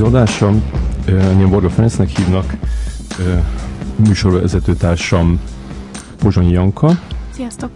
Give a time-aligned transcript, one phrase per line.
[0.00, 0.52] következő adása.
[1.06, 2.54] Engem Borga Ferencnek hívnak,
[3.96, 5.40] műsorvezetőtársam
[6.18, 6.90] Pozsonyi Janka.
[7.30, 7.70] Sziasztok!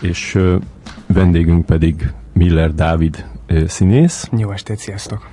[0.00, 0.38] És
[1.06, 3.26] vendégünk pedig Miller Dávid
[3.66, 4.28] színész.
[4.36, 5.28] Jó estét, sziasztok!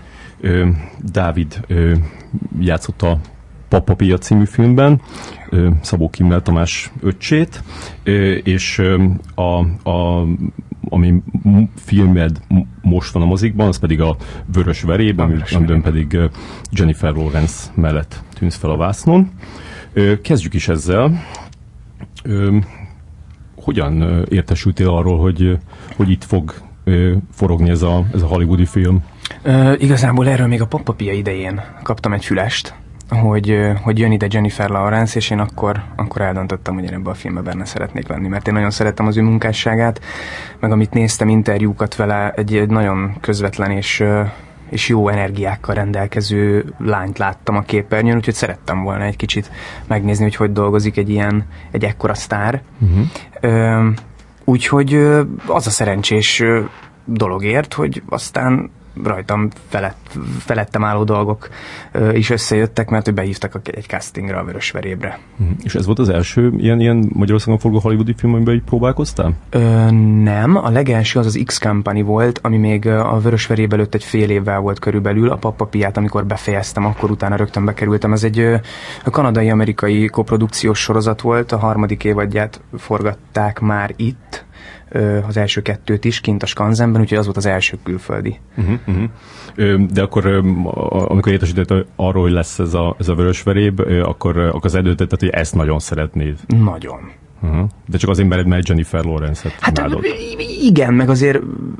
[1.11, 1.65] Dávid
[2.59, 3.19] játszott a
[3.69, 5.01] Papa Pia című filmben,
[5.81, 7.63] Szabó Kimmel Tamás öccsét,
[8.43, 8.81] és
[9.35, 10.27] a, a,
[10.93, 11.23] ami
[11.75, 12.41] filmed
[12.81, 14.15] most van a mozikban, az pedig a
[14.53, 16.17] Vörös Veréb, amiben pedig
[16.71, 19.31] Jennifer Lawrence mellett tűnsz fel a vásznon.
[20.21, 21.11] Kezdjük is ezzel.
[23.55, 25.57] Hogyan értesültél arról, hogy,
[25.95, 26.53] hogy itt fog
[27.31, 29.03] forogni ez a, ez a hollywoodi film?
[29.45, 32.73] Uh, igazából erről még a Pia idején kaptam egy fülest,
[33.19, 37.13] hogy, hogy jön ide Jennifer Lawrence, és én akkor, akkor eldöntöttem, hogy én ebbe a
[37.13, 40.01] filmbe benne szeretnék lenni, mert én nagyon szerettem az ő munkásságát,
[40.59, 44.03] meg amit néztem interjúkat vele, egy, egy nagyon közvetlen és,
[44.69, 49.51] és jó energiákkal rendelkező lányt láttam a képernyőn, úgyhogy szerettem volna egy kicsit
[49.87, 52.61] megnézni, hogy hogy dolgozik egy ilyen, egy ekkora sztár.
[52.79, 53.05] Uh-huh.
[53.39, 53.87] Ö,
[54.43, 54.93] úgyhogy
[55.47, 56.43] az a szerencsés
[57.05, 58.71] dologért, hogy aztán
[59.03, 61.49] rajtam felett, felettem álló dolgok
[61.91, 65.19] ö, is összejöttek, mert ő behívtak egy castingra a Vörösverébre.
[65.39, 65.55] Uh-huh.
[65.63, 69.33] És ez volt az első ilyen, ilyen Magyarországon forgó hollywoodi film, amiben így próbálkoztál?
[69.49, 69.91] Ö,
[70.23, 74.59] nem, a legelső az az X-Company volt, ami még a Vörösverébe előtt egy fél évvel
[74.59, 78.13] volt körülbelül, a Papapiát, amikor befejeztem, akkor utána rögtön bekerültem.
[78.13, 78.59] Ez egy
[79.03, 84.45] kanadai-amerikai koprodukciós sorozat volt, a harmadik évadját forgatták már itt,
[85.27, 88.39] az első kettőt is kint a Skanzenben, úgyhogy az volt az első külföldi.
[88.57, 89.85] Uh-huh, uh-huh.
[89.91, 90.25] De akkor,
[91.07, 95.29] amikor értesített arról, hogy lesz ez a, ez a vörösveréb, akkor, akkor az eldöntötted, hogy
[95.29, 96.37] ezt nagyon szeretnéd.
[96.47, 97.11] Nagyon.
[97.43, 97.69] Uh-huh.
[97.87, 100.05] De csak azért, mert, mert Jennifer Lawrence-et Hát imádod.
[100.61, 101.39] igen, meg azért,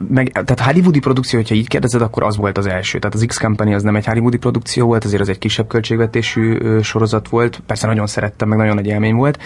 [0.10, 3.00] meg, tehát hollywoodi produkció, hogyha így kérdezed, akkor az volt az első.
[3.00, 7.30] Tehát az X-Company az nem egy hollywoodi produkció volt, azért az egy kisebb költségvetésű sorozat
[7.30, 7.62] volt.
[7.66, 9.40] Persze nagyon szerettem, meg nagyon nagy élmény volt,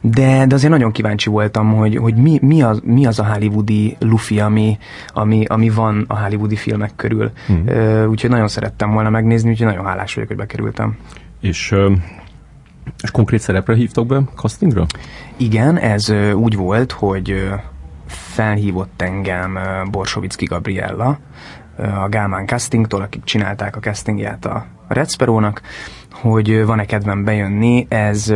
[0.00, 3.96] de, de azért nagyon kíváncsi voltam, hogy, hogy mi, mi, az, mi az a hollywoodi
[4.00, 4.78] lufi, ami,
[5.12, 7.30] ami, ami van a hollywoodi filmek körül.
[7.48, 8.08] Uh-huh.
[8.10, 10.96] Úgyhogy nagyon szerettem volna megnézni, úgyhogy nagyon hálás vagyok, hogy bekerültem.
[11.40, 11.74] És
[13.02, 14.86] és konkrét szerepre hívtak be castingra?
[15.36, 17.50] Igen, ez úgy volt, hogy
[18.06, 19.58] felhívott engem
[19.90, 21.18] Borsovicki Gabriella,
[21.76, 25.60] a Gálmán castingtól, akik csinálták a castingját a Red Sparrow-nak,
[26.12, 28.32] hogy van-e kedvem bejönni, ez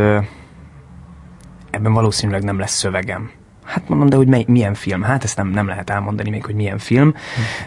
[1.71, 3.31] ebben valószínűleg nem lesz szövegem.
[3.65, 5.03] Hát mondom, de hogy mely, milyen film?
[5.03, 7.15] Hát ezt nem, nem lehet elmondani még, hogy milyen film,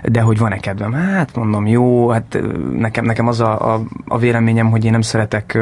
[0.04, 0.94] de hogy van-e kedvem?
[0.94, 2.38] Hát mondom, jó, hát
[2.72, 5.58] nekem, nekem az a, a, a véleményem, hogy én nem szeretek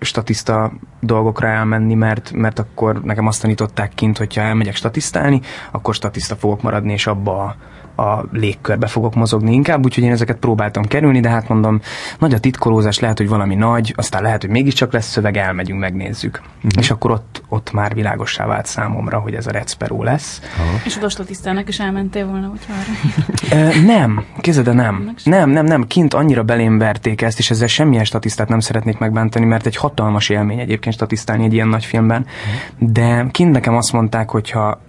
[0.00, 6.36] statiszta dolgokra elmenni, mert, mert akkor nekem azt tanították kint, hogyha elmegyek statisztálni, akkor statiszta
[6.36, 7.56] fogok maradni, és abba a,
[7.98, 11.80] a légkörbe fogok mozogni inkább, úgyhogy én ezeket próbáltam kerülni, de hát mondom,
[12.18, 16.40] nagy a titkolózás, lehet, hogy valami nagy, aztán lehet, hogy mégiscsak lesz szöveg, elmegyünk, megnézzük.
[16.56, 16.70] Uh-huh.
[16.78, 20.40] És akkor ott, ott már világossá vált számomra, hogy ez a Recperó lesz.
[20.42, 20.80] Uh-huh.
[20.84, 23.80] És oda statisztának is elmentél volna, hogyha arra.
[23.94, 25.14] nem, kézede nem.
[25.24, 29.44] Nem, nem, nem, kint annyira belém verték ezt, és ezzel semmilyen statisztát nem szeretnék megbántani,
[29.44, 32.20] mert egy hatalmas élmény egyébként statisztálni egy ilyen nagy filmben.
[32.20, 32.92] Uh-huh.
[32.92, 34.80] De kint nekem azt mondták, hogyha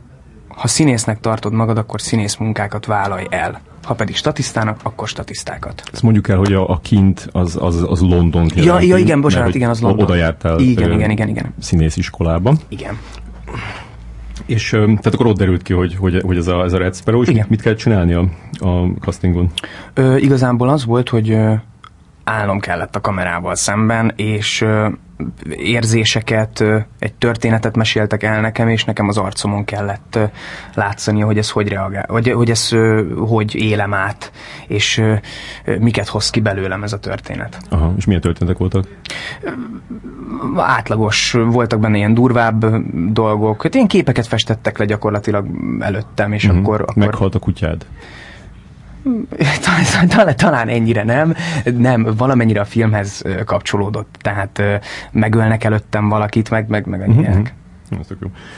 [0.59, 3.61] ha színésznek tartod magad, akkor színész munkákat vállalj el.
[3.83, 5.83] Ha pedig statisztának, akkor statisztákat.
[5.94, 9.45] Ezt mondjuk el, hogy a, a kint az, az, az London Ja, ja, igen, bocsánat,
[9.45, 10.03] mert, igen, az London.
[10.03, 11.53] Oda jártál igen, igen, igen, igen.
[11.59, 12.57] színésziskolában.
[12.67, 12.97] Igen.
[14.45, 17.21] És tehát akkor ott derült ki, hogy, hogy, hogy ez, a, ez a Red Sparrow,
[17.21, 17.39] és Igen.
[17.39, 18.25] mit, mit kell csinálni a,
[18.59, 19.51] a castingon?
[19.94, 21.38] Ö, igazából az volt, hogy
[22.23, 24.65] állnom kellett a kamerával szemben, és
[25.50, 26.63] érzéseket,
[27.00, 30.19] egy történetet meséltek el nekem, és nekem az arcomon kellett
[30.74, 32.69] látszani, hogy ez hogy reagál, vagy hogy ez
[33.27, 34.31] hogy élem át,
[34.68, 35.04] és
[35.80, 37.57] miket hoz ki belőlem ez a történet.
[37.69, 38.88] Aha, és milyen történetek voltak?
[40.56, 42.65] Átlagos, voltak benne ilyen durvább
[43.12, 45.48] dolgok, hát ilyen képeket festettek le gyakorlatilag
[45.80, 46.60] előttem, és uh-huh.
[46.60, 46.95] akkor, akkor...
[46.95, 47.86] Meghalt a kutyád?
[49.61, 51.35] Talán, talán, talán ennyire nem,
[51.77, 54.61] nem, valamennyire a filmhez kapcsolódott, tehát
[55.11, 57.17] megölnek előttem valakit, meg, meg, meg uh-huh.
[57.17, 57.53] ilyenek.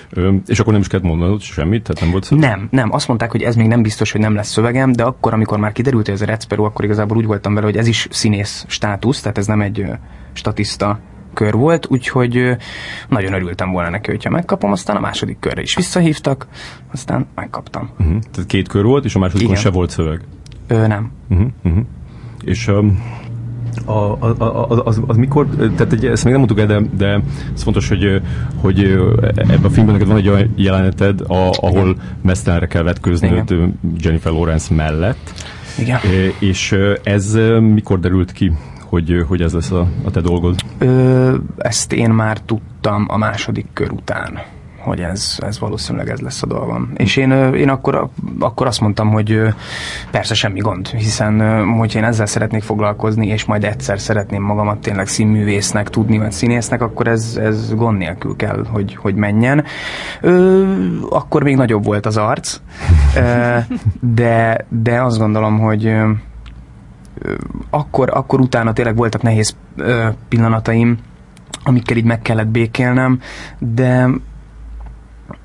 [0.10, 1.84] Ö, és akkor nem is kellett mondanod semmit?
[1.84, 2.50] Tehát nem volt szöveg?
[2.50, 2.94] Nem, nem.
[2.94, 5.72] Azt mondták, hogy ez még nem biztos, hogy nem lesz szövegem, de akkor, amikor már
[5.72, 9.22] kiderült, hogy ez a Recperu, akkor igazából úgy voltam vele, hogy ez is színész státusz,
[9.22, 9.86] tehát ez nem egy
[10.34, 11.00] statiszta
[11.34, 12.58] kör volt, úgyhogy
[13.10, 16.48] nagyon örültem volna neki, hogyha megkapom, aztán a második körre is visszahívtak,
[16.92, 17.90] aztán megkaptam.
[18.00, 18.20] Uh-huh.
[18.32, 20.22] Tehát két kör volt, és a másodikon se volt szöveg?
[20.72, 21.12] Ö, nem.
[21.30, 21.48] Uh-huh.
[21.64, 21.84] Uh-huh.
[22.44, 23.04] És um,
[23.86, 27.22] A, a, a, az, az mikor, tehát egy, ezt még nem mondtuk el, de, de
[27.54, 28.22] ez fontos, hogy,
[28.56, 28.80] hogy
[29.36, 33.56] ebben a filmben neked van egy olyan jeleneted, a, ahol mesztelenre kell vetkőznöd
[33.98, 35.34] Jennifer Lawrence mellett.
[35.80, 36.00] Igen.
[36.40, 40.56] És ez mikor derült ki, hogy, hogy ez lesz a, a te dolgod?
[40.78, 44.40] Ö, ezt én már tudtam a második kör után
[44.82, 46.92] hogy ez, ez valószínűleg ez lesz a dolgom.
[46.96, 49.42] És én, én akkor, akkor azt mondtam, hogy
[50.12, 55.08] persze semmi gond, hiszen hogyha én ezzel szeretnék foglalkozni, és majd egyszer szeretném magamat tényleg
[55.08, 59.64] színművésznek tudni, vagy színésznek, akkor ez, ez gond nélkül kell, hogy, hogy menjen.
[60.22, 60.64] Ö,
[61.10, 62.60] akkor még nagyobb volt az arc,
[64.00, 65.94] de, de azt gondolom, hogy
[67.70, 69.56] akkor, akkor utána tényleg voltak nehéz
[70.28, 70.98] pillanataim,
[71.64, 73.20] amikkel így meg kellett békélnem,
[73.60, 74.10] de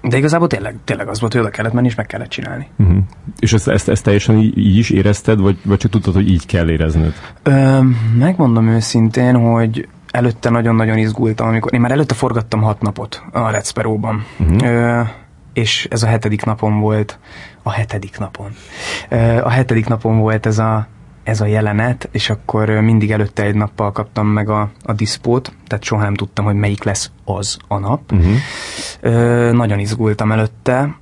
[0.03, 2.69] de igazából tényleg, tényleg az volt, hogy oda kellett menni, és meg kellett csinálni.
[2.77, 2.97] Uh-huh.
[3.38, 6.47] És ezt, ezt, ezt teljesen így, így is érezted, vagy, vagy csak tudtad, hogy így
[6.47, 7.12] kell érezned?
[7.43, 7.79] Ö,
[8.19, 13.67] megmondom őszintén, hogy előtte nagyon-nagyon izgultam, amikor én már előtte forgattam hat napot a Red
[13.67, 14.25] Sparrow-ban.
[14.38, 14.69] Uh-huh.
[14.69, 15.00] Ö,
[15.53, 17.19] és ez a hetedik napon volt,
[17.62, 18.50] a hetedik napon.
[19.09, 20.87] Ö, a hetedik napon volt ez a
[21.26, 25.84] ez a jelenet, és akkor mindig előtte egy nappal kaptam meg a, a diszpót, tehát
[25.84, 28.12] soha nem tudtam, hogy melyik lesz az a nap.
[28.12, 28.34] Uh-huh.
[29.00, 30.96] Ö, nagyon izgultam előtte,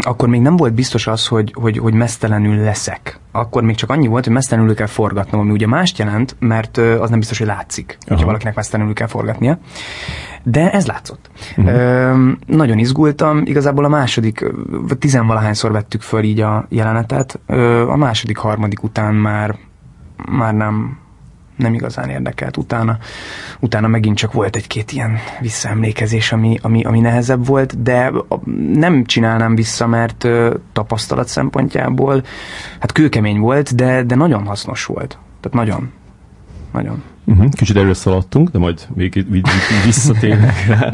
[0.00, 3.20] akkor még nem volt biztos az, hogy, hogy, hogy mesztelenül leszek.
[3.32, 7.10] Akkor még csak annyi volt, hogy mesztelenül kell forgatnom, ami ugye mást jelent, mert az
[7.10, 8.08] nem biztos, hogy látszik, Aha.
[8.08, 9.58] hogyha valakinek mesztelenül kell forgatnia.
[10.42, 11.30] De ez látszott.
[11.56, 11.74] Uh-huh.
[11.74, 14.44] Ö, nagyon izgultam, igazából a második,
[14.98, 19.56] tizenvalahányszor vettük föl így a jelenetet, ö, a második, harmadik után már,
[20.30, 20.98] már nem,
[21.58, 22.56] nem igazán érdekelt.
[22.56, 22.98] Utána,
[23.60, 28.12] utána megint csak volt egy-két ilyen visszaemlékezés, ami, ami, ami nehezebb volt, de
[28.72, 32.24] nem csinálnám vissza, mert ö, tapasztalat szempontjából,
[32.80, 35.18] hát kőkemény volt, de, de nagyon hasznos volt.
[35.40, 35.92] Tehát nagyon,
[36.72, 37.02] nagyon.
[37.28, 37.48] Uh-huh.
[37.50, 39.26] Kicsit erről szaladtunk, de majd még
[39.84, 40.92] visszatérnek rá.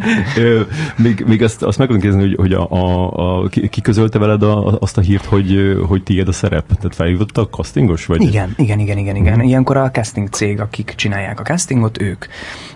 [0.97, 4.43] még, még azt, azt meg tudom kérdezni, hogy, hogy a, a, a, ki közölte veled
[4.43, 6.67] a, azt a hírt, hogy, hogy tiéd a szerep?
[6.67, 8.07] Tehát felhívott a castingos?
[8.07, 8.23] Vagy?
[8.23, 9.33] Igen, igen, igen, igen, igen.
[9.33, 9.49] Uh-huh.
[9.49, 12.25] Ilyenkor a casting cég, akik csinálják a castingot, ők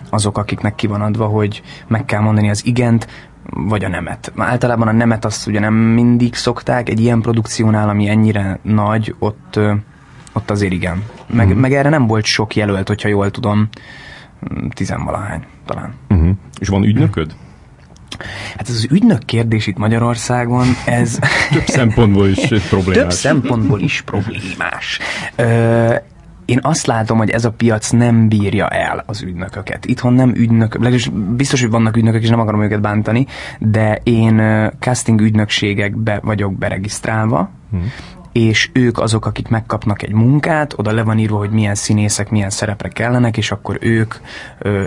[0.09, 3.07] azok, akiknek ki van adva, hogy meg kell mondani az igent,
[3.51, 4.31] vagy a nemet.
[4.35, 9.59] Általában a nemet azt ugye nem mindig szokták, egy ilyen produkciónál, ami ennyire nagy, ott
[10.33, 11.03] ott azért igen.
[11.27, 11.61] Meg, uh-huh.
[11.61, 13.69] meg erre nem volt sok jelölt, hogyha jól tudom,
[14.73, 15.93] tizenvalahány talán.
[16.09, 16.29] Uh-huh.
[16.59, 17.35] És van ügynököd?
[18.57, 21.19] Hát ez az ügynök kérdés itt Magyarországon, ez...
[21.53, 23.01] Több szempontból is problémás.
[23.01, 24.99] Több szempontból is problémás.
[25.35, 25.95] Ö,
[26.45, 29.85] én azt látom, hogy ez a piac nem bírja el az ügynököket.
[29.85, 33.25] Itthon nem ügynök, legalábbis biztos, hogy vannak ügynökök, és nem akarom őket bántani,
[33.59, 34.41] de én
[34.79, 37.91] casting ügynökségekbe vagyok beregisztrálva, hmm
[38.31, 42.49] és ők azok, akik megkapnak egy munkát, oda le van írva, hogy milyen színészek, milyen
[42.49, 44.15] szerepre kellenek, és akkor ők,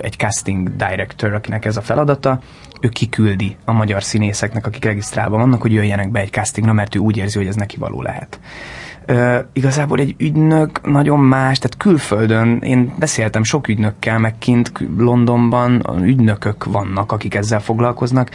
[0.00, 2.40] egy casting director, akinek ez a feladata,
[2.80, 6.98] ő kiküldi a magyar színészeknek, akik regisztrálva vannak, hogy jöjjenek be egy castingra, mert ő
[6.98, 8.40] úgy érzi, hogy ez neki való lehet.
[9.08, 16.02] Uh, igazából egy ügynök nagyon más, tehát külföldön, én beszéltem sok ügynökkel, meg kint Londonban
[16.02, 18.30] ügynökök vannak, akik ezzel foglalkoznak,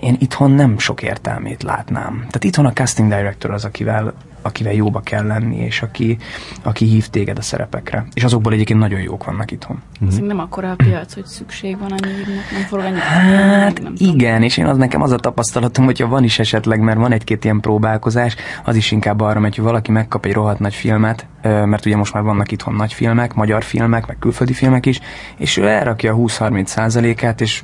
[0.00, 2.14] én itthon nem sok értelmét látnám.
[2.14, 6.18] Tehát itthon a casting director az, akivel akivel jóba kell lenni, és aki,
[6.62, 8.06] aki hív téged a szerepekre.
[8.14, 9.82] És azokból egyébként nagyon jók vannak itthon.
[10.04, 10.26] Mm-hmm.
[10.26, 12.98] Nem akkora a piac, hogy szükség van annyi ügynek, nem fog annyi.
[12.98, 14.42] Hát nem igen, tudom.
[14.42, 17.60] és én az nekem az a tapasztalatom, hogyha van is esetleg, mert van egy-két ilyen
[17.60, 21.96] próbálkozás, az is inkább arra megy, hogy valaki megkap egy rohadt nagy filmet, mert ugye
[21.96, 25.00] most már vannak itthon nagy filmek, magyar filmek, meg külföldi filmek is,
[25.36, 27.62] és ő elrakja a 20-30 százalékát, és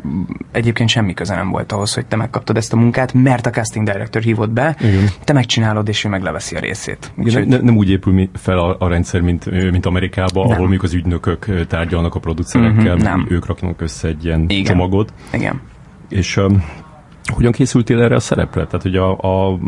[0.53, 3.87] egyébként semmi köze nem volt ahhoz, hogy te megkaptad ezt a munkát, mert a casting
[3.87, 5.09] director hívott be, Igen.
[5.25, 7.13] te megcsinálod, és ő megleveszi a részét.
[7.17, 10.51] Ugye ne, nem úgy épül fel a, a rendszer, mint, mint Amerikában, nem.
[10.51, 13.27] ahol mondjuk az ügynökök tárgyalnak a producerekkel, uh-huh, nem.
[13.29, 14.65] ők raknak össze egy ilyen Igen.
[14.65, 15.13] csomagot.
[15.33, 15.61] Igen.
[16.09, 16.65] És um,
[17.35, 18.65] hogyan készültél erre a szerepre?
[18.65, 19.59] Tehát, hogy a, a,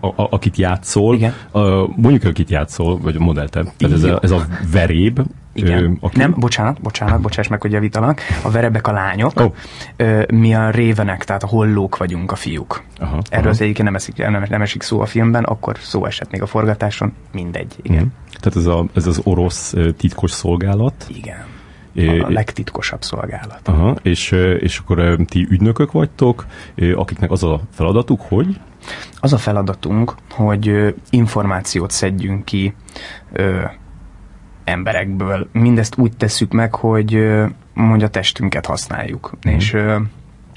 [0.00, 1.34] a, a akit játszol, Igen.
[1.50, 1.60] A,
[1.96, 5.20] mondjuk, akit játszol, vagy a modellte, tehát ez a, ez a veréb,
[5.52, 5.84] igen.
[5.84, 6.18] Ö, aki...
[6.18, 8.20] Nem, bocsánat, bocsánat, bocsáss meg, hogy javítanak.
[8.42, 9.54] A verebek a lányok, oh.
[9.96, 12.82] ö, mi a révenek, tehát a hollók vagyunk a fiúk.
[12.98, 13.50] Aha, Erről aha.
[13.50, 16.46] az egyébként nem esik, nem, nem esik szó a filmben, akkor szó esett még a
[16.46, 18.02] forgatáson, mindegy, igen.
[18.02, 18.38] Mm.
[18.40, 21.06] Tehát ez, a, ez az orosz titkos szolgálat.
[21.08, 21.48] Igen.
[21.94, 23.60] A legtitkosabb szolgálat.
[23.64, 26.46] Aha, és, és akkor ti ügynökök vagytok,
[26.94, 28.60] akiknek az a feladatuk, hogy?
[29.20, 32.74] Az a feladatunk, hogy információt szedjünk ki
[34.64, 35.48] emberekből.
[35.52, 37.28] Mindezt úgy tesszük meg, hogy
[37.74, 39.32] mondja testünket használjuk.
[39.48, 39.52] Mm.
[39.52, 39.76] És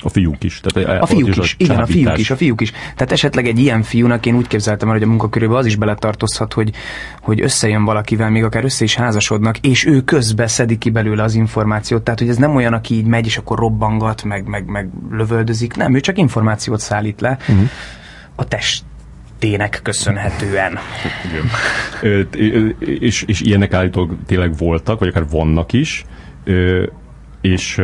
[0.05, 0.59] A fiúk is.
[0.59, 2.71] Tehát a fiúk is, igen, a fiúk is, a fiúk is.
[2.71, 6.53] Tehát esetleg egy ilyen fiúnak én úgy képzeltem el, hogy a munkakörébe az is beletartozhat,
[6.53, 6.71] hogy,
[7.21, 11.33] hogy összejön valakivel, még akár össze is házasodnak, és ő közbe szedi ki belőle az
[11.33, 12.03] információt.
[12.03, 15.75] Tehát, hogy ez nem olyan, aki így megy, és akkor robbangat, meg, meg, meg lövöldözik.
[15.75, 17.37] Nem, ő csak információt szállít le.
[17.39, 17.69] Uh-huh.
[18.35, 18.83] A test
[19.39, 20.77] tének köszönhetően.
[22.33, 22.75] Igen.
[22.79, 26.05] és, és ilyenek állítólag tényleg voltak, vagy akár vannak is
[27.43, 27.81] és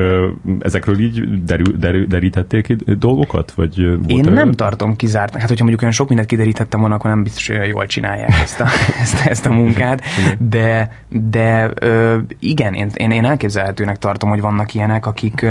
[0.59, 3.51] ezekről így derül, derül, derítették dolgokat?
[3.51, 5.39] Vagy Én nem tartom kizártnak.
[5.39, 8.59] Hát, hogyha mondjuk olyan sok mindent kiderítettem volna, akkor nem biztos, hogy jól csinálják ezt
[8.59, 8.67] a,
[9.01, 10.01] ezt, ezt a munkát.
[10.37, 15.45] De, de ö, igen, én, én elképzelhetőnek tartom, hogy vannak ilyenek, akik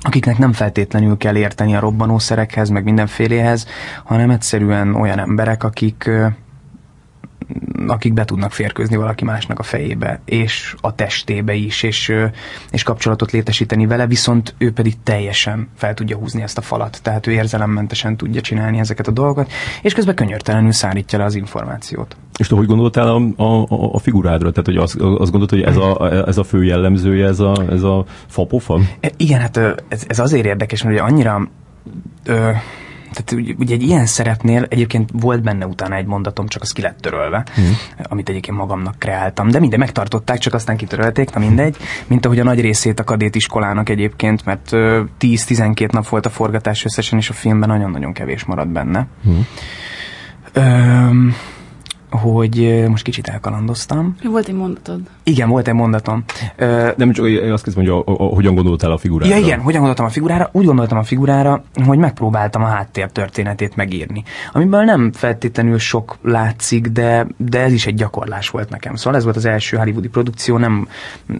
[0.00, 3.66] akiknek nem feltétlenül kell érteni a robbanószerekhez, meg mindenféléhez,
[4.04, 6.10] hanem egyszerűen olyan emberek, akik
[7.86, 12.12] akik be tudnak férkőzni valaki másnak a fejébe, és a testébe is, és,
[12.70, 17.26] és kapcsolatot létesíteni vele, viszont ő pedig teljesen fel tudja húzni ezt a falat, tehát
[17.26, 19.52] ő érzelemmentesen tudja csinálni ezeket a dolgokat,
[19.82, 22.16] és közben könyörtelenül szárítja le az információt.
[22.38, 24.50] És te hogy gondoltál a, a, a figurádra?
[24.50, 27.82] Tehát, hogy azt, azt gondolod, hogy ez a, ez a fő jellemzője, ez a, ez
[27.82, 28.80] a fapofa?
[29.00, 29.56] E, igen, hát
[29.88, 31.48] ez, ez azért érdekes, mert ugye annyira
[32.24, 32.50] ö,
[33.12, 37.00] tehát ugye egy ilyen szerepnél egyébként volt benne utána egy mondatom, csak az ki lett
[37.00, 37.64] törölve, mm.
[38.02, 39.50] amit egyébként magamnak kreáltam.
[39.50, 41.76] De minden megtartották, csak aztán kitörölték, na mindegy.
[42.06, 46.84] Mint ahogy a nagy részét a kadét iskolának egyébként, mert 10-12 nap volt a forgatás
[46.84, 49.06] összesen, és a filmben nagyon-nagyon kevés maradt benne.
[49.28, 49.38] Mm.
[50.52, 51.28] Ö,
[52.10, 54.16] hogy most kicsit elkalandoztam.
[54.22, 55.00] Volt egy mondatod.
[55.28, 56.24] Igen, volt egy mondatom.
[56.58, 59.34] Uh, Nem csak azt kezdem, hogy a, a, a, hogyan gondoltál a figurára.
[59.34, 60.48] Ja, igen, hogyan gondoltam a figurára?
[60.52, 64.24] Úgy gondoltam a figurára, hogy megpróbáltam a háttér történetét megírni.
[64.52, 68.94] Amiből nem feltétlenül sok látszik, de, de ez is egy gyakorlás volt nekem.
[68.94, 70.88] Szóval ez volt az első hollywoodi produkció, nem,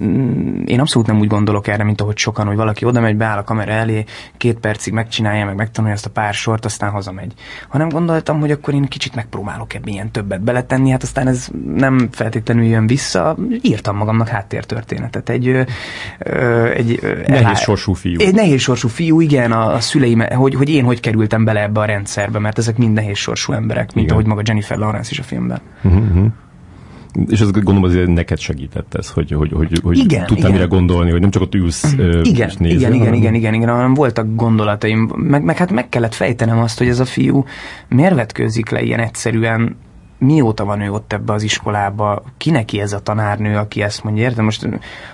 [0.02, 3.38] mm, én abszolút nem úgy gondolok erre, mint ahogy sokan, hogy valaki oda megy, beáll
[3.38, 4.04] a kamera elé,
[4.37, 7.33] két percig megcsinálja, meg megtanulja ezt a pár sort, aztán hazamegy.
[7.68, 11.49] Hanem gondoltam, hogy akkor én kicsit megpróbálok ebben ilyen többet bele beletenni, hát aztán ez
[11.75, 13.37] nem feltétlenül jön vissza.
[13.78, 15.28] Írtam magamnak háttértörténetet.
[15.28, 15.49] Egy,
[16.18, 18.20] ö, egy nehéz sorsú fiú.
[18.20, 21.80] Egy nehéz sorsú fiú, igen, a, a szüleim, hogy, hogy én hogy kerültem bele ebbe
[21.80, 24.11] a rendszerbe, mert ezek mind nehéz sorsú emberek, mint igen.
[24.11, 25.61] ahogy maga Jennifer Lawrence is a filmben.
[25.82, 26.26] Uh-huh, uh-huh.
[27.26, 30.52] És ez gondolom azért neked segített ez, hogy, hogy, hogy, hogy igen, tudtál igen.
[30.52, 31.92] mire gondolni, hogy nem csak ott ülsz
[32.23, 35.88] igen, és nézel, igen, igen, igen, igen, igen, hanem voltak gondolataim, meg, meg hát meg
[35.88, 37.44] kellett fejtenem azt, hogy ez a fiú
[37.88, 39.76] miért vetkőzik le ilyen egyszerűen
[40.18, 44.22] mióta van ő ott ebbe az iskolába, ki neki ez a tanárnő, aki ezt mondja,
[44.22, 44.44] érted?
[44.44, 44.68] Most,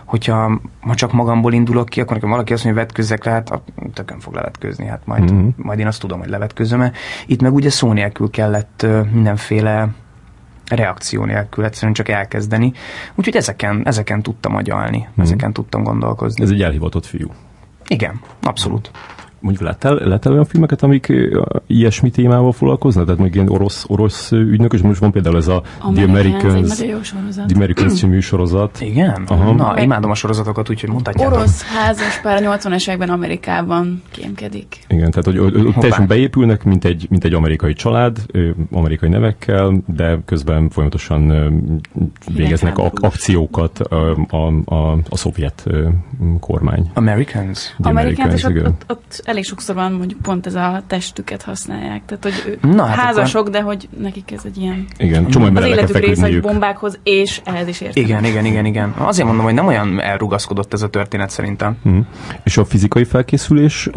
[0.05, 3.61] hogyha ha csak magamból indulok ki, akkor nekem valaki azt mondja, hogy vetközzek le, hát
[3.93, 5.49] tökön fog levetkőzni, hát majd, mm-hmm.
[5.57, 6.93] majd én azt tudom, hogy levetközöm-e.
[7.27, 9.89] Itt meg ugye szó nélkül kellett mindenféle
[10.69, 12.73] reakció nélkül egyszerűen csak elkezdeni.
[13.15, 15.23] Úgyhogy ezeken, ezeken tudtam agyalni, mm-hmm.
[15.23, 16.43] ezeken tudtam gondolkozni.
[16.43, 17.31] Ez egy elhivatott fiú.
[17.87, 18.91] Igen, abszolút
[19.45, 21.13] mondjuk láttál, láttál olyan filmeket, amik
[21.67, 23.05] ilyesmi témával foglalkoznak?
[23.05, 25.63] Tehát mondjuk ilyen orosz, orosz ügynök, és most van például ez a
[25.95, 28.81] The Americans, The Americans című sorozat.
[28.81, 29.23] Igen?
[29.27, 29.53] Aha.
[29.53, 31.37] Na, imádom a sorozatokat, úgyhogy mondhatjátok.
[31.37, 34.79] Orosz házas pár 80-es években Amerikában kémkedik.
[34.89, 38.19] Igen, tehát hogy, hogy, hogy teljesen beépülnek, mint egy, mint egy amerikai család,
[38.71, 41.33] amerikai nevekkel, de közben folyamatosan
[42.35, 45.67] végeznek ak- akciókat a, a, a, a szovjet
[46.41, 46.91] kormány.
[46.95, 47.75] Americans?
[47.81, 51.43] The Americans, Americans és ott, ott, ott elég sokszor van mondjuk pont ez a testüket
[51.43, 52.03] használják.
[52.07, 53.53] Tehát, hogy Na, hát házasok, akkor...
[53.53, 54.87] de hogy nekik ez egy ilyen...
[54.99, 58.09] Igen, csomó Az életük része, hogy bombákhoz, és ehhez is értenek.
[58.09, 58.95] Igen, igen, igen, igen.
[58.99, 61.77] Azért mondom, hogy nem olyan elrugaszkodott ez a történet szerintem.
[61.89, 61.99] Mm.
[62.43, 63.89] És a fizikai felkészülés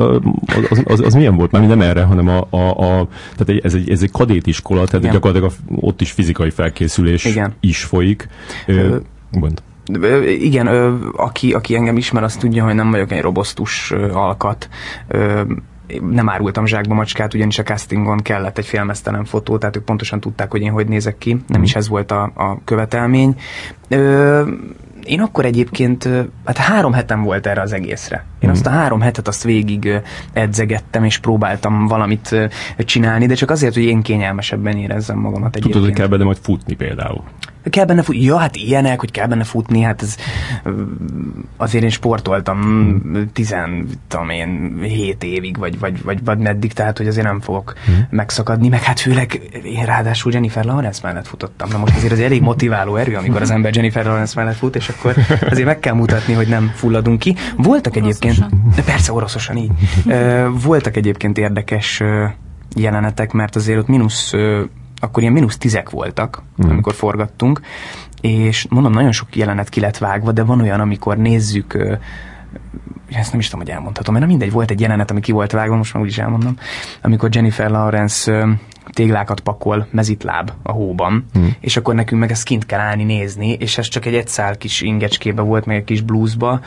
[0.69, 1.51] az, az, az milyen volt?
[1.51, 5.11] Már nem erre, hanem a, a, a tehát ez egy, ez egy kadétiskola, tehát igen.
[5.11, 7.53] gyakorlatilag a, ott is fizikai felkészülés igen.
[7.59, 8.27] is folyik.
[8.65, 8.97] Ö,
[9.31, 9.61] Mond
[10.25, 10.67] igen,
[11.15, 14.69] aki, aki engem ismer, azt tudja, hogy nem vagyok egy robosztus alkat
[16.11, 20.51] nem árultam zsákba macskát, ugyanis a castingon kellett egy félmeztelen fotó, tehát ők pontosan tudták,
[20.51, 23.35] hogy én hogy nézek ki, nem is ez volt a, a követelmény.
[23.87, 24.47] Ö,
[25.03, 26.09] én akkor egyébként,
[26.45, 28.25] hát három hetem volt erre az egészre.
[28.39, 28.51] Én mm.
[28.51, 30.01] azt a három hetet azt végig
[30.33, 32.35] edzegettem, és próbáltam valamit
[32.77, 35.73] csinálni, de csak azért, hogy én kényelmesebben érezzem magamat egyébként.
[35.73, 37.23] Tudod, hogy kell benne majd futni például
[37.69, 38.23] kell benne futni.
[38.23, 40.15] Ja, hát ilyenek, hogy kell benne futni, hát ez
[41.57, 43.01] azért én sportoltam
[43.33, 47.73] tizen, tudom én, hét évig, vagy, vagy, vagy, vagy meddig, tehát hogy azért nem fogok
[47.85, 48.07] hmm.
[48.09, 51.69] megszakadni, meg hát főleg én ráadásul Jennifer Lawrence mellett futottam.
[51.71, 54.89] Na most azért az elég motiváló erő, amikor az ember Jennifer Lawrence mellett fut, és
[54.89, 55.15] akkor
[55.49, 57.35] azért meg kell mutatni, hogy nem fulladunk ki.
[57.57, 58.37] Voltak egyébként,
[58.75, 59.71] de persze oroszosan így,
[60.61, 62.01] voltak egyébként érdekes
[62.75, 64.33] jelenetek, mert azért ott mínusz
[64.99, 66.69] akkor ilyen mínusz tizek voltak, mm.
[66.69, 67.61] amikor forgattunk,
[68.21, 71.77] és mondom, nagyon sok jelenet ki lett vágva, de van olyan, amikor nézzük
[73.11, 75.75] ezt nem is tudom, hogy elmondhatom, mert mindegy, volt egy jelenet, ami ki volt vágva,
[75.75, 76.57] most már úgyis elmondom,
[77.01, 78.47] amikor Jennifer Lawrence
[78.97, 81.55] téglákat pakol mezitláb a hóban, hmm.
[81.59, 84.81] és akkor nekünk meg ezt kint kell állni nézni, és ez csak egy egyszál kis
[84.81, 86.59] ingecskébe volt, meg egy kis bluesba.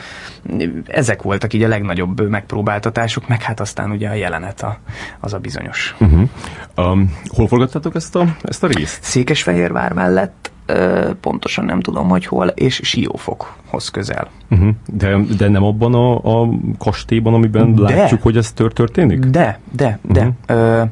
[0.87, 4.79] Ezek voltak így a legnagyobb megpróbáltatások, meg hát aztán ugye a jelenet a,
[5.21, 5.97] az a bizonyos.
[6.01, 6.29] Uh-huh.
[6.77, 9.03] Um, hol forgattatok ezt a, ezt a részt?
[9.03, 10.51] Székesfehérvár mellett,
[11.21, 14.29] pontosan nem tudom, hogy hol, és Siófokhoz közel.
[14.51, 14.69] Uh-huh.
[14.87, 19.19] De, de nem abban a, a kastélyban, amiben de, látjuk, hogy ez történik?
[19.19, 20.31] De, de, de.
[20.49, 20.89] Uh-huh.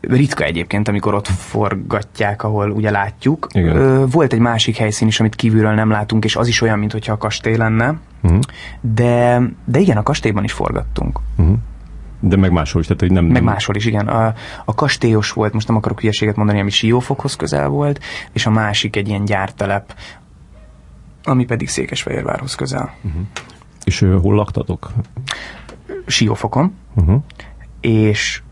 [0.00, 3.46] Ritka egyébként, amikor ott forgatják, ahol ugye látjuk.
[3.52, 4.06] Igen.
[4.08, 7.16] Volt egy másik helyszín is, amit kívülről nem látunk, és az is olyan, mintha a
[7.16, 7.98] kastély lenne.
[8.22, 8.40] Uh-huh.
[8.80, 11.20] De, de igen, a kastélyban is forgattunk.
[11.36, 11.56] Uh-huh.
[12.20, 13.24] De meg máshol is, tehát hogy nem...
[13.24, 14.08] Meg máshol is, igen.
[14.08, 14.34] A,
[14.64, 18.00] a kastélyos volt, most nem akarok hülyeséget mondani, ami Siófokhoz közel volt,
[18.32, 19.94] és a másik egy ilyen gyártelep,
[21.22, 22.94] ami pedig Székesfehérvárhoz közel.
[23.02, 23.22] Uh-huh.
[23.84, 24.90] És uh, hol laktatok?
[26.06, 26.74] Siófokon.
[26.94, 27.22] Uh-huh.
[27.80, 28.42] És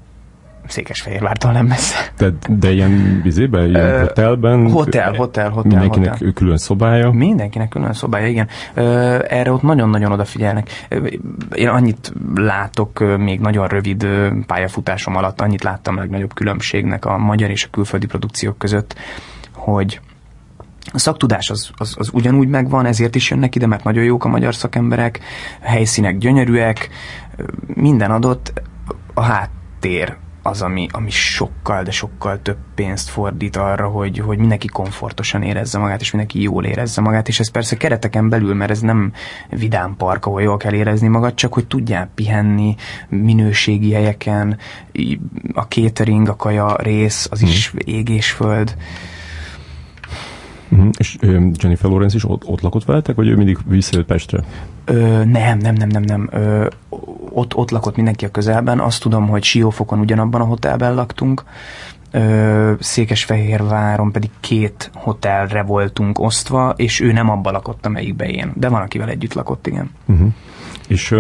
[0.69, 1.97] Székesfehérvártól nem messze.
[2.19, 4.71] De, de ilyen vizében, ilyen uh, hotelben?
[4.71, 5.71] Hotel, hotel, hotel.
[5.71, 6.33] Mindenkinek hotel.
[6.33, 7.11] külön szobája?
[7.11, 8.49] Mindenkinek külön szobája, igen.
[8.77, 8.85] Uh,
[9.29, 10.87] erre ott nagyon-nagyon odafigyelnek.
[10.91, 11.07] Uh,
[11.55, 14.07] én annyit látok még nagyon rövid
[14.47, 18.95] pályafutásom alatt, annyit láttam a legnagyobb különbségnek a magyar és a külföldi produkciók között,
[19.55, 20.01] hogy
[20.93, 24.29] a szaktudás az, az, az ugyanúgy megvan, ezért is jönnek ide, mert nagyon jók a
[24.29, 25.21] magyar szakemberek,
[25.61, 26.89] helyszínek gyönyörűek,
[27.67, 28.63] minden adott,
[29.15, 30.17] a háttér
[30.49, 35.79] az, ami, ami sokkal, de sokkal több pénzt fordít arra, hogy, hogy mindenki komfortosan érezze
[35.79, 39.13] magát, és mindenki jól érezze magát, és ez persze kereteken belül, mert ez nem
[39.49, 42.75] vidám park, ahol jól kell érezni magad, csak hogy tudjál pihenni
[43.09, 44.59] minőségi helyeken,
[45.53, 47.79] a catering, a kaja rész, az is hmm.
[47.85, 48.77] égésföld.
[50.69, 50.89] Uh-huh.
[50.99, 51.17] És
[51.59, 54.45] Jennifer Lawrence is ott, ott lakott veletek, vagy ő mindig visszajött Pestre?
[54.85, 56.29] Ö, nem, nem, nem, nem, nem.
[56.33, 56.67] Ö,
[57.31, 58.81] ott, ott lakott mindenki a közelben.
[58.81, 61.45] Azt tudom, hogy Siófokon ugyanabban a hotelben laktunk.
[62.11, 68.53] Ö, Székesfehérváron pedig két hotelre voltunk osztva, és ő nem abban lakott, amelyikbe én.
[68.55, 69.91] De van, akivel együtt lakott, igen.
[70.07, 70.29] Uh-huh.
[70.89, 71.15] És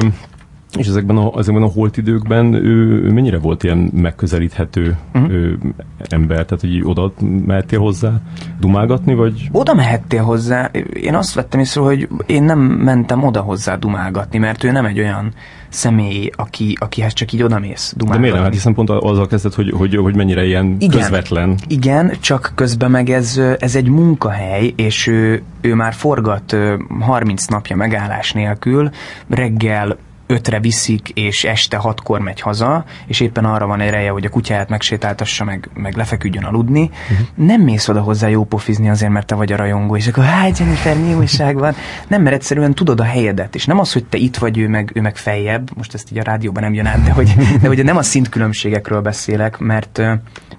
[0.76, 5.32] és ezekben a, ezekben a holt időkben ő, ő mennyire volt ilyen megközelíthető uh-huh.
[5.32, 5.58] ő,
[5.98, 6.44] ember?
[6.44, 7.12] Tehát, hogy oda
[7.46, 8.20] mehettél hozzá
[8.60, 9.48] dumálgatni, vagy?
[9.52, 10.70] Oda mehettél hozzá.
[10.92, 14.98] Én azt vettem észre, hogy én nem mentem oda hozzá dumálgatni, mert ő nem egy
[14.98, 15.32] olyan
[15.68, 18.14] személy, aki, akihez csak így odamész dumálgatni.
[18.14, 18.44] De miért nem?
[18.44, 21.54] Hát hiszen pont azzal kezdett, hogy, hogy, hogy mennyire ilyen igen, közvetlen.
[21.66, 26.56] Igen, csak közben meg ez, ez egy munkahely, és ő, ő már forgat
[27.00, 28.90] 30 napja megállás nélkül,
[29.28, 29.96] reggel
[30.28, 34.68] ötre viszik, és este hatkor megy haza, és éppen arra van ereje, hogy a kutyáját
[34.68, 37.26] megsétáltassa, meg, meg lefeküdjön aludni, uh-huh.
[37.34, 40.96] nem mész oda hozzá jópofizni azért, mert te vagy a rajongó, és akkor hát Jennifer,
[40.98, 41.74] mi újság van?
[42.08, 44.90] Nem, mert egyszerűen tudod a helyedet, és nem az, hogy te itt vagy, ő meg,
[44.94, 47.84] ő meg feljebb, most ezt így a rádióban nem jön át, de hogy, de hogy
[47.84, 49.98] nem a szintkülönbségekről beszélek, mert,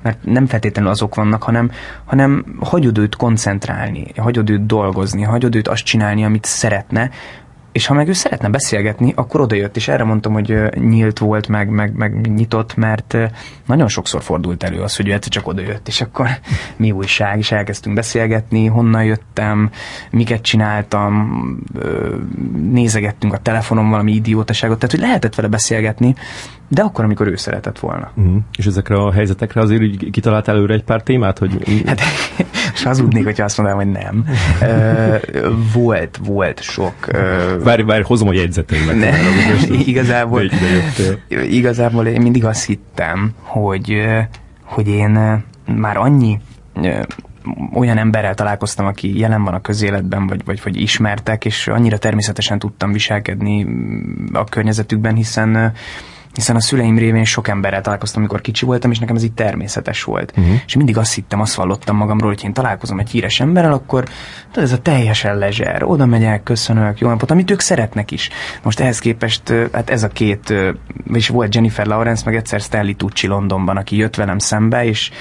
[0.01, 1.71] mert nem feltétlenül azok vannak, hanem,
[2.05, 7.09] hanem hagyod őt koncentrálni, hagyod őt dolgozni, hagyod őt azt csinálni, amit szeretne,
[7.71, 11.69] és ha meg ő szeretne beszélgetni, akkor odajött, és erre mondtam, hogy nyílt volt, meg,
[11.69, 13.17] meg, meg nyitott, mert
[13.65, 16.27] nagyon sokszor fordult elő az, hogy ő egyszer csak odajött, és akkor
[16.75, 19.71] mi újság, és elkezdtünk beszélgetni, honnan jöttem,
[20.11, 21.29] miket csináltam,
[22.71, 26.15] nézegettünk a telefonon valami idiótaságot, tehát hogy lehetett vele beszélgetni,
[26.71, 28.11] de akkor, amikor ő szeretett volna.
[28.15, 28.37] Uh-huh.
[28.57, 31.83] És ezekre a helyzetekre azért így kitalált előre egy pár témát, hogy...
[31.85, 32.01] Hát,
[32.73, 34.25] és hazudnék, hogyha azt mondanám, hogy nem.
[34.61, 36.93] Uh, volt, volt sok...
[37.07, 38.95] Uh, várj, várj, hozom a jegyzeteimet.
[38.95, 39.11] Ne,
[39.85, 40.41] igazából,
[41.29, 44.01] igazából én mindig azt hittem, hogy,
[44.63, 46.39] hogy én már annyi
[47.73, 52.59] olyan emberrel találkoztam, aki jelen van a közéletben, vagy, vagy, vagy ismertek, és annyira természetesen
[52.59, 53.67] tudtam viselkedni
[54.33, 55.73] a környezetükben, hiszen
[56.33, 60.03] hiszen a szüleim révén sok emberrel találkoztam, amikor kicsi voltam, és nekem ez így természetes
[60.03, 60.33] volt.
[60.37, 60.55] Uh-huh.
[60.65, 64.03] És mindig azt hittem, azt vallottam magamról, hogy én találkozom egy híres emberrel, akkor
[64.51, 68.29] tudod, ez a teljesen lezser, oda megyek, köszönök, jó napot, amit ők szeretnek is.
[68.63, 70.53] Most ehhez képest, hát ez a két,
[71.13, 75.11] és volt Jennifer Lawrence, meg egyszer Stanley Tucci Londonban, aki jött velem szembe, és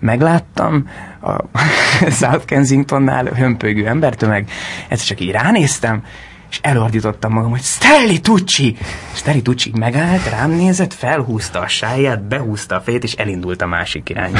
[0.00, 0.88] megláttam
[1.22, 1.58] a
[2.20, 4.50] South Kensingtonnál hömpögő embertömeg,
[4.88, 6.02] egyszer csak így ránéztem,
[6.50, 8.76] és elordítottam magam, hogy Stanley Tucci!
[9.12, 14.08] Stanley Tucci megállt, rám nézett, felhúzta a sáját, behúzta a fejét, és elindult a másik
[14.08, 14.38] irányba.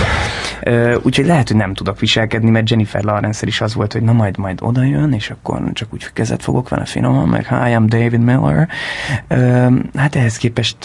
[1.02, 4.36] Úgyhogy lehet, hogy nem tudok viselkedni, mert Jennifer lawrence is az volt, hogy na majd
[4.38, 8.20] majd oda jön, és akkor csak úgy kezet fogok vele finoman, meg hi, I'm David
[8.20, 8.68] Miller.
[9.28, 10.76] Ö, hát ehhez képest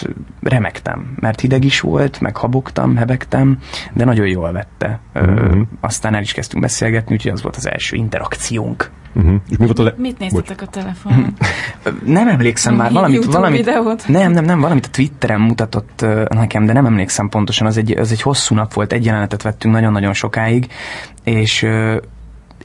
[0.42, 3.58] remektem, mert hideg is volt, meg habogtam, hebegtem,
[3.94, 5.00] de nagyon jól vette.
[5.14, 5.62] Ö, mm-hmm.
[5.82, 8.92] Aztán el is kezdtünk beszélgetni, úgyhogy az volt az első interakciónk.
[9.16, 9.36] Uh-huh.
[9.50, 10.68] És mi volt a le- Mit néztetek Bocs.
[10.68, 11.13] a telefonon?
[12.06, 13.66] Nem emlékszem már, valamit, valamit
[14.08, 17.98] nem, nem, nem, valamit a Twitteren mutatott uh, nekem, de nem emlékszem pontosan, az egy,
[17.98, 20.68] az egy hosszú nap volt, egy jelenetet vettünk nagyon-nagyon sokáig,
[21.24, 21.96] és uh,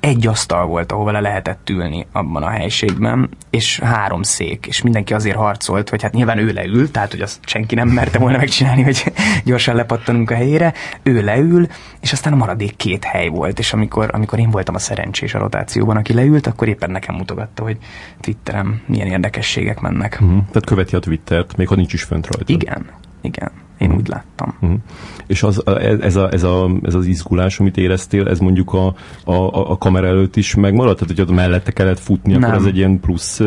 [0.00, 5.14] egy asztal volt, ahova le lehetett ülni abban a helységben, és három szék, és mindenki
[5.14, 8.82] azért harcolt, hogy hát nyilván ő leül, tehát hogy azt senki nem merte volna megcsinálni,
[8.82, 9.12] hogy
[9.44, 11.66] gyorsan lepattanunk a helyére, ő leül,
[12.00, 15.38] és aztán a maradék két hely volt, és amikor, amikor én voltam a szerencsés a
[15.38, 17.76] rotációban, aki leült, akkor éppen nekem mutogatta, hogy
[18.20, 20.18] Twitterem milyen érdekességek mennek.
[20.20, 20.38] Uh-huh.
[20.38, 22.52] Tehát követi a Twittert, még ha nincs is fönt rajta.
[22.52, 22.86] Igen,
[23.20, 23.50] igen.
[23.78, 24.54] Én úgy láttam.
[24.60, 24.78] Uh-huh.
[25.26, 25.66] És az,
[26.00, 28.86] ez, a, ez, a, ez az izgulás, amit éreztél, ez mondjuk a,
[29.24, 30.98] a, a kamera előtt is megmaradt?
[30.98, 32.42] Tehát, hogy ott mellette kellett futni, Nem.
[32.42, 33.40] akkor ez egy ilyen plusz...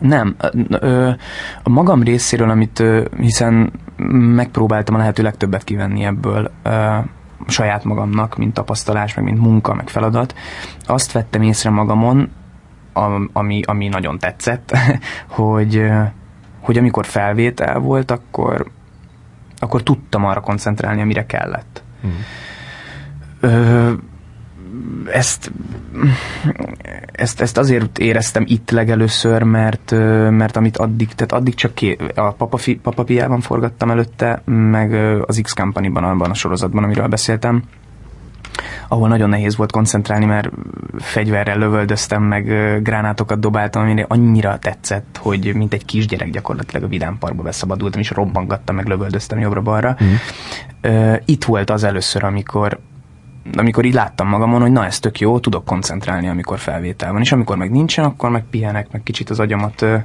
[0.00, 0.36] Nem.
[1.62, 2.82] A magam részéről, amit
[3.16, 3.72] hiszen
[4.34, 6.50] megpróbáltam a lehető legtöbbet kivenni ebből,
[7.46, 10.34] saját magamnak, mint tapasztalás, meg mint munka, meg feladat,
[10.86, 12.30] azt vettem észre magamon,
[13.32, 14.76] ami, ami nagyon tetszett,
[15.28, 15.82] hogy,
[16.60, 18.66] hogy amikor felvétel volt, akkor
[19.60, 21.82] akkor tudtam arra koncentrálni, amire kellett.
[22.06, 22.10] Mm.
[23.40, 23.92] Ö,
[25.12, 25.52] ezt,
[27.12, 29.90] ezt, ezt azért éreztem itt legelőször, mert,
[30.30, 34.92] mert amit addig, tehát addig csak ké, a papafi, papapiában forgattam előtte, meg
[35.26, 37.62] az X Company-ban, abban a sorozatban, amiről beszéltem,
[38.88, 40.50] ahol nagyon nehéz volt koncentrálni, mert
[40.98, 42.44] fegyverrel lövöldöztem, meg
[42.82, 48.10] gránátokat dobáltam, amire annyira tetszett, hogy mint egy kisgyerek gyakorlatilag a Vidám Parkba beszabadultam, és
[48.10, 49.96] robbangattam, meg lövöldöztem jobbra-balra.
[50.04, 51.12] Mm.
[51.24, 52.78] Itt volt az először, amikor
[53.56, 57.32] amikor így láttam magamon, hogy na ez tök jó, tudok koncentrálni, amikor felvétel van, és
[57.32, 59.96] amikor meg nincsen, akkor meg pihenek, meg kicsit az agyamat ö,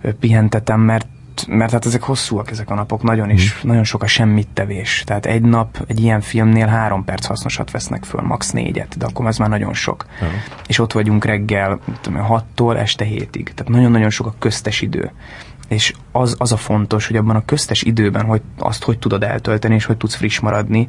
[0.00, 1.06] ö, pihentetem, mert
[1.46, 3.68] mert hát ezek hosszúak ezek a napok, nagyon is, mm.
[3.68, 5.02] nagyon sok a semmit tevés.
[5.06, 8.50] Tehát egy nap egy ilyen filmnél három perc hasznosat vesznek föl, max.
[8.50, 10.06] négyet, de akkor ez már nagyon sok.
[10.24, 10.26] Mm.
[10.66, 13.52] És ott vagyunk reggel tudom, hattól este hétig.
[13.54, 15.12] Tehát nagyon-nagyon sok a köztes idő.
[15.68, 19.74] És az, az a fontos, hogy abban a köztes időben hogy azt hogy tudod eltölteni,
[19.74, 20.88] és hogy tudsz friss maradni,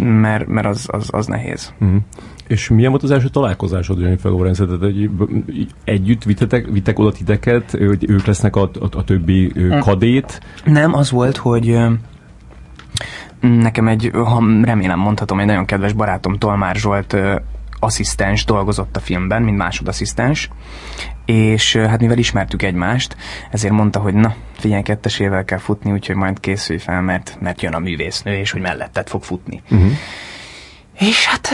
[0.00, 1.72] mert, mert az, az, az nehéz.
[1.84, 1.96] Mm.
[2.52, 5.10] És milyen volt az első találkozásod Jennifer lawrence hogy
[5.84, 9.78] együtt vittetek, vittek oda titeket, hogy ők lesznek a, a, a többi hm.
[9.78, 10.40] kadét?
[10.64, 11.78] Nem, az volt, hogy
[13.40, 17.16] nekem egy, ha remélem mondhatom, egy nagyon kedves barátom Tolmár Zsolt
[17.78, 20.50] asszisztens dolgozott a filmben, mint másodasszisztens,
[21.24, 23.16] és hát mivel ismertük egymást,
[23.50, 27.74] ezért mondta, hogy na, figyelj, kettesével kell futni, úgyhogy majd készülj fel, mert, mert jön
[27.74, 29.62] a művésznő, és hogy melletted fog futni.
[29.70, 29.90] Uh-huh.
[30.98, 31.48] És hát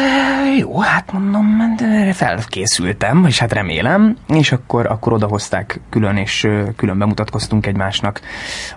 [0.58, 1.76] jó, hát mondom,
[2.12, 8.20] felkészültem, és hát remélem, és akkor, akkor odahozták külön, és külön bemutatkoztunk egymásnak.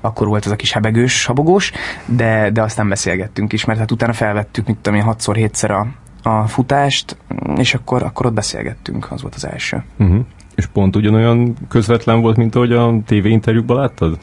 [0.02, 1.72] Akkor volt az a kis hebegős, habogós,
[2.06, 5.88] de, de aztán beszélgettünk is, mert hát utána felvettük, mit tudom én, hatszor, hétszer a,
[6.24, 7.18] a futást,
[7.58, 9.84] és akkor, akkor ott beszélgettünk, az volt az első.
[10.00, 10.26] Uh-huh.
[10.56, 14.20] És pont ugyanolyan közvetlen volt, mint ahogy a tévéinterjúkban láttad?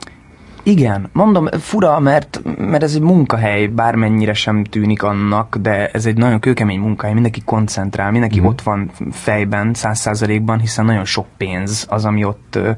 [0.68, 6.16] Igen, mondom, fura, mert, mert ez egy munkahely, bármennyire sem tűnik annak, de ez egy
[6.16, 8.44] nagyon kőkemény munkahely, mindenki koncentrál, mindenki mm.
[8.44, 12.70] ott van fejben, száz százalékban, hiszen nagyon sok pénz az, ami ott ö,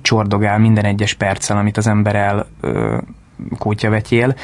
[0.00, 2.98] csordogál minden egyes perccel, amit az ember el ö,
[3.58, 4.34] kótyavetyél.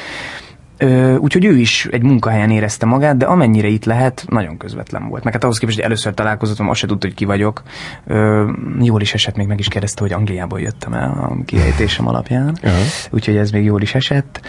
[0.81, 5.23] Ö, úgyhogy ő is egy munkahelyen érezte magát, de amennyire itt lehet, nagyon közvetlen volt.
[5.23, 7.61] Meg hát ahhoz képest, hogy először találkozottam, azt se tudta, hogy ki vagyok.
[8.07, 8.49] Ö,
[8.81, 12.57] jól is esett, még meg is kérdezte, hogy Angliából jöttem el a kiejtésem alapján.
[12.63, 12.79] Uh-huh.
[13.09, 14.41] Úgyhogy ez még jól is esett.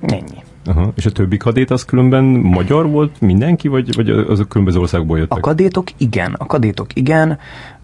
[0.00, 0.42] Ennyi.
[0.66, 0.92] Aha.
[0.96, 5.38] És a többi kadét az különben magyar volt mindenki, vagy, vagy azok különböző országból jöttek?
[5.38, 7.38] A kadétok igen, a kadétok igen.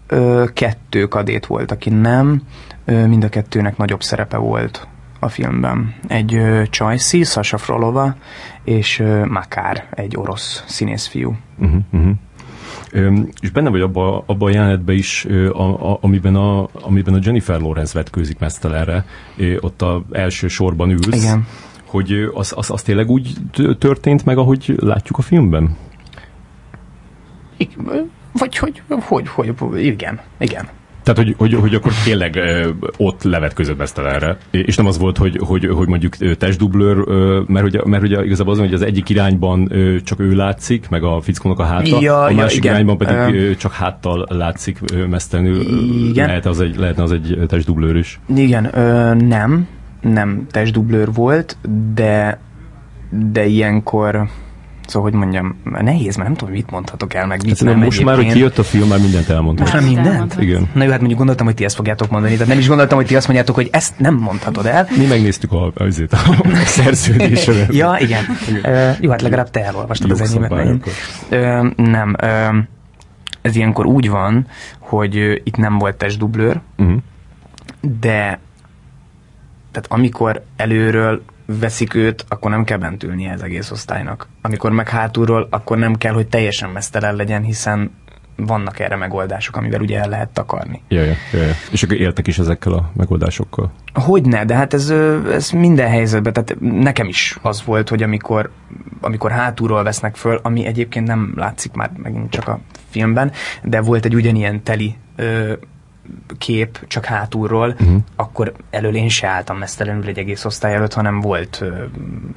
[0.07, 2.41] Ö, kettő kadét volt, aki nem.
[2.85, 4.87] Ö, mind a kettőnek nagyobb szerepe volt
[5.19, 5.95] a filmben.
[6.07, 8.15] Egy Csajci, Sasha Frolova,
[8.63, 11.35] és Makár, egy orosz színészfiú.
[11.59, 12.11] Uh-huh, uh-huh.
[12.91, 17.13] Ö, és benne vagy abban abba a jelenetben is, ö, a, a, amiben, a, amiben
[17.13, 19.05] a Jennifer Lawrence vetkőzik mesztelenre,
[19.37, 21.23] ö, ott a első sorban ülsz.
[21.23, 21.47] Igen.
[21.85, 23.33] Hogy az, az, az tényleg úgy
[23.79, 25.77] történt meg, ahogy látjuk a filmben?
[28.31, 29.27] Vagy hogy, hogy,
[29.57, 30.67] hogy, igen, igen.
[31.07, 32.39] Tehát, hogy, hogy, hogy akkor tényleg
[32.97, 36.95] ott levetközött Besztelenre, és nem az volt, hogy, hogy, hogy mondjuk testdublőr,
[37.47, 39.71] mert, ugye, mert ugye igazából az, hogy az egyik irányban
[40.03, 43.55] csak ő látszik, meg a fickónak a háta, ja, a másik ja, irányban pedig ö,
[43.55, 45.61] csak háttal látszik mesztelenül.
[46.09, 46.27] Igen.
[46.27, 48.19] Lehet az egy, lehetne az egy testdublőr is.
[48.35, 49.67] Igen, ö, nem,
[50.01, 51.57] nem testdublőr volt,
[51.93, 52.39] de
[53.31, 54.27] de ilyenkor
[54.87, 57.79] Szóval, hogy mondjam, nehéz, mert nem tudom, mit mondhatok el, meg mit hát, nem.
[57.79, 59.65] Most már, hogy kijött a film, már mindent elmondtam.
[59.65, 60.35] Most már mindent?
[60.39, 60.69] Igen.
[60.73, 63.07] Na jó, hát mondjuk gondoltam, hogy ti ezt fogjátok mondani, de nem is gondoltam, hogy
[63.07, 64.87] ti azt mondjátok, hogy ezt nem mondhatod el.
[64.97, 67.65] Mi megnéztük a, azért a, a szerződésre.
[67.69, 68.23] ja, igen.
[68.49, 68.91] igen.
[68.91, 70.87] Uh, jó, hát legalább te elolvastad az enyémet.
[71.31, 72.15] Uh, nem.
[72.21, 72.55] Uh,
[73.41, 74.47] ez ilyenkor úgy van,
[74.79, 76.97] hogy itt nem volt testdublőr, uh-huh.
[77.99, 78.39] de
[79.71, 84.27] tehát amikor előről veszik őt, akkor nem kell bent ülnie az egész osztálynak.
[84.41, 87.91] Amikor meg hátulról, akkor nem kell, hogy teljesen mesztelen legyen, hiszen
[88.35, 90.81] vannak erre megoldások, amivel ugye el lehet takarni.
[90.87, 91.53] Ja, ja, ja, ja.
[91.71, 93.71] És akkor éltek is ezekkel a megoldásokkal?
[93.93, 94.89] Hogyne, de hát ez,
[95.31, 98.51] ez minden helyzetben, tehát nekem is az volt, hogy amikor,
[99.01, 103.31] amikor hátulról vesznek föl, ami egyébként nem látszik már megint csak a filmben,
[103.63, 105.53] de volt egy ugyanilyen teli ö,
[106.37, 108.01] kép, csak hátulról, uh-huh.
[108.15, 111.83] akkor elől én se álltam mesztelenül egy egész osztály előtt, hanem volt ö,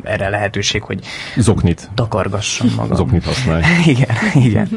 [0.02, 1.04] erre lehetőség, hogy
[1.36, 1.90] Zoknit.
[1.94, 2.96] takargassam magam.
[2.96, 3.62] Zoknit használj.
[3.86, 4.68] igen, igen.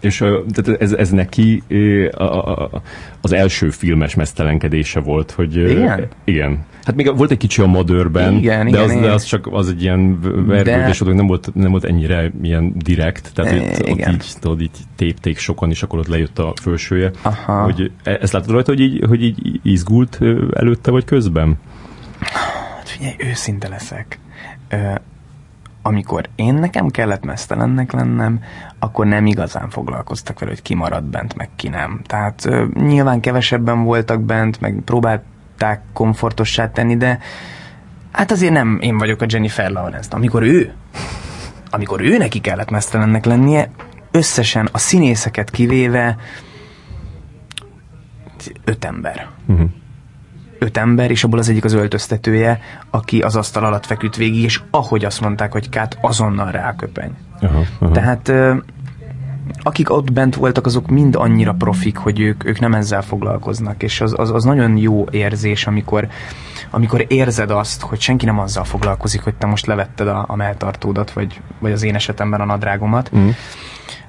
[0.00, 0.16] És
[0.52, 1.62] tehát ez, ez neki
[2.16, 2.82] a, a,
[3.20, 5.56] az első filmes mesztelenkedése volt, hogy...
[5.56, 6.08] Igen?
[6.24, 6.66] Igen.
[6.82, 9.02] Hát még volt egy kicsi a Madőrben, igen, de, igen, az, igen.
[9.02, 11.12] de az csak az egy ilyen vergődés, de...
[11.12, 15.70] nem volt, nem volt ennyire ilyen direkt, tehát itt, ott így, tudod, így tépték sokan,
[15.70, 17.10] és akkor ott lejött a felsője.
[17.22, 17.62] Aha.
[17.62, 20.18] Hogy e, ezt látod rajta, hogy így, hogy így izgult
[20.52, 21.58] előtte vagy közben?
[22.18, 24.18] Hát figyelj, őszinte leszek
[25.88, 28.40] amikor én nekem kellett mesztelennek lennem,
[28.78, 32.00] akkor nem igazán foglalkoztak vele, hogy ki maradt bent, meg ki nem.
[32.06, 37.18] Tehát ö, nyilván kevesebben voltak bent, meg próbálták komfortossá tenni, de
[38.12, 40.08] hát azért nem én vagyok a Jennifer Lawrence.
[40.10, 40.72] Amikor ő,
[41.70, 43.70] amikor ő neki kellett mesztelennek lennie,
[44.10, 46.16] összesen a színészeket kivéve
[48.64, 49.28] öt ember.
[49.46, 49.70] Uh-huh
[50.58, 54.60] öt ember, és abból az egyik az öltöztetője, aki az asztal alatt feküdt végig, és
[54.70, 57.10] ahogy azt mondták, hogy kát, azonnal ráköpeny.
[57.40, 57.92] Aha, aha.
[57.92, 58.32] Tehát
[59.62, 64.00] akik ott bent voltak, azok mind annyira profik, hogy ők, ők nem ezzel foglalkoznak, és
[64.00, 66.08] az, az, az nagyon jó érzés, amikor,
[66.70, 71.10] amikor érzed azt, hogy senki nem azzal foglalkozik, hogy te most levetted a, a melltartódat,
[71.10, 73.28] vagy, vagy az én esetemben a nadrágomat, mm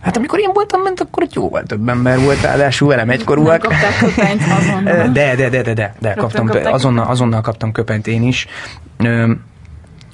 [0.02, 3.60] Hát amikor én voltam ment, akkor ott jóval több ember volt, ráadásul velem egykorúak.
[3.60, 5.08] Kapták köpenyt azonnal.
[5.08, 8.48] De, de, de, de, de, de kaptam, azonnal, azonnal kaptam köpenyt én is.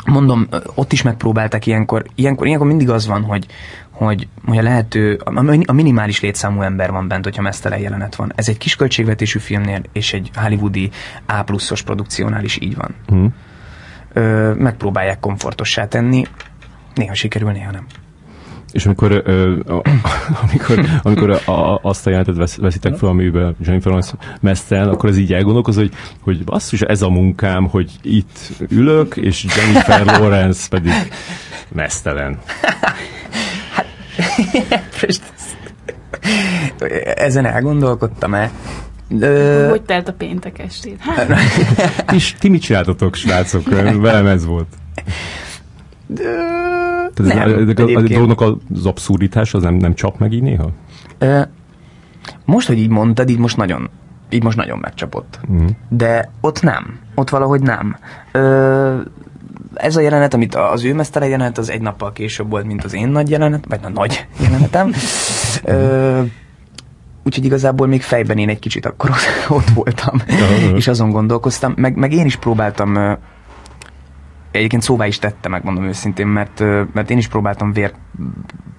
[0.05, 3.45] Mondom, ott is megpróbálták ilyenkor, ilyenkor, ilyenkor mindig az van, hogy,
[3.91, 5.19] hogy, hogy a lehető,
[5.65, 8.31] a minimális létszámú ember van bent, hogyha mesztelen jelenet van.
[8.35, 10.89] Ez egy kis költségvetésű filmnél és egy hollywoodi
[11.25, 12.95] A pluszos produkciónál is így van.
[13.13, 13.25] Mm.
[14.13, 16.25] Ö, megpróbálják komfortossá tenni,
[16.95, 17.85] néha sikerül, néha nem.
[18.75, 19.81] És amikor, ö, a,
[20.47, 25.09] amikor, amikor a, a, azt a jelentet vesz, veszitek fel, amiben Jennifer Lawrence mesztel, akkor
[25.09, 30.67] az így elgondolkoz, hogy, hogy basszus, ez a munkám, hogy itt ülök, és Jennifer Lawrence
[30.69, 30.91] pedig
[31.73, 32.39] mesztelen.
[33.73, 33.85] Hát,
[37.15, 38.51] ezen elgondolkodtam-e?
[39.19, 39.67] Ö...
[39.69, 40.99] Hogy telt a péntek estét?
[40.99, 41.27] Hát.
[42.05, 43.69] ti, ti mit csináltatok, srácok?
[43.99, 44.67] Velem ez volt.
[46.07, 46.74] De...
[47.15, 50.69] Tehát nem, ez, a, a dolognak az abszurditás az nem, nem csap meg így néha?
[51.17, 51.41] Ö,
[52.45, 53.89] most, hogy így mondtad, így most nagyon,
[54.29, 55.39] így most nagyon megcsapott.
[55.47, 55.69] Uh-huh.
[55.89, 56.99] De ott nem.
[57.15, 57.97] Ott valahogy nem.
[58.31, 58.99] Ö,
[59.73, 62.93] ez a jelenet, amit az ő mesztele jelenet, az egy nappal később volt, mint az
[62.93, 64.91] én nagy jelenet, vagy a nagy jelenetem.
[65.63, 66.21] Ö,
[67.23, 69.09] úgyhogy igazából még fejben én egy kicsit akkor
[69.47, 70.21] ott voltam,
[70.75, 73.17] és azon gondolkoztam, meg, meg én is próbáltam
[74.57, 76.59] egyébként szóvá is tette, megmondom őszintén, mert,
[76.93, 77.93] mert én is próbáltam vér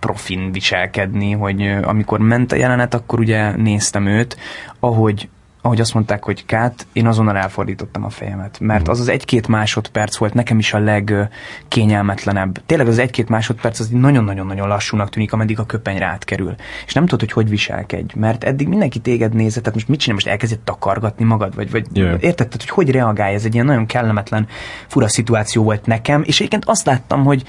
[0.00, 4.36] profin viselkedni, hogy amikor ment a jelenet, akkor ugye néztem őt,
[4.80, 5.28] ahogy,
[5.66, 8.60] ahogy azt mondták, hogy Kát, én azonnal elfordítottam a fejemet.
[8.60, 8.90] Mert mhm.
[8.90, 12.62] az az egy-két másodperc volt nekem is a legkényelmetlenebb.
[12.66, 16.54] Tényleg az egy-két másodperc az nagyon-nagyon-nagyon lassúnak tűnik, ameddig a köpeny rád kerül.
[16.86, 20.14] És nem tudod, hogy hogy viselkedj, mert eddig mindenki téged nézett, tehát most mit csinál,
[20.14, 22.22] most elkezdett takargatni magad, vagy, vagy yeah.
[22.22, 24.48] érted, hogy hogy reagálj, ez egy ilyen nagyon kellemetlen,
[24.86, 27.42] fura szituáció volt nekem, és egyébként azt láttam, hogy,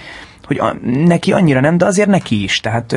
[0.44, 0.76] hogy a,
[1.06, 2.60] neki annyira nem, de azért neki is.
[2.60, 2.96] Tehát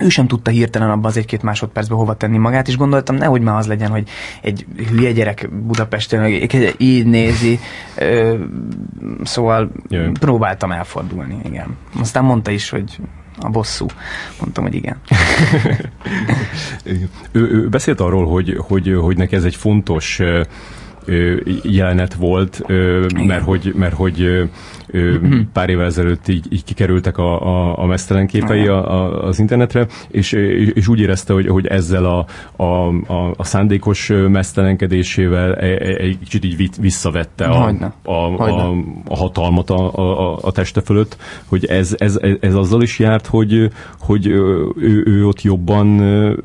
[0.00, 3.56] ő sem tudta hirtelen abban az egy-két másodpercben hova tenni magát, és gondoltam, nehogy már
[3.56, 4.08] az legyen, hogy
[4.42, 6.24] egy hülye gyerek Budapesten
[6.76, 7.58] így nézi,
[9.22, 10.10] szóval Jö.
[10.12, 11.76] próbáltam elfordulni, igen.
[12.00, 12.98] Aztán mondta is, hogy
[13.38, 13.86] a bosszú.
[14.40, 14.96] Mondtam, hogy igen.
[17.32, 20.20] ő, ő beszélt arról, hogy, hogy, hogy neki ez egy fontos
[21.62, 22.62] jelenet volt,
[23.26, 24.48] mert hogy, mert hogy
[25.52, 29.86] pár évvel ezelőtt így, így kikerültek a, a, a mesztelen képei a, a, az internetre,
[30.08, 30.32] és,
[30.74, 36.70] és úgy érezte, hogy, hogy ezzel a, a, a, a szándékos mesztelenkedésével egy kicsit így
[36.80, 38.74] visszavette a, a, a,
[39.08, 43.70] a hatalmat a, a, a teste fölött, hogy ez, ez, ez azzal is járt, hogy,
[44.00, 45.98] hogy ő, ő ott jobban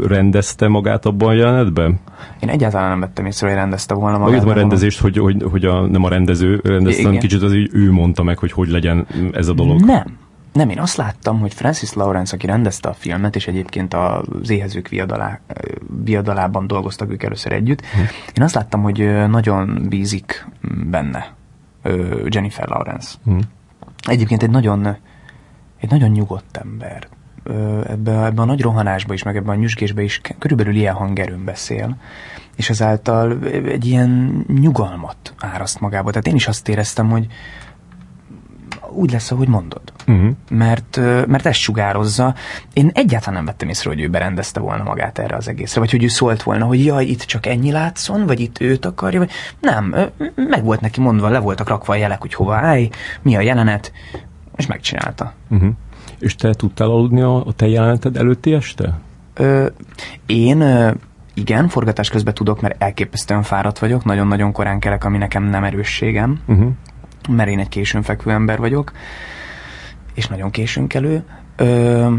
[0.08, 2.00] rendezte magát abban a jelenetben?
[2.40, 4.45] Én egyáltalán nem vettem észre, hogy rendezte volna magát.
[4.50, 8.24] A rendezést, hogy, hogy, hogy a, nem a rendező rendezte, hanem kicsit az ő mondta
[8.24, 9.82] meg, hogy hogy legyen ez a dolog.
[9.82, 10.18] Nem.
[10.54, 14.88] nem, én azt láttam, hogy Francis Lawrence, aki rendezte a filmet, és egyébként az éhezők
[14.88, 15.40] viadalá,
[16.04, 18.00] viadalában dolgoztak ők először együtt, hm.
[18.34, 20.48] én azt láttam, hogy nagyon bízik
[20.90, 21.34] benne
[22.26, 23.16] Jennifer Lawrence.
[23.26, 23.38] Hm.
[24.08, 24.86] Egyébként egy nagyon,
[25.80, 27.08] egy nagyon nyugodt ember.
[27.88, 31.98] Ebben ebbe a nagy rohanásba is, meg ebben a nyüzsgésbe is körülbelül ilyen hangerőn beszél,
[32.56, 36.10] és ezáltal egy ilyen nyugalmat áraszt magába.
[36.10, 37.28] Tehát én is azt éreztem, hogy,
[38.96, 39.82] úgy lesz, ahogy mondod.
[40.08, 40.32] Uh-huh.
[40.50, 42.36] Mert, mert ezt sugározza.
[42.74, 46.04] Én egyáltalán nem vettem észre, hogy ő berendezte volna magát erre az egészre, vagy hogy
[46.04, 49.96] ő szólt volna, hogy jaj, itt csak ennyi látszon, vagy itt őt akarja, vagy nem,
[50.36, 52.90] meg volt neki mondva, le voltak rakva a jelek, hogy hova állj,
[53.22, 53.92] mi a jelenet,
[54.56, 55.34] és megcsinálta.
[55.50, 55.70] Uh-huh.
[56.20, 59.00] És te tudtál aludni a, a te jeleneted előtti este?
[59.34, 59.68] Ö,
[60.26, 60.64] én
[61.36, 66.40] igen, forgatás közben tudok, mert elképesztően fáradt vagyok, nagyon-nagyon korán kelek, ami nekem nem erősségem.
[66.46, 66.72] Uh-huh
[67.30, 68.92] mert én egy későn fekvő ember vagyok,
[70.14, 71.24] és nagyon későn kelő.
[71.56, 72.14] Ö,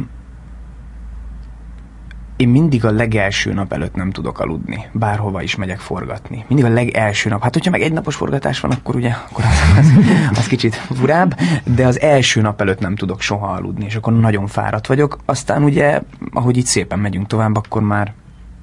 [2.37, 6.45] én mindig a legelső nap előtt nem tudok aludni, bárhova is megyek forgatni.
[6.49, 7.43] Mindig a legelső nap.
[7.43, 11.41] Hát, hogyha meg egy napos forgatás van, akkor ugye akkor az, az, az kicsit furább,
[11.65, 15.19] de az első nap előtt nem tudok soha aludni, és akkor nagyon fáradt vagyok.
[15.25, 16.01] Aztán ugye,
[16.33, 18.13] ahogy itt szépen megyünk tovább, akkor már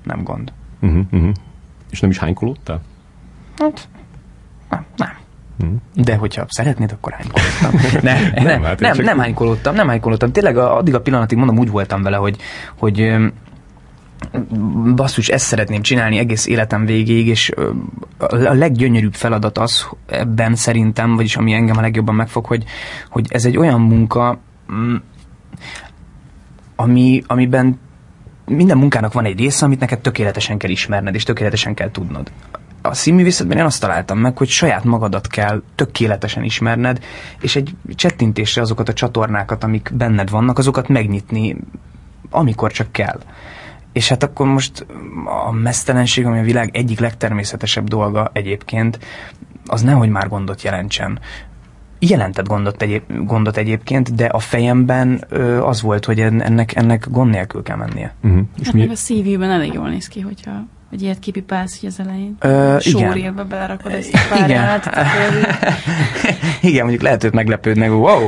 [0.04, 0.54] nem gond.
[0.82, 1.32] Uh-huh, uh-huh.
[1.90, 2.82] És nem is hánykolódtál?
[3.58, 3.88] Hát,
[4.70, 5.78] nem, nem.
[5.94, 7.72] De hogyha szeretnéd, akkor hánykolottam.
[8.12, 9.06] Ne, nem, nem, hát nem, csak...
[9.06, 10.32] nem hánykolottam, nem hánykolottam.
[10.32, 12.38] Tényleg addig a pillanatig mondom, úgy voltam vele, hogy,
[12.78, 13.16] hogy
[14.96, 17.52] basszus, ezt szeretném csinálni egész életem végéig, és
[18.18, 22.64] a leggyönyörűbb feladat az ebben szerintem, vagyis ami engem a legjobban megfog, hogy,
[23.10, 24.40] hogy ez egy olyan munka,
[24.74, 24.96] mm,
[26.76, 27.80] ami, amiben
[28.46, 32.32] minden munkának van egy része, amit neked tökéletesen kell ismerned, és tökéletesen kell tudnod
[32.86, 37.00] a színművészetben én azt találtam meg, hogy saját magadat kell tökéletesen ismerned,
[37.42, 41.58] és egy csettintésre azokat a csatornákat, amik benned vannak, azokat megnyitni,
[42.30, 43.20] amikor csak kell.
[43.94, 44.86] És hát akkor most
[45.48, 49.00] a mesztelenség, ami a világ egyik legtermészetesebb dolga egyébként,
[49.66, 51.20] az nehogy már gondot jelentsen.
[52.10, 57.30] Jelentett gondot, egyéb, gondot egyébként, de a fejemben ö, az volt, hogy ennek, ennek gond
[57.30, 58.16] nélkül kell mennie.
[58.24, 58.42] Uh-huh.
[58.60, 58.88] És hát mi...
[58.88, 62.36] a szívűben elég jól néz ki, hogyha hogy ilyet kipipálsz hogy az elején.
[62.40, 64.50] Ö, Sórélbe belerakod ezt a pár igen.
[64.50, 64.96] jelenetet.
[66.62, 68.28] igen, mondjuk lehet, hogy meglepődnek, wow,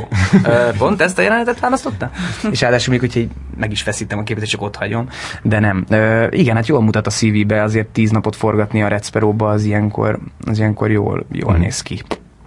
[0.78, 2.10] pont ezt a jelenetet választotta?
[2.52, 3.20] És ráadásul még, hogyha
[3.56, 5.08] meg is feszítem a képet, és csak ott hagyom.
[5.42, 5.84] De nem.
[5.88, 10.18] Ö, igen, hát jól mutat a CV-be, azért tíz napot forgatni a Recperóba, az ilyenkor,
[10.46, 11.62] az ilyenkor jól, jól hmm.
[11.62, 12.02] néz ki.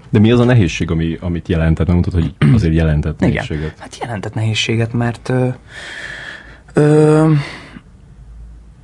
[0.10, 1.88] De mi az a nehézség, ami, amit jelentett?
[1.88, 3.63] Megmutat, hogy azért jelentett nehézséget.
[3.63, 3.74] Igen.
[3.80, 5.48] Hát jelentett nehézséget, mert ö,
[6.74, 7.32] ö,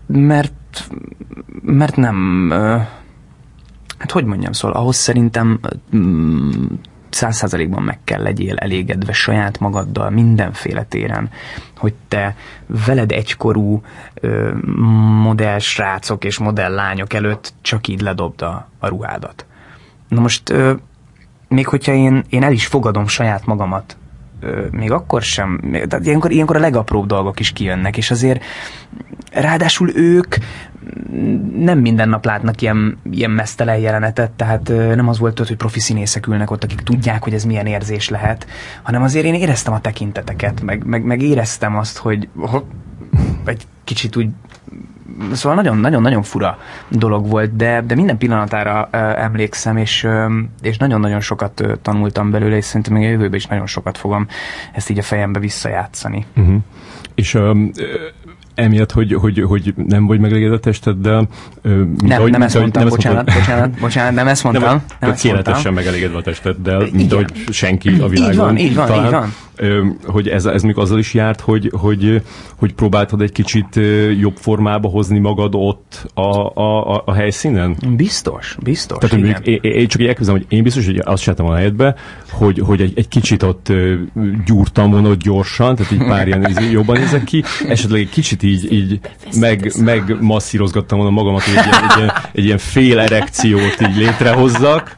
[0.07, 0.53] mert
[1.61, 2.49] mert nem,
[3.97, 5.59] hát hogy mondjam, szóval ahhoz szerintem
[7.09, 11.29] száz százalékban meg kell legyél elégedve saját magaddal mindenféle téren,
[11.77, 12.35] hogy te
[12.85, 13.81] veled egykorú
[15.23, 19.45] modell srácok és modell lányok előtt csak így ledobd a, a ruhádat.
[20.07, 20.53] Na most
[21.55, 23.97] még hogyha én, én el is fogadom saját magamat
[24.71, 28.43] még akkor sem, tehát ilyenkor, ilyenkor a legapróbb dolgok is kijönnek, és azért
[29.31, 30.35] ráadásul ők
[31.57, 36.27] nem minden nap látnak ilyen, ilyen mesztelen jelenetet, tehát nem az volt, hogy profi színészek
[36.27, 38.47] ülnek ott, akik tudják, hogy ez milyen érzés lehet,
[38.83, 42.27] hanem azért én éreztem a tekinteteket, meg, meg, meg éreztem azt, hogy
[43.45, 44.29] egy kicsit úgy
[45.31, 46.57] szóval nagyon-nagyon-nagyon fura
[46.89, 50.07] dolog volt, de, de minden pillanatára emlékszem, és,
[50.61, 54.27] és nagyon-nagyon sokat tanultam belőle, és szerintem még a jövőben is nagyon sokat fogom
[54.73, 56.25] ezt így a fejembe visszajátszani.
[56.35, 56.55] Uh-huh.
[57.15, 57.71] És um,
[58.55, 61.27] emiatt, hogy, hogy, hogy nem vagy megelégedett testeddel.
[61.61, 63.35] Nem, ahogy, nem ezt mondtam, nem bocsánat, mondtam.
[63.39, 64.65] bocsánat, bocsánat, nem ezt mondtam.
[64.65, 68.31] Nem, nem tökéletesen megelégedve a testeddel, mint ahogy senki a világon.
[68.31, 69.05] Így van, így van, talán.
[69.05, 69.33] így van
[70.05, 72.21] hogy ez, ez még azzal is járt, hogy, hogy,
[72.55, 73.79] hogy próbáltad egy kicsit
[74.19, 77.75] jobb formába hozni magad ott a, a, a helyszínen?
[77.95, 78.97] Biztos, biztos.
[78.97, 79.41] Tehát, igen.
[79.43, 81.95] Én, én csak elképzelem, hogy én biztos, hogy azt csináltam a helyedbe,
[82.31, 83.71] hogy, hogy egy, egy kicsit ott
[84.45, 88.71] gyúrtam volna ott gyorsan, tehát így pár ilyen jobban nézek ki, esetleg egy kicsit így,
[88.71, 88.99] így
[89.39, 94.95] meg, meg masszírozgattam volna magamat, hogy egy, egy, egy, egy ilyen fél erekciót így létrehozzak,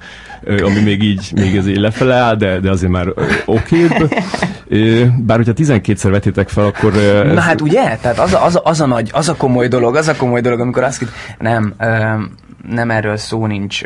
[0.48, 3.08] ami még így, még ez így lefele áll, de, de azért már
[3.46, 3.88] oké.
[5.18, 6.96] Bár hogyha 12-szer vetétek fel, akkor...
[6.96, 7.34] Ez...
[7.34, 7.98] Na hát ugye?
[8.02, 10.42] Tehát az a, az, a, az a nagy, az a komoly dolog, az a komoly
[10.42, 11.74] dolog, amikor azt hitt, nem,
[12.70, 13.82] nem erről szó nincs.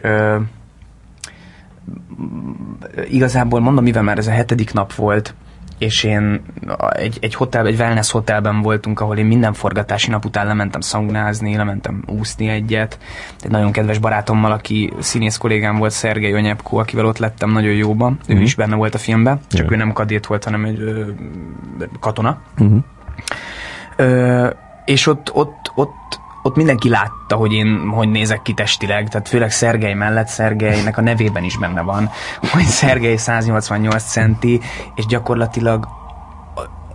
[3.09, 5.33] Igazából mondom, mivel már ez a hetedik nap volt,
[5.81, 6.41] és én
[6.89, 11.55] egy, egy hotel, egy wellness hotelben voltunk, ahol én minden forgatási nap után lementem szaunázni,
[11.55, 12.99] lementem úszni egyet.
[13.39, 18.17] Egy nagyon kedves barátommal, aki színész kollégám volt, Szergei Onyepko, akivel ott lettem nagyon jóban.
[18.27, 18.43] Ő mhm.
[18.43, 19.71] is benne volt a filmben, csak yeah.
[19.71, 21.03] ő nem kadét volt, hanem egy ö,
[21.99, 22.41] katona.
[22.63, 22.77] Mm-hmm.
[23.95, 24.49] Ö,
[24.85, 29.51] és ott, ott, ott ott mindenki látta, hogy én hogy nézek ki testileg, tehát főleg
[29.51, 32.09] Szergej mellett, Szergejnek a nevében is benne van,
[32.51, 34.61] hogy Szergej 188 centi,
[34.95, 35.87] és gyakorlatilag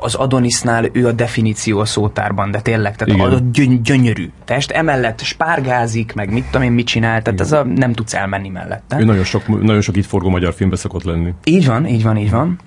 [0.00, 3.32] az Adonisnál ő a definíció a szótárban, de tényleg, tehát Igen.
[3.32, 7.64] a gyöny- gyönyörű test, emellett spárgázik, meg mit tudom én, mit csinál, tehát ez a
[7.64, 9.00] nem tudsz elmenni mellette.
[9.00, 11.34] Ő nagyon sok, nagyon sok itt forgó magyar filmbe szokott lenni.
[11.44, 12.58] Így van, így van, így van.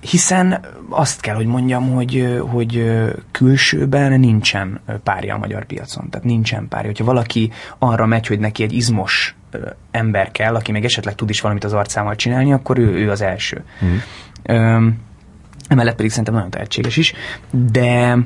[0.00, 3.00] Hiszen azt kell, hogy mondjam, hogy, hogy
[3.30, 6.86] külsőben nincsen párja a magyar piacon, tehát nincsen párja.
[6.86, 9.34] Hogyha valaki arra megy, hogy neki egy izmos
[9.90, 13.20] ember kell, aki még esetleg tud is valamit az arcával csinálni, akkor ő, ő az
[13.22, 13.64] első.
[13.84, 14.88] Mm
[15.72, 17.12] emellett pedig szerintem nagyon tehetséges is,
[17.50, 18.16] de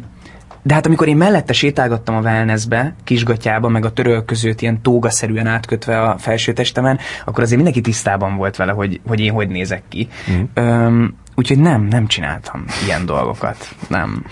[0.66, 5.46] de hát amikor én mellette sétálgattam a wellnessbe, kisgatyába, meg a töröl között ilyen tógaszerűen
[5.46, 9.82] átkötve a felső testemen, akkor azért mindenki tisztában volt vele, hogy, hogy én hogy nézek
[9.88, 10.08] ki.
[10.30, 10.42] Mm.
[10.54, 13.68] Öm, úgyhogy nem, nem csináltam ilyen dolgokat.
[13.88, 14.24] Nem.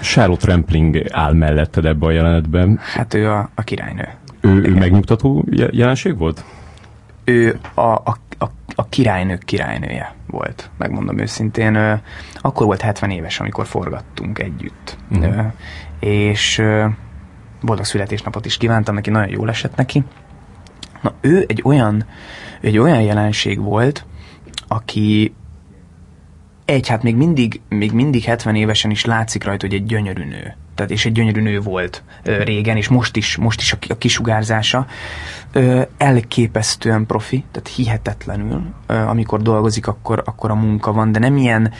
[0.00, 2.78] Charlotte Rampling áll melletted ebbe a jelenetben.
[2.94, 4.08] Hát ő a, a királynő.
[4.40, 6.44] Ő, ő megnyugtató jelenség volt?
[7.24, 8.46] Ő a, a, a,
[8.80, 12.00] a királynők királynője volt, megmondom őszintén.
[12.40, 14.96] Akkor volt 70 éves, amikor forgattunk együtt.
[15.10, 15.36] Uh-huh.
[15.36, 15.42] Ö,
[16.06, 16.62] és
[17.60, 20.04] boldog születésnapot is kívántam neki, nagyon jól esett neki.
[21.02, 22.04] Na, ő egy olyan,
[22.60, 24.06] egy olyan jelenség volt,
[24.68, 25.34] aki
[26.64, 30.56] egy, hát még mindig, még mindig 70 évesen is látszik rajta, hogy egy gyönyörű nő.
[30.80, 34.86] Tehát, és egy gyönyörű nő volt régen, és most is, most is a, kisugárzása.
[35.96, 38.62] Elképesztően profi, tehát hihetetlenül.
[38.86, 41.72] Amikor dolgozik, akkor, akkor a munka van, de nem ilyen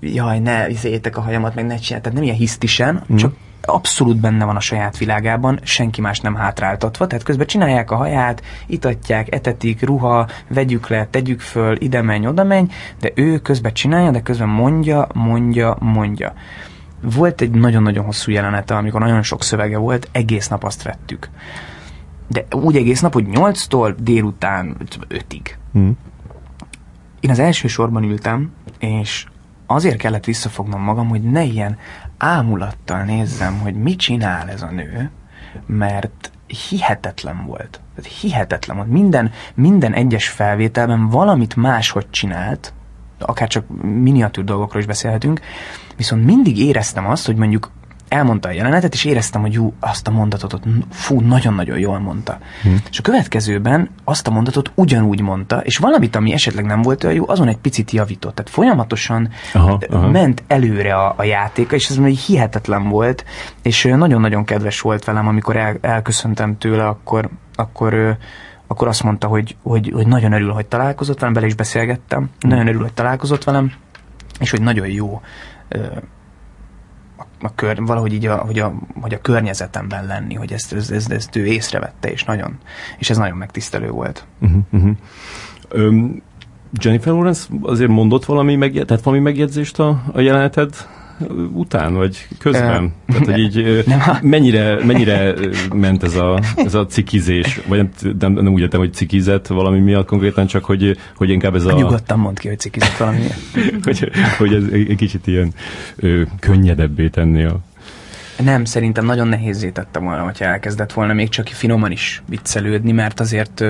[0.00, 3.16] jaj, ne vizétek a hajamat, meg ne csinálj, tehát nem ilyen hisztisen, mm.
[3.16, 7.96] csak abszolút benne van a saját világában, senki más nem hátráltatva, tehát közben csinálják a
[7.96, 12.66] haját, itatják, etetik, ruha, vegyük le, tegyük föl, ide menj, oda menj,
[13.00, 16.34] de ő közben csinálja, de közben mondja, mondja, mondja.
[17.00, 21.28] Volt egy nagyon-nagyon hosszú jelenete, amikor nagyon sok szövege volt, egész nap azt vettük.
[22.28, 24.76] De úgy egész nap, hogy 8-tól délután
[25.08, 25.50] 5-ig.
[25.78, 25.90] Mm.
[27.20, 29.26] Én az első sorban ültem, és
[29.66, 31.78] azért kellett visszafognom magam, hogy ne ilyen
[32.18, 35.10] ámulattal nézzem, hogy mit csinál ez a nő,
[35.66, 36.30] mert
[36.68, 37.80] hihetetlen volt.
[37.94, 38.88] Tehát hihetetlen volt.
[38.88, 42.72] Minden, minden egyes felvételben valamit máshogy csinált,
[43.18, 45.40] akár csak miniatűr dolgokról is beszélhetünk,
[45.96, 47.70] viszont mindig éreztem azt, hogy mondjuk
[48.08, 52.38] elmondta a jelenetet, és éreztem, hogy jó, azt a mondatot ott, fú, nagyon-nagyon jól mondta.
[52.62, 52.68] Hm.
[52.90, 57.16] És a következőben azt a mondatot ugyanúgy mondta, és valamit, ami esetleg nem volt olyan
[57.16, 58.34] jó, azon egy picit javított.
[58.34, 60.08] Tehát folyamatosan aha, aha.
[60.08, 63.24] ment előre a, a játéka, és ez egy hihetetlen volt,
[63.62, 68.16] és nagyon-nagyon kedves volt velem, amikor el, elköszöntem tőle, akkor, akkor
[68.66, 72.48] akkor azt mondta, hogy, hogy, hogy nagyon örül, hogy találkozott velem, bele is beszélgettem, hm.
[72.48, 73.72] nagyon örül, hogy találkozott velem,
[74.40, 75.20] és hogy nagyon jó
[77.40, 81.10] a kör, valahogy így a, hogy a, hogy a környezetemben lenni, hogy ezt, ezt, ezt,
[81.10, 82.58] ezt ő észrevette, és nagyon,
[82.98, 84.26] és ez nagyon megtisztelő volt.
[84.40, 84.96] Uh-huh, uh-huh.
[85.74, 86.22] Um,
[86.72, 90.74] Jennifer Lawrence azért mondott valami, megjegyzést, tehát valami megjegyzést a, a jeleneted
[91.52, 92.92] után, vagy közben?
[93.06, 95.34] Tehát, hogy így nem, mennyire, mennyire
[95.74, 97.60] ment ez a, ez a cikizés?
[97.66, 97.88] Vagy
[98.18, 101.72] nem, nem, úgy értem, hogy cikizett valami miatt konkrétan, csak hogy, hogy inkább ez a...
[101.72, 103.84] Nyugodtan mond ki, hogy cikizett valami miatt.
[103.84, 105.52] hogy, hogy ez egy kicsit ilyen
[105.96, 107.60] ö, könnyedebbé tenni a
[108.42, 113.20] nem, szerintem nagyon nehézé tette volna, hogyha elkezdett volna még csak finoman is viccelődni, mert
[113.20, 113.64] azért,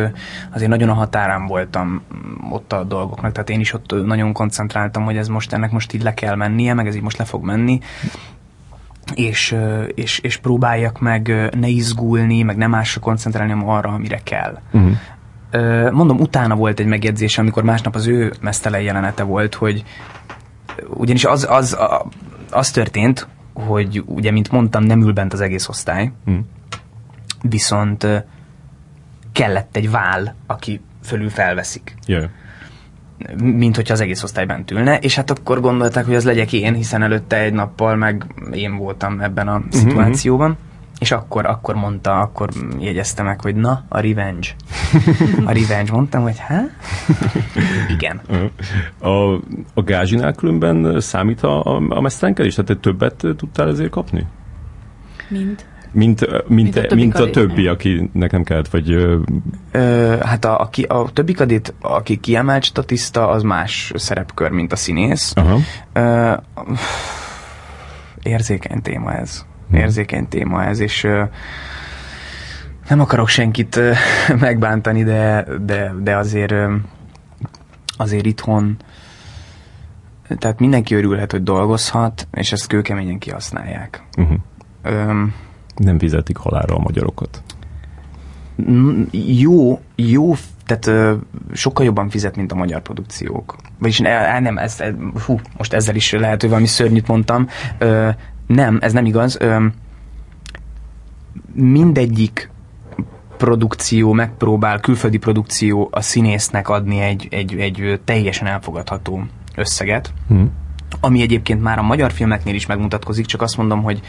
[0.55, 2.03] azért nagyon a határán voltam
[2.51, 6.03] ott a dolgoknak, tehát én is ott nagyon koncentráltam, hogy ez most ennek most így
[6.03, 7.81] le kell mennie, meg ez így most le fog menni,
[9.15, 9.57] és,
[9.95, 14.59] és, és próbáljak meg ne izgulni, meg nem másra koncentrálni, hanem arra, amire kell.
[14.73, 15.91] Uh-huh.
[15.91, 19.85] Mondom, utána volt egy megjegyzés, amikor másnap az ő mesztelen jelenete volt, hogy
[20.89, 21.79] ugyanis az, az,
[22.51, 26.47] az történt, hogy ugye, mint mondtam, nem ül bent az egész osztály, hmm.
[27.43, 28.07] viszont
[29.33, 31.95] kellett egy vál, aki fölül felveszik.
[32.07, 32.25] Yeah.
[33.43, 36.75] Mint hogyha az egész osztály bent ülne, és hát akkor gondolták, hogy az legyek én,
[36.75, 40.49] hiszen előtte egy nappal meg én voltam ebben a mhm, szituációban.
[40.49, 40.76] Mm-hmm.
[40.99, 44.49] És akkor, akkor mondta, akkor jegyezte meg, hogy na, a revenge.
[45.45, 45.93] A revenge.
[45.93, 46.71] Mondtam, hogy hát?
[47.89, 48.21] Igen.
[48.99, 49.33] A,
[49.75, 52.55] a gázsinál különben számít a, a, a mesztelenkedés?
[52.55, 54.27] Tehát te többet tudtál ezért kapni?
[55.29, 55.65] Mind.
[55.93, 58.91] Mint, mint, mint, a, többi, mint a többi, akinek nem kellett, vagy...
[59.71, 64.77] Ö, hát a, a, a többi kadét, aki kiemelt statiszta, az más szerepkör, mint a
[64.77, 65.33] színész.
[65.37, 65.59] Aha.
[65.93, 66.33] Ö,
[68.23, 69.45] érzékeny téma ez.
[69.71, 69.79] Hmm.
[69.79, 71.07] Érzékeny téma ez, és
[72.89, 73.81] nem akarok senkit
[74.41, 76.55] megbántani, de, de, de azért
[77.97, 78.77] azért itthon
[80.29, 84.03] tehát mindenki örülhet, hogy dolgozhat, és ezt kőkeményen kihasználják.
[84.19, 84.39] Uh-huh.
[84.83, 85.35] Öm,
[85.77, 87.43] nem fizetik halálra a magyarokat.
[89.11, 91.15] Jó, jó, tehát ö,
[91.53, 93.57] sokkal jobban fizet, mint a magyar produkciók.
[93.79, 94.95] Vagyis ne, nem, ez, ez,
[95.27, 97.49] hú, most ezzel is lehet, hogy valami szörnyűt mondtam.
[97.79, 98.09] Ö,
[98.47, 99.37] nem, ez nem igaz.
[99.41, 99.67] Ö,
[101.55, 102.51] mindegyik
[103.37, 109.25] produkció megpróbál, külföldi produkció a színésznek adni egy, egy, egy teljesen elfogadható
[109.55, 110.51] összeget, hmm.
[111.01, 114.01] ami egyébként már a magyar filmeknél is megmutatkozik, csak azt mondom, hogy,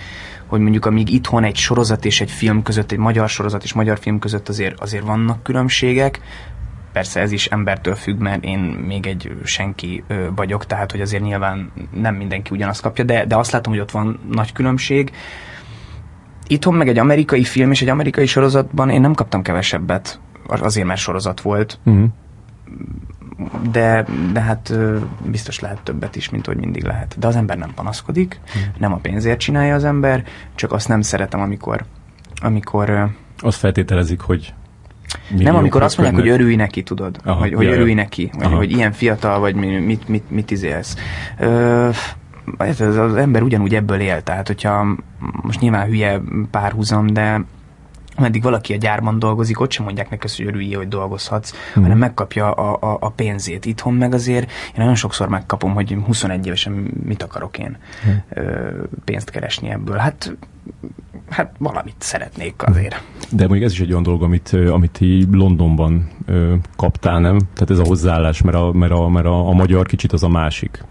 [0.45, 3.99] hogy mondjuk amíg itthon egy sorozat és egy film között, egy magyar sorozat és magyar
[3.99, 6.19] film között azért, azért vannak különbségek,
[6.97, 10.03] persze ez is embertől függ, mert én még egy senki
[10.35, 13.91] vagyok, tehát hogy azért nyilván nem mindenki ugyanazt kapja, de, de azt látom, hogy ott
[13.91, 15.11] van nagy különbség.
[16.47, 20.99] Itthon meg egy amerikai film és egy amerikai sorozatban én nem kaptam kevesebbet, azért mert
[20.99, 21.79] sorozat volt.
[21.83, 22.09] Uh-huh
[23.71, 24.73] de, de hát
[25.25, 27.15] biztos lehet többet is, mint hogy mindig lehet.
[27.19, 28.73] De az ember nem panaszkodik, hmm.
[28.77, 30.23] nem a pénzért csinálja az ember,
[30.55, 31.85] csak azt nem szeretem, amikor
[32.41, 34.53] amikor azt feltételezik, hogy
[35.37, 38.71] nem, amikor azt mondják, hogy örülj neki, tudod, Aha, hogy, hogy örülj neki, vagy hogy
[38.71, 40.95] ilyen fiatal vagy, mit, mit, mit izélsz.
[41.39, 41.89] Ö,
[42.57, 44.85] az, az ember ugyanúgy ebből él, tehát hogyha
[45.41, 47.45] most nyilván hülye párhuzam, de
[48.17, 51.83] ameddig valaki a gyárban dolgozik, ott sem mondják neki hogy örülj, hogy dolgozhatsz, hmm.
[51.83, 53.65] hanem megkapja a, a, a pénzét.
[53.65, 56.71] Itthon meg azért én nagyon sokszor megkapom, hogy 21 évesen
[57.03, 58.23] mit akarok én hmm.
[59.05, 59.97] pénzt keresni ebből.
[59.97, 60.37] Hát
[61.29, 63.03] hát valamit szeretnék azért.
[63.31, 64.99] De mondjuk ez is egy olyan dolog, amit, amit
[65.31, 67.37] Londonban ö, kaptál, nem?
[67.53, 70.27] Tehát ez a hozzáállás, mert a, mert a, mert a, a magyar kicsit az a
[70.27, 70.83] másik.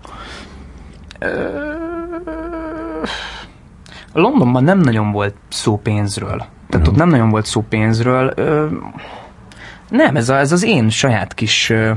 [4.13, 6.47] Londonban nem nagyon volt szó pénzről.
[6.69, 8.33] Tehát ott nem nagyon volt szó pénzről.
[8.37, 8.67] Ö,
[9.89, 11.71] nem, ez, a, ez az én saját kis...
[11.71, 11.91] Ö,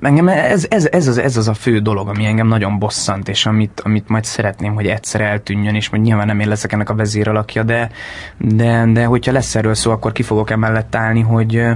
[0.00, 3.46] engem ez, ez, ez, az, ez az a fő dolog, ami engem nagyon bosszant, és
[3.46, 6.94] amit, amit majd szeretném, hogy egyszer eltűnjön, és majd nyilván nem én leszek ennek a
[6.94, 7.90] vezéralakja, de,
[8.38, 11.66] de, de hogyha lesz erről szó, akkor ki fogok emellett állni, hogy,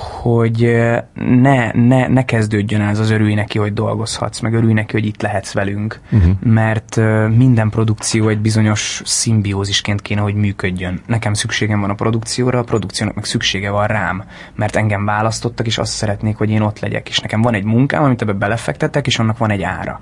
[0.00, 0.76] hogy
[1.14, 5.22] ne, ne, ne kezdődjön ez az örülj neki, hogy dolgozhatsz, meg örülj neki, hogy itt
[5.22, 6.32] lehetsz velünk, uh-huh.
[6.40, 6.96] mert
[7.36, 11.00] minden produkció egy bizonyos szimbiózisként kéne, hogy működjön.
[11.06, 14.24] Nekem szükségem van a produkcióra, a produkciónak meg szüksége van rám,
[14.54, 17.08] mert engem választottak, és azt szeretnék, hogy én ott legyek.
[17.08, 20.00] És nekem van egy munkám, amit ebbe belefektettek, és annak van egy ára.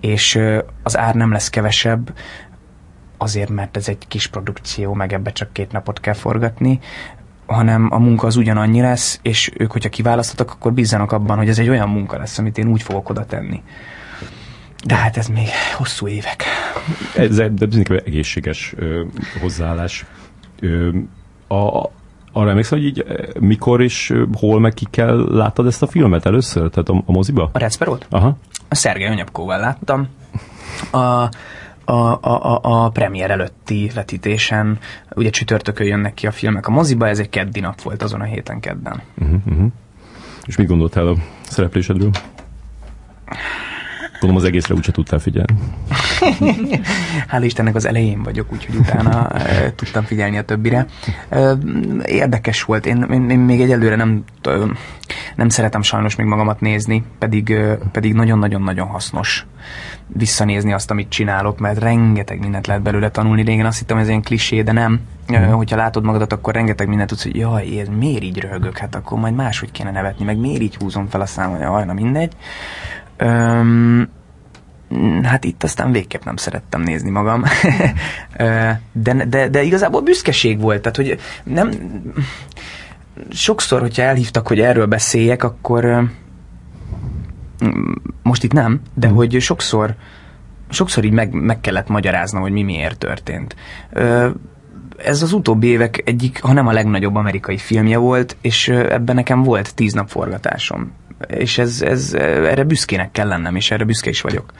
[0.00, 0.40] És
[0.82, 2.14] az ár nem lesz kevesebb,
[3.18, 6.80] azért, mert ez egy kis produkció, meg ebbe csak két napot kell forgatni,
[7.48, 11.58] hanem a munka az ugyanannyi lesz, és ők, hogyha kiválasztottak, akkor bízzanak abban, hogy ez
[11.58, 13.62] egy olyan munka lesz, amit én úgy fogok oda tenni.
[14.84, 16.44] De hát ez még hosszú évek.
[17.16, 19.04] Ez de bizony egészséges ö,
[19.40, 20.06] hozzáállás.
[20.60, 20.88] Ö,
[21.48, 21.90] a,
[22.32, 23.04] arra emlékszem, hogy így
[23.40, 26.70] mikor és hol meg ki kell láttad ezt a filmet először?
[26.70, 27.50] Tehát a, a moziba?
[27.52, 28.06] A Recperót?
[28.10, 28.36] Aha.
[28.68, 30.08] A Szergei Anyapkóval láttam.
[30.90, 31.28] A,
[31.88, 34.78] a, a, a premier előtti vetítésen.
[35.14, 38.24] Ugye csütörtökön jönnek ki a filmek a moziba, ez egy keddi nap volt azon a
[38.24, 39.02] héten kedden.
[39.18, 39.66] Uh-huh.
[40.46, 42.10] És mit gondoltál a szereplésedről?
[44.20, 45.54] Gondolom az egészre úgyse tudtál figyelni.
[47.32, 50.86] Hál' Istennek az elején vagyok, úgyhogy utána e, tudtam figyelni a többire.
[51.28, 51.58] E,
[52.04, 54.24] érdekes volt, én, én, én még egyelőre nem,
[55.36, 57.54] nem szeretem sajnos még magamat nézni, pedig,
[57.92, 59.46] pedig nagyon-nagyon-nagyon hasznos
[60.06, 63.42] visszanézni azt, amit csinálok, mert rengeteg mindent lehet belőle tanulni.
[63.42, 65.00] Régen azt hittem, ez ilyen klisé, de nem.
[65.32, 65.44] Mm.
[65.44, 69.18] Hogyha látod magadat, akkor rengeteg mindent tudsz, hogy jaj, én miért így röhögök, hát akkor
[69.18, 72.32] majd máshogy kéne nevetni, meg miért így húzom fel a számot, jaj, na mindegy.
[73.18, 74.08] Öm,
[75.22, 77.44] hát itt aztán végképp nem szerettem nézni magam.
[78.92, 81.70] de, de, de igazából büszkeség volt, tehát hogy nem...
[83.30, 86.08] Sokszor, hogyha elhívtak, hogy erről beszéljek, akkor
[88.22, 89.14] most itt nem, de mm.
[89.14, 89.94] hogy sokszor
[90.70, 93.56] sokszor így meg, meg kellett magyaráznom, hogy mi miért történt.
[94.96, 99.42] Ez az utóbbi évek egyik, ha nem a legnagyobb amerikai filmje volt, és ebben nekem
[99.42, 100.92] volt tíz nap forgatásom.
[101.26, 104.52] És ez, ez, erre büszkének kell lennem, és erre büszke is vagyok.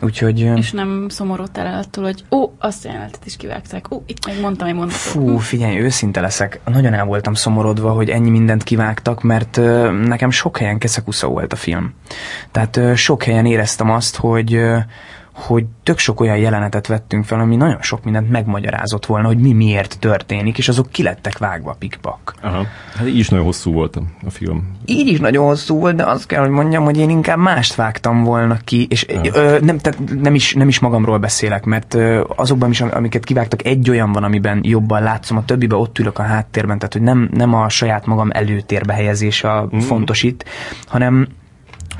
[0.00, 0.40] Úgyhogy...
[0.40, 4.40] És nem szomorodtál el attól, hogy ó, azt a jelenetet is kivágták, ó, itt még
[4.40, 4.98] mondtam egy mondatot.
[4.98, 6.60] Fú, figyelj, őszinte leszek.
[6.64, 11.52] Nagyon el voltam szomorodva, hogy ennyi mindent kivágtak, mert uh, nekem sok helyen keszekusza volt
[11.52, 11.94] a film.
[12.50, 14.78] Tehát uh, sok helyen éreztem azt, hogy uh,
[15.32, 19.52] hogy tök sok olyan jelenetet vettünk fel, ami nagyon sok mindent megmagyarázott volna, hogy mi
[19.52, 22.34] miért történik, és azok kilettek vágva pikpak.
[22.40, 22.66] Aha.
[22.94, 24.76] Hát így is nagyon hosszú volt a film.
[24.84, 28.24] Így is nagyon hosszú volt, de azt kell, hogy mondjam, hogy én inkább mást vágtam
[28.24, 32.70] volna ki, és ö, nem, tehát nem, is, nem is magamról beszélek, mert ö, azokban
[32.70, 36.78] is, amiket kivágtak, egy olyan van, amiben jobban látszom, a többiben ott ülök a háttérben,
[36.78, 39.78] tehát hogy nem, nem a saját magam előtérbe helyezése a mm.
[39.78, 40.44] fontos itt,
[40.86, 41.28] hanem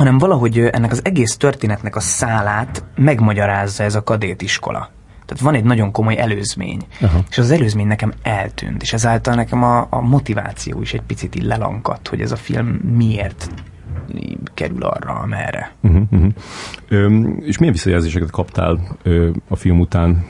[0.02, 4.90] hanem valahogy ennek az egész történetnek a szálát megmagyarázza ez a kadétiskola.
[5.26, 7.18] Tehát van egy nagyon komoly előzmény, Aha.
[7.30, 11.42] és az előzmény nekem eltűnt, és ezáltal nekem a, a motiváció is egy picit így
[11.42, 13.50] lelankadt, hogy ez a film miért
[14.54, 15.72] kerül arra, amerre.
[15.82, 16.30] Uh-huh, uh-huh.
[16.88, 20.24] Ö, és milyen visszajelzéseket kaptál ö, a film után?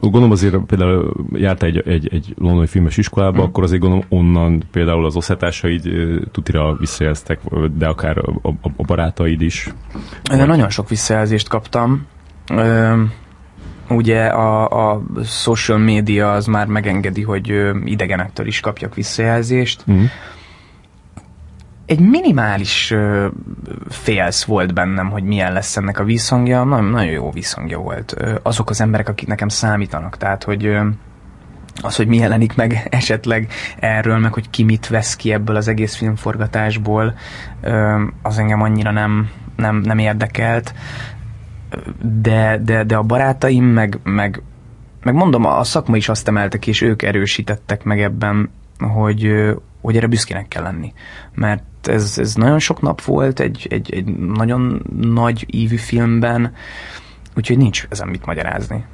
[0.00, 3.48] Gondolom azért például jártál egy, egy, egy londoni filmes iskolába, uh-huh.
[3.48, 5.82] akkor azért gondolom onnan például az osztálytársaid
[6.30, 7.40] tutira visszajelztek,
[7.76, 9.68] de akár a, a, a barátaid is.
[10.22, 12.06] De nagyon sok visszajelzést kaptam.
[12.54, 13.02] Ö,
[13.88, 19.84] ugye a, a social media az már megengedi, hogy idegenektől is kapjak visszajelzést.
[19.86, 20.04] Uh-huh
[21.90, 23.26] egy minimális uh,
[23.88, 26.64] félsz volt bennem, hogy milyen lesz ennek a visszhangja.
[26.64, 28.14] Nagyon, nagyon jó visszhangja volt.
[28.20, 30.16] Uh, azok az emberek, akik nekem számítanak.
[30.16, 30.86] Tehát, hogy uh,
[31.82, 35.68] az, hogy mi jelenik meg esetleg erről, meg hogy ki mit vesz ki ebből az
[35.68, 37.14] egész filmforgatásból,
[38.22, 40.74] az engem annyira nem, nem, nem érdekelt.
[42.02, 44.42] De, de, de a barátaim, meg, meg,
[45.02, 50.06] meg mondom, a szakma is azt emeltek, és ők erősítettek meg ebben, hogy, hogy erre
[50.06, 50.92] büszkének kell lenni.
[51.34, 56.52] Mert ez, ez nagyon sok nap volt egy, egy, egy nagyon nagy ívű filmben,
[57.36, 58.84] úgyhogy nincs ezen mit magyarázni.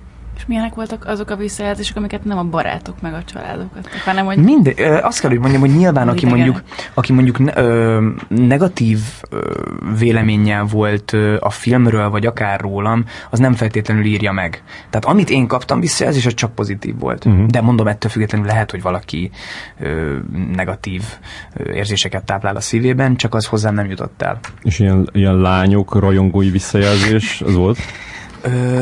[0.46, 4.38] Milyenek voltak azok a visszajelzések, amiket nem a barátok meg a családok adtak, hanem hogy...
[4.38, 6.62] Minden, azt kell, hogy mondjam, hogy nyilván, aki mondjuk,
[6.94, 8.98] aki mondjuk ö, negatív
[9.30, 9.50] ö,
[9.98, 14.62] véleménnyel volt ö, a filmről, vagy akár rólam, az nem feltétlenül írja meg.
[14.90, 17.24] Tehát amit én kaptam visszajelzés, az csak pozitív volt.
[17.24, 17.46] Uh-huh.
[17.46, 19.30] De mondom, ettől függetlenül lehet, hogy valaki
[19.80, 20.16] ö,
[20.54, 21.02] negatív
[21.54, 24.38] ö, érzéseket táplál a szívében, csak az hozzám nem jutott el.
[24.62, 27.78] És ilyen, ilyen lányok rajongói visszajelzés az volt?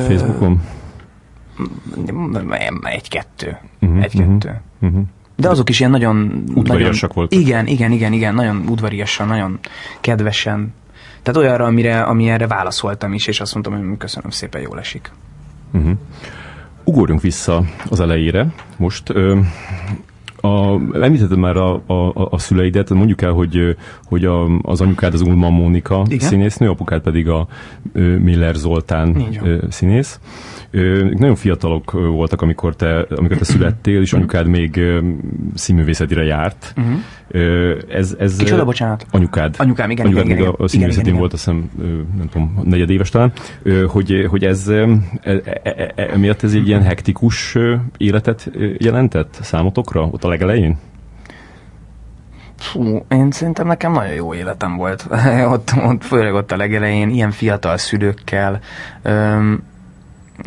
[0.07, 0.61] Facebookon?
[2.83, 3.59] Egy-kettő.
[3.81, 4.61] Uh-huh, Egy-kettő.
[4.81, 5.03] Uh-huh.
[5.37, 6.45] De azok is ilyen nagyon...
[6.55, 7.41] Udvariasak voltak.
[7.41, 9.59] Igen, igen, igen, igen, nagyon udvariasan, nagyon
[10.01, 10.75] kedvesen.
[11.23, 15.11] Tehát olyanra, amire, ami erre válaszoltam is, és azt mondtam, hogy köszönöm szépen, jól esik.
[15.73, 15.97] Uh-huh.
[16.85, 18.47] Ugorjunk vissza az elejére.
[18.77, 19.39] Most ö,
[20.45, 25.21] a, említetted már a, a, a szüleidet, mondjuk el, hogy, hogy a, az anyukád az
[25.21, 26.29] Ulma Mónika Igen?
[26.29, 27.47] színésznő, apukád pedig a
[27.93, 29.25] Miller Zoltán
[29.71, 30.21] színész.
[30.75, 34.81] Ők nagyon fiatalok voltak, amikor te, amikor te születtél, és anyukád még
[35.55, 36.75] színművészetire járt.
[36.77, 37.01] Uh-huh.
[37.89, 39.07] Ez, ez Kicsoda, bocsánat?
[39.11, 39.55] Anyukád.
[39.59, 41.71] Anyukám, igen, anyukád igen, igen, a, a színművészetén volt, azt hiszem,
[42.17, 43.33] nem tudom, negyedéves talán,
[43.87, 44.87] hogy, hogy ez e,
[45.23, 47.57] e, e, emiatt ez egy ilyen hektikus
[47.97, 50.79] életet jelentett számotokra ott a legelején?
[52.59, 55.07] Fú, én szerintem nekem nagyon jó életem volt.
[55.55, 58.61] ott, ott, főleg ott a legelején, ilyen fiatal szülőkkel.
[59.03, 59.63] Öm,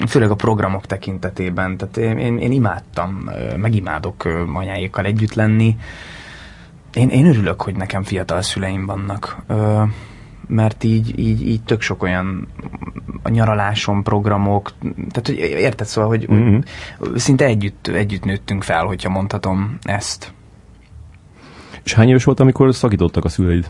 [0.07, 1.77] főleg a programok tekintetében.
[1.77, 4.23] Tehát én, én, én imádtam, megimádok
[4.53, 5.77] anyáékkal együtt lenni.
[6.93, 9.38] Én, én örülök, hogy nekem fiatal szüleim vannak,
[10.47, 12.47] mert így, így, így tök sok olyan
[13.23, 16.59] a nyaralásom, programok, tehát hogy érted szóval, hogy mm-hmm.
[17.15, 20.33] szinte együtt, együtt nőttünk fel, hogyha mondhatom ezt.
[21.88, 23.69] És hány éves volt, amikor szakítottak a szüleid?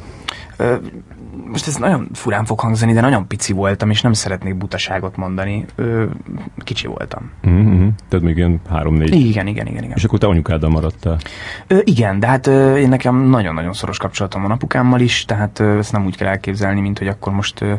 [1.52, 5.66] most ez nagyon furán fog hangzani, de nagyon pici voltam, és nem szeretnék butaságot mondani.
[5.76, 6.06] Ö,
[6.58, 7.32] kicsi voltam.
[7.48, 7.88] Mm-hmm.
[8.10, 9.16] Tehát még ilyen három-négy.
[9.16, 9.96] Igen, igen, igen, igen.
[9.96, 11.18] És akkor te anyukáddal maradtál?
[11.68, 15.78] Ö, igen, de hát ö, én nekem nagyon-nagyon szoros kapcsolatom van apukámmal is, tehát ö,
[15.78, 17.74] ezt nem úgy kell elképzelni, mint hogy akkor most ö,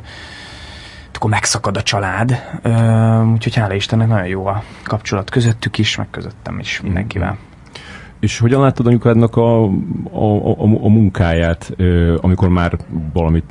[1.15, 2.43] akkor megszakad a család.
[2.63, 7.39] Ö, úgyhogy hála Istennek nagyon jó a kapcsolat közöttük is, meg közöttem is mindenkivel.
[8.21, 9.71] És hogyan láttad anyukádnak a, a,
[10.13, 11.77] a, a munkáját,
[12.21, 12.79] amikor már
[13.13, 13.45] valamit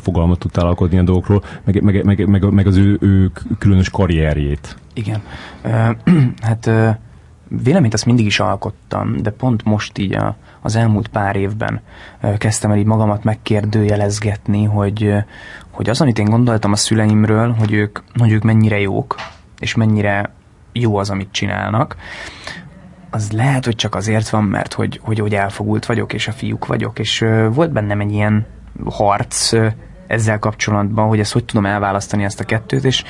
[0.00, 4.76] fogalmat tudtál alkotni a dolgokról, meg, meg, meg, meg, meg az ő, ő különös karrierjét?
[4.94, 5.22] Igen.
[6.48, 6.70] hát
[7.48, 11.80] véleményt azt mindig is alkottam, de pont most így a, az elmúlt pár évben
[12.38, 15.14] kezdtem el így magamat megkérdőjelezgetni, hogy,
[15.70, 19.14] hogy az, amit én gondoltam a szüleimről, hogy ők, hogy ők mennyire jók,
[19.58, 20.34] és mennyire
[20.72, 21.96] jó az, amit csinálnak,
[23.10, 26.66] az lehet, hogy csak azért van, mert hogy, hogy, hogy elfogult vagyok, és a fiúk
[26.66, 28.46] vagyok, és uh, volt bennem egy ilyen
[28.84, 29.72] harc uh,
[30.06, 33.04] ezzel kapcsolatban, hogy ezt hogy tudom elválasztani ezt a kettőt, és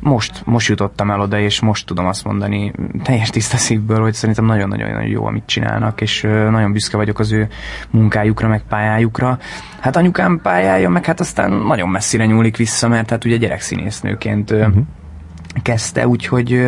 [0.00, 2.72] most, most jutottam el oda, és most tudom azt mondani
[3.02, 6.20] teljes tiszta szívből, hogy szerintem nagyon-nagyon jó, amit csinálnak, és
[6.50, 7.48] nagyon büszke vagyok az ő
[7.90, 9.38] munkájukra, meg pályájukra.
[9.80, 14.58] Hát anyukám pályája, meg hát aztán nagyon messzire nyúlik vissza, mert hát ugye gyerekszínésznőként uh,
[14.58, 14.84] uh-huh
[15.62, 16.64] kezdte, úgyhogy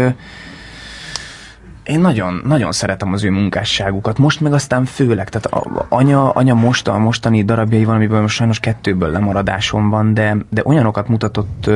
[1.84, 4.18] én nagyon, nagyon szeretem az ő munkásságukat.
[4.18, 8.60] Most meg aztán főleg, tehát a, anya, anya most a mostani darabjai valamiből most sajnos
[8.60, 11.70] kettőből lemaradásom van, de, de olyanokat mutatott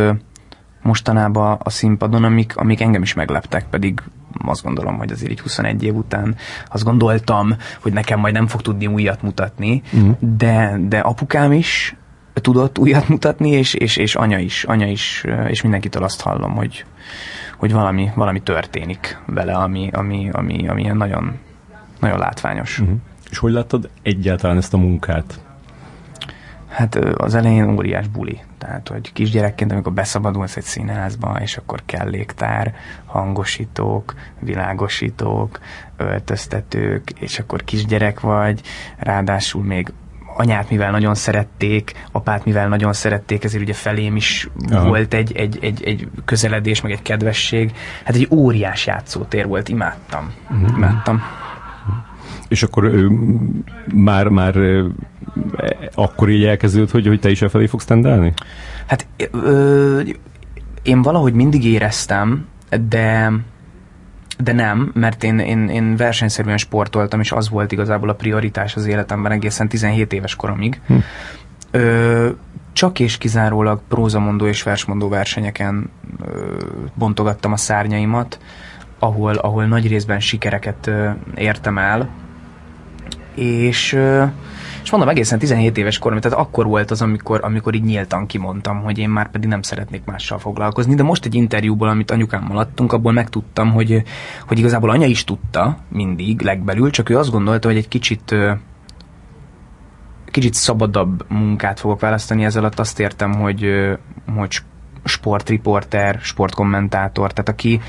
[0.83, 4.03] mostanában a színpadon, amik, amik engem is megleptek, pedig
[4.45, 6.37] azt gondolom, hogy azért így 21 év után
[6.71, 10.17] azt gondoltam, hogy nekem majd nem fog tudni újat mutatni, uh-huh.
[10.21, 11.97] de, de apukám is
[12.33, 16.85] tudott újat mutatni, és, és, és anya is, anya is, és mindenkitől azt hallom, hogy,
[17.57, 21.39] hogy valami, valami történik vele, ami, ami, ami, ami ilyen nagyon,
[22.01, 22.79] nagyon látványos.
[22.79, 22.97] Uh-huh.
[23.31, 25.41] És hogy láttad egyáltalán ezt a munkát?
[26.69, 28.41] Hát az elején óriás buli.
[28.59, 35.59] Tehát, hogy kisgyerekként, amikor beszabadulsz egy színházba, és akkor kell légtár, hangosítók, világosítók,
[35.97, 38.61] öltöztetők, és akkor kisgyerek vagy,
[38.97, 39.93] ráadásul még
[40.37, 44.89] anyát mivel nagyon szerették, apát mivel nagyon szerették, ezért ugye felém is Aha.
[44.89, 47.73] volt egy, egy, egy, egy közeledés, meg egy kedvesség.
[48.05, 50.33] Hát egy óriás játszótér volt, imádtam.
[50.51, 50.77] Uh-huh.
[50.77, 51.23] Imádtam.
[52.49, 53.11] És akkor ő,
[53.95, 54.57] már, már
[55.95, 58.33] akkor így elkezdődött, hogy, hogy te is felé fogsz tendelni?
[58.87, 60.01] Hát ö,
[60.83, 62.47] én valahogy mindig éreztem,
[62.89, 63.33] de
[64.39, 68.87] de nem, mert én, én, én versenyszerűen sportoltam, és az volt igazából a prioritás az
[68.87, 70.81] életemben egészen 17 éves koromig.
[70.87, 70.95] Hm.
[71.71, 72.29] Ö,
[72.73, 75.91] csak és kizárólag prózamondó és versmondó versenyeken
[76.27, 76.57] ö,
[76.95, 78.39] bontogattam a szárnyaimat,
[78.99, 82.09] ahol, ahol nagy részben sikereket ö, értem el,
[83.35, 84.25] és ö,
[84.87, 88.83] és mondom, egészen 17 éves korom, tehát akkor volt az, amikor, amikor így nyíltan kimondtam,
[88.83, 90.95] hogy én már pedig nem szeretnék mással foglalkozni.
[90.95, 94.03] De most egy interjúból, amit anyukámmal adtunk, abból megtudtam, hogy,
[94.47, 98.35] hogy igazából anya is tudta mindig legbelül, csak ő azt gondolta, hogy egy kicsit
[100.31, 103.67] kicsit szabadabb munkát fogok választani, ezzel alatt azt értem, hogy,
[104.37, 104.59] hogy
[105.05, 107.81] sportriporter, sportkommentátor, tehát aki,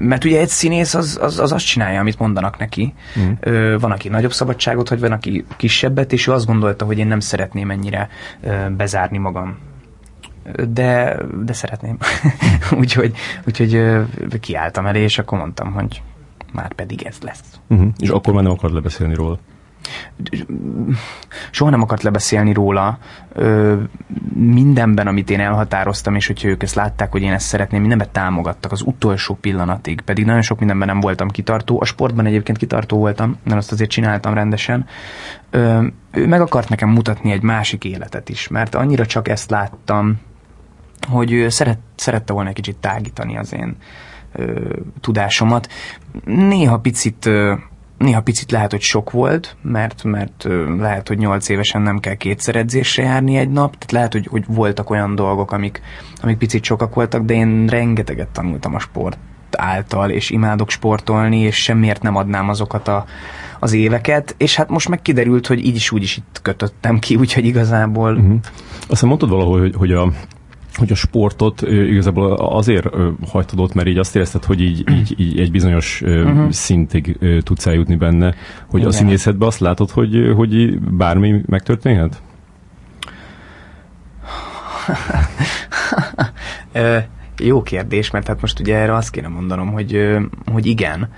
[0.00, 2.94] mert ugye egy színész az, az, az azt csinálja, amit mondanak neki.
[3.18, 3.30] Mm.
[3.40, 7.06] Ö, van, aki nagyobb szabadságot, vagy van, aki kisebbet, és ő azt gondolta, hogy én
[7.06, 8.08] nem szeretném ennyire
[8.40, 9.58] ö, bezárni magam.
[10.68, 11.96] De, de szeretném.
[12.80, 13.12] úgyhogy
[13.46, 14.02] úgyhogy ö,
[14.40, 16.02] kiálltam elé, és akkor mondtam, hogy
[16.52, 17.42] már pedig ez lesz.
[17.68, 17.88] Uh-huh.
[17.98, 19.38] És akkor már nem akar lebeszélni róla?
[21.50, 22.98] Soha nem akart lebeszélni róla.
[23.32, 23.76] Ö,
[24.34, 28.72] mindenben, amit én elhatároztam, és hogyha ők ezt látták, hogy én ezt szeretném, mindenben támogattak
[28.72, 31.80] az utolsó pillanatig, pedig nagyon sok mindenben nem voltam kitartó.
[31.80, 34.86] A sportban egyébként kitartó voltam, mert azt azért csináltam rendesen.
[35.50, 40.18] Ö, ő meg akart nekem mutatni egy másik életet is, mert annyira csak ezt láttam,
[41.08, 43.76] hogy ő szeret, szerette volna egy kicsit tágítani az én
[44.32, 45.68] ö, tudásomat.
[46.24, 47.54] Néha picit ö,
[48.00, 50.46] Néha picit lehet, hogy sok volt, mert, mert
[50.78, 54.44] lehet, hogy nyolc évesen nem kell kétszer edzésre járni egy nap, tehát lehet, hogy, hogy
[54.46, 55.80] voltak olyan dolgok, amik,
[56.22, 59.18] amik picit sokak voltak, de én rengeteget tanultam a sport
[59.56, 63.04] által, és imádok sportolni, és semmiért nem adnám azokat a,
[63.58, 67.16] az éveket, és hát most meg kiderült, hogy így is úgy is itt kötöttem ki,
[67.16, 68.14] úgyhogy igazából...
[68.14, 68.38] Uh-huh.
[68.88, 70.12] Aztán mondtad valahol, hogy, hogy a
[70.74, 72.86] hogy a sportot igazából azért
[73.28, 76.50] hagytad ott, mert így azt érezted, hogy így, így, így egy bizonyos uh-huh.
[76.50, 78.34] szintig tudsz eljutni benne,
[78.66, 78.92] hogy Igen.
[78.92, 82.22] a színészetben azt látod, hogy, hogy bármi megtörténhet?
[87.38, 90.16] Jó kérdés, mert hát most ugye erre azt kéne mondanom, hogy,
[90.52, 91.08] hogy igen.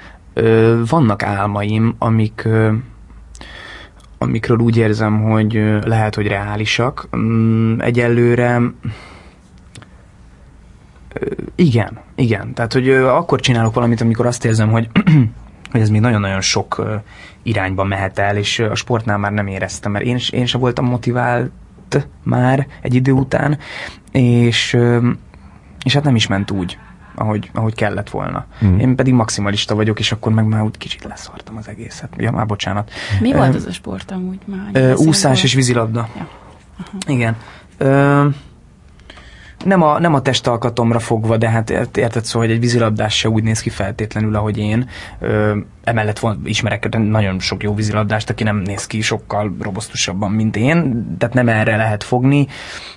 [0.88, 2.48] Vannak álmaim, amik
[4.22, 5.52] amikről úgy érzem, hogy
[5.84, 7.08] lehet, hogy reálisak.
[7.16, 8.60] Mm, egyelőre
[11.54, 12.54] igen, igen.
[12.54, 14.88] Tehát, hogy akkor csinálok valamit, amikor azt érzem, hogy
[15.72, 16.82] hogy ez még nagyon-nagyon sok
[17.42, 21.50] irányba mehet el, és a sportnál már nem éreztem, mert én, én sem voltam motivált
[22.22, 23.58] már egy idő után,
[24.12, 24.78] és,
[25.84, 26.78] és hát nem is ment úgy,
[27.14, 28.46] ahogy, ahogy kellett volna.
[28.64, 28.78] Mm.
[28.78, 32.08] Én pedig maximalista vagyok, és akkor meg már úgy kicsit leszartam az egészet.
[32.16, 32.90] Ja, már bocsánat.
[33.20, 34.92] Mi uh, volt az a sport amúgy már?
[34.92, 36.08] Uh, úszás és vízilabda.
[36.16, 36.28] Ja.
[37.06, 37.36] Igen.
[37.80, 38.34] Uh,
[39.64, 43.42] nem a, nem a testalkatomra fogva, de hát érted szó, hogy egy vízilabdás se úgy
[43.42, 44.88] néz ki feltétlenül, ahogy én.
[45.18, 50.56] Ö, emellett van, ismerek nagyon sok jó vízilabdást, aki nem néz ki sokkal robosztusabban, mint
[50.56, 52.46] én, tehát nem erre lehet fogni.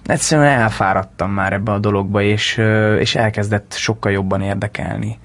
[0.06, 2.62] Egyszerűen elfáradtam már ebbe a dologba, és,
[3.00, 5.20] és elkezdett sokkal jobban érdekelni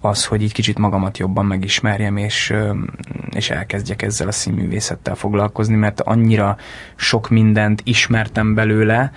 [0.00, 2.54] az, hogy így kicsit magamat jobban megismerjem, és,
[3.30, 6.56] és elkezdjek ezzel a színművészettel foglalkozni, mert annyira
[6.96, 9.12] sok mindent ismertem belőle,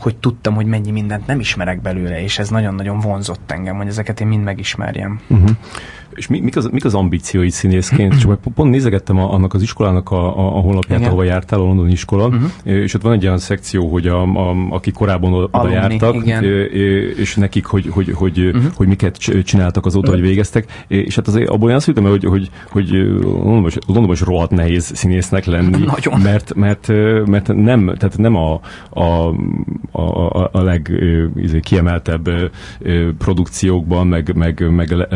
[0.00, 4.20] hogy tudtam, hogy mennyi mindent nem ismerek belőle, és ez nagyon-nagyon vonzott engem, hogy ezeket
[4.20, 5.20] én mind megismerjem.
[5.28, 5.50] Uh-huh.
[6.14, 8.18] És mi, mik, az, mik az ambíciói színészként?
[8.18, 11.10] Csak pont nézegettem a, annak az iskolának a, a, a honlapját, Igen.
[11.10, 12.50] ahova jártál, a London iskola, uh-huh.
[12.64, 16.44] és ott van egy olyan szekció, hogy a, a, akik korábban oda jártak, Igen.
[17.16, 18.72] és nekik, hogy, hogy, hogy, uh-huh.
[18.74, 22.90] hogy miket csináltak azóta, hogy végeztek, és hát azért abból olyan szültem, hogy, hogy, hogy
[23.86, 26.20] Londonban is rohadt nehéz színésznek lenni, Nagyon.
[26.20, 26.88] mert, mert,
[27.26, 29.34] mert nem, tehát nem a, a,
[29.92, 30.90] a, a leg
[31.36, 32.30] izé, kiemeltebb
[33.18, 35.08] produkciókban, meg, meg, meg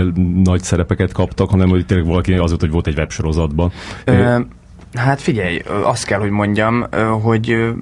[0.45, 0.63] nagy
[0.95, 3.73] szerepeket kaptak, hanem hogy tényleg valaki az hogy volt egy websorozatban.
[4.05, 4.39] Ö,
[4.95, 6.87] Hát figyelj, azt kell, hogy mondjam,
[7.23, 7.75] hogy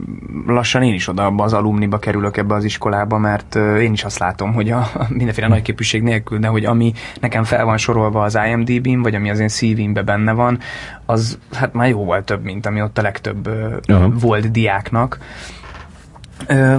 [0.46, 4.18] lassan én is oda abba az alumniba kerülök ebbe az iskolába, mert én is azt
[4.18, 8.38] látom, hogy a mindenféle nagy képűség nélkül, de hogy ami nekem fel van sorolva az
[8.46, 10.58] IMDb-n, vagy ami az én CV-mbe benne van,
[11.06, 13.48] az hát már jóval több, mint ami ott a legtöbb
[13.86, 14.08] Aha.
[14.08, 15.18] volt diáknak.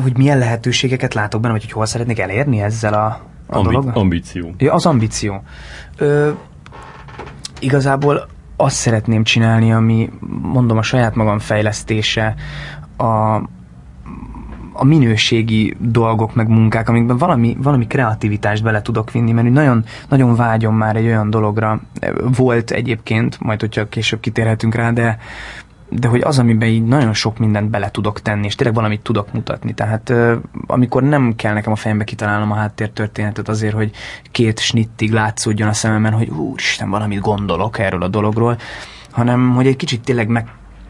[0.02, 3.94] Hogy milyen lehetőségeket látok benne, vagy hogy hol szeretnék elérni ezzel a, a Ambi- dologgal?
[4.02, 4.54] Ambíció.
[4.58, 5.44] Ja, az ambíció.
[5.98, 6.32] Ö,
[7.60, 8.28] igazából
[8.58, 10.10] azt szeretném csinálni, ami
[10.41, 12.36] mondom a saját magam fejlesztése,
[12.98, 13.36] a,
[14.74, 20.36] a minőségi dolgok, meg munkák, amikben valami, valami kreativitást bele tudok vinni, mert nagyon, nagyon
[20.36, 21.82] vágyom már egy olyan dologra.
[22.38, 25.18] Volt egyébként, majd hogyha később kitérhetünk rá, de
[25.96, 29.34] de hogy az, amiben így nagyon sok mindent bele tudok tenni, és tényleg valamit tudok
[29.34, 29.74] mutatni.
[29.74, 30.14] Tehát
[30.68, 33.91] amikor nem kell nekem a fejembe kitalálnom a háttértörténetet azért, hogy
[34.32, 38.58] két snittig látszódjon a szememben, hogy úristen, valamit gondolok erről a dologról,
[39.12, 40.48] hanem hogy egy kicsit tényleg meg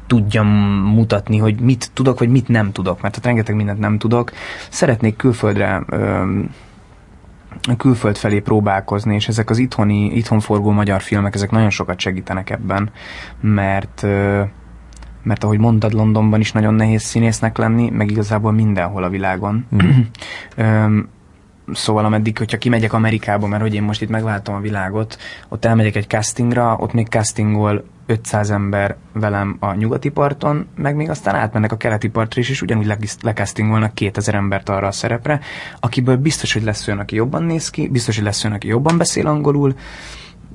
[0.08, 0.48] tudjam
[0.94, 4.32] mutatni, hogy mit tudok, vagy mit nem tudok, mert hát rengeteg mindent nem tudok.
[4.70, 5.86] Szeretnék külföldre
[7.78, 12.50] külföld felé próbálkozni, és ezek az itthoni, itthon forgó magyar filmek, ezek nagyon sokat segítenek
[12.50, 12.92] ebben,
[13.42, 14.06] mert
[15.24, 19.66] mert ahogy mondtad, Londonban is nagyon nehéz színésznek lenni, meg igazából mindenhol a világon.
[20.62, 21.00] Mm.
[21.72, 25.18] Szóval ameddig, hogyha kimegyek Amerikába, mert hogy én most itt megváltom a világot,
[25.50, 31.10] ott elmegyek egy castingra, ott még castingol 500 ember velem a nyugati parton, meg még
[31.10, 35.40] aztán átmennek a keleti partra is, és ugyanúgy lekasztingolnak 2000 embert arra a szerepre,
[35.80, 38.98] akiből biztos, hogy lesz olyan, aki jobban néz ki, biztos, hogy lesz olyan, aki jobban
[38.98, 39.76] beszél angolul,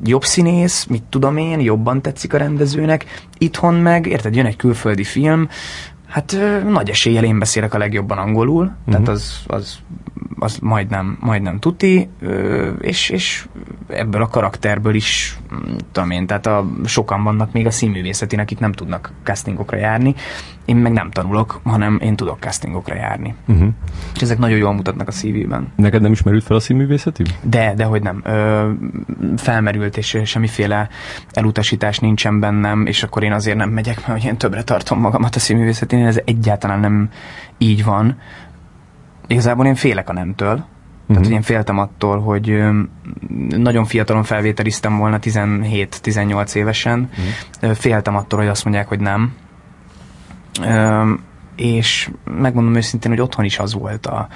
[0.04, 3.04] jobb színész, mit tudom én, jobban tetszik a rendezőnek,
[3.38, 5.48] itthon meg, érted, jön egy külföldi film,
[6.06, 6.36] hát
[6.68, 8.92] nagy eséllyel én beszélek a legjobban angolul, uh-huh.
[8.92, 9.78] tehát az, az
[10.38, 12.08] az majdnem, majdnem tuti,
[12.80, 13.46] és, és
[13.88, 15.38] ebből a karakterből is,
[15.92, 20.14] tudom én, tehát a, sokan vannak még a színművészetén, akik nem tudnak castingokra járni,
[20.64, 23.34] én meg nem tanulok, hanem én tudok castingokra járni.
[23.46, 23.68] Uh-huh.
[24.14, 25.72] És ezek nagyon jól mutatnak a CV-ben.
[25.76, 27.22] Neked nem ismerült fel a színművészeti?
[27.42, 28.22] De, de hogy nem.
[28.24, 28.70] Ö,
[29.36, 30.88] felmerült, és semmiféle
[31.32, 35.38] elutasítás nincsen bennem, és akkor én azért nem megyek, mert én többre tartom magamat a
[35.38, 37.10] színművészetén, ez egyáltalán nem
[37.58, 38.16] így van
[39.28, 40.52] Igazából én félek a nemtől.
[40.52, 41.06] Uh-huh.
[41.06, 42.62] Tehát, hogy én féltem attól, hogy
[43.48, 47.10] nagyon fiatalon felvételiztem volna 17-18 évesen.
[47.60, 47.74] Uh-huh.
[47.74, 49.34] Féltem attól, hogy azt mondják, hogy nem.
[51.56, 54.28] És megmondom őszintén, hogy otthon is az volt a,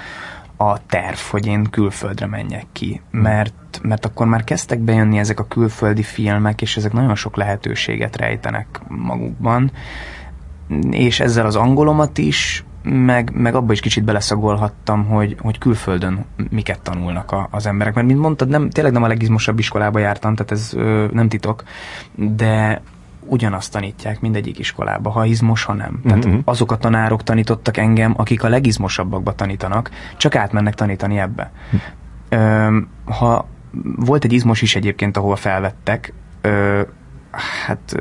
[0.57, 5.47] a terv, hogy én külföldre menjek ki, mert, mert akkor már kezdtek bejönni ezek a
[5.47, 9.71] külföldi filmek, és ezek nagyon sok lehetőséget rejtenek magukban,
[10.91, 16.79] és ezzel az angolomat is, meg, meg abba is kicsit beleszagolhattam, hogy, hogy külföldön miket
[16.79, 17.93] tanulnak a, az emberek.
[17.93, 21.63] Mert mint mondtad, nem, tényleg nem a legizmosabb iskolába jártam, tehát ez ö, nem titok,
[22.15, 22.81] de
[23.25, 25.99] ugyanazt tanítják mindegyik iskolába, ha izmos, ha nem.
[26.07, 26.39] Tehát mm-hmm.
[26.45, 31.51] azok a tanárok tanítottak engem, akik a legizmosabbakba tanítanak, csak átmennek tanítani ebbe.
[31.75, 31.77] Mm.
[32.29, 33.47] Ö, ha
[33.95, 36.81] volt egy izmos is egyébként, ahova felvettek, ö,
[37.65, 37.95] hát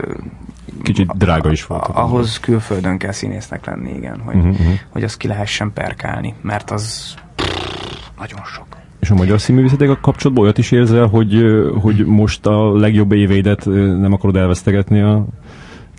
[0.82, 1.86] Kicsit drága is volt.
[1.86, 4.56] Ahhoz külföldön kell színésznek lenni, igen, hogy, uh-huh.
[4.88, 7.14] hogy azt ki lehessen perkálni, mert az
[8.18, 8.66] nagyon sok.
[9.00, 11.44] És a magyar színművészetek kapcsolatban olyat is érzel, hogy,
[11.80, 13.64] hogy most a legjobb éveidet
[14.00, 15.26] nem akarod elvesztegetni a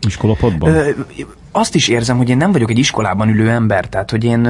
[0.07, 0.75] iskolapadban?
[1.55, 4.45] azt is érzem, hogy én nem vagyok egy iskolában ülő ember, tehát hogy én,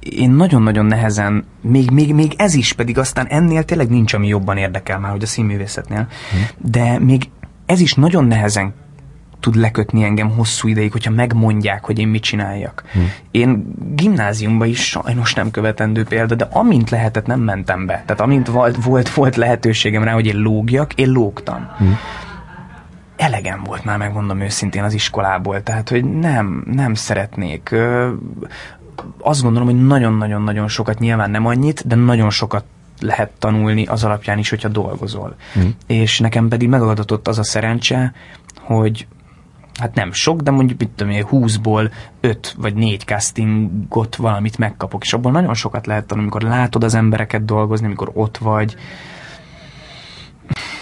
[0.00, 4.56] én nagyon-nagyon nehezen, még, még, még ez is, pedig aztán ennél tényleg nincs, ami jobban
[4.56, 6.68] érdekel már, hogy a színművészetnél, hm.
[6.70, 7.28] de még
[7.66, 8.74] ez is nagyon nehezen
[9.40, 12.84] tud lekötni engem hosszú ideig, hogyha megmondják, hogy én mit csináljak.
[12.92, 12.98] Hm.
[13.30, 18.02] Én gimnáziumban is sajnos nem követendő példa, de amint lehetett, nem mentem be.
[18.06, 21.68] Tehát amint volt, volt, volt lehetőségem rá, hogy én lógjak, én lógtam.
[21.78, 21.84] Hm.
[23.16, 25.62] Elegem volt már, megmondom őszintén, az iskolából.
[25.62, 27.74] Tehát, hogy nem, nem szeretnék.
[29.18, 32.64] Azt gondolom, hogy nagyon-nagyon-nagyon sokat, nyilván nem annyit, de nagyon sokat
[33.00, 35.34] lehet tanulni az alapján is, hogyha dolgozol.
[35.58, 35.68] Mm.
[35.86, 38.12] És nekem pedig megadatott az a szerencse,
[38.60, 39.06] hogy
[39.78, 41.90] hát nem sok, de mondjuk mit tudom én, 20-ból
[42.20, 46.94] 5 vagy 4 castingot valamit megkapok, és abból nagyon sokat lehet tanulni, amikor látod az
[46.94, 48.76] embereket dolgozni, amikor ott vagy.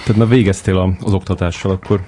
[0.05, 2.01] Tehát már végeztél az oktatással akkor?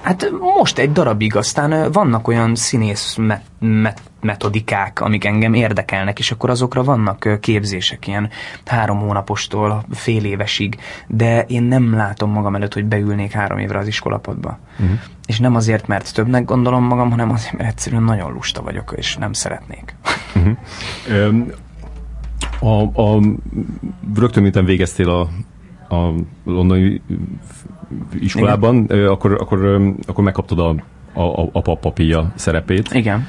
[0.00, 6.30] Hát most egy darabig, aztán vannak olyan színész met- met- metodikák, amik engem érdekelnek, és
[6.30, 8.30] akkor azokra vannak képzések, ilyen
[8.64, 13.86] három hónapostól fél évesig, de én nem látom magam előtt, hogy beülnék három évre az
[13.86, 14.58] iskolapadba.
[14.80, 14.98] Uh-huh.
[15.26, 19.16] És nem azért, mert többnek gondolom magam, hanem azért, mert egyszerűen nagyon lusta vagyok, és
[19.16, 19.96] nem szeretnék.
[20.34, 20.56] Uh-huh.
[21.28, 21.46] Um,
[22.60, 23.20] a, a,
[24.14, 25.20] rögtön miután végeztél a,
[25.94, 26.12] a
[26.44, 27.00] londoni
[28.20, 29.06] iskolában, Igen.
[29.06, 30.74] akkor, akkor, akkor megkaptad a,
[31.20, 32.92] a, a papapia szerepét.
[32.92, 33.26] Igen.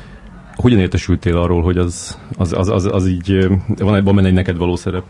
[0.56, 3.48] Hogyan értesültél arról, hogy az, az, az, az, az így,
[3.78, 5.04] van, van benne egy neked való szerep?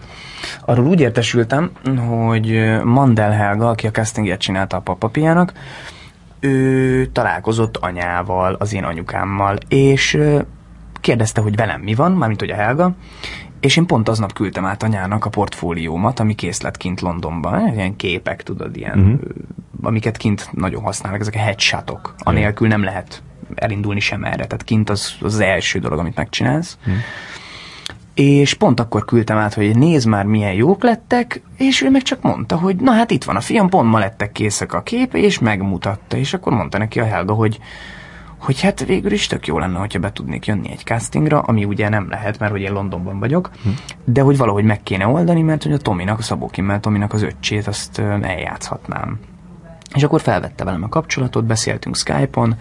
[0.66, 5.54] Arról úgy értesültem, hogy Mandel Helga, aki a castinget csinálta a papapiának,
[6.39, 10.18] ő találkozott anyával, az én anyukámmal, és
[11.00, 12.96] kérdezte, hogy velem mi van, mármint hogy a Helga,
[13.60, 17.74] és én pont aznap küldtem át anyának a portfóliómat, ami kész lett kint Londonban.
[17.74, 19.20] Ilyen képek, tudod, ilyen, uh-huh.
[19.82, 22.16] amiket kint nagyon használnak, ezek a headshotok.
[22.18, 23.24] Anélkül nem lehet
[23.56, 24.46] elindulni sem erre.
[24.46, 26.78] Tehát kint az az, az első dolog, amit megcsinálsz.
[26.80, 26.96] Uh-huh.
[28.14, 32.22] És pont akkor küldtem át, hogy nézd már, milyen jók lettek, és ő meg csak
[32.22, 35.39] mondta, hogy na hát itt van a fiam, pont ma lettek készek a kép, és
[35.39, 36.18] megmutatta.
[36.18, 37.60] És akkor mondta neki a Helga, hogy
[38.38, 41.89] hogy hát végül is tök jó lenne, hogyha be tudnék jönni egy castingra, ami ugye
[41.89, 43.70] nem lehet, mert hogy én Londonban vagyok, hm.
[44.04, 47.22] de hogy valahogy meg kéne oldani, mert hogy a Tominak, a Szabó Kimmel Tominak az
[47.22, 49.20] öccsét azt eljátszhatnám.
[49.94, 52.56] És akkor felvette velem a kapcsolatot, beszéltünk Skype-on,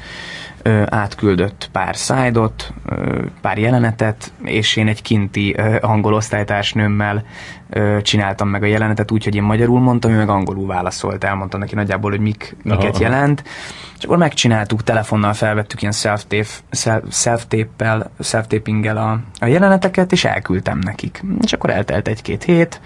[0.87, 2.73] átküldött pár szájdot,
[3.41, 7.25] pár jelenetet, és én egy kinti angol osztálytársnőmmel
[8.03, 11.75] csináltam meg a jelenetet úgy, hogy én magyarul mondtam, ő meg angolul válaszolt, elmondtam neki
[11.75, 13.03] nagyjából, hogy mik, miket Aha.
[13.03, 13.45] jelent.
[13.99, 15.95] És akkor megcsináltuk, telefonnal felvettük ilyen
[17.11, 21.23] self-tape-pel, self-tapinggel a, a jeleneteket, és elküldtem nekik.
[21.41, 22.81] És akkor eltelt egy-két hét,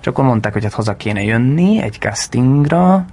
[0.00, 3.06] és akkor mondták, hogy hát haza kéne jönni egy castingra,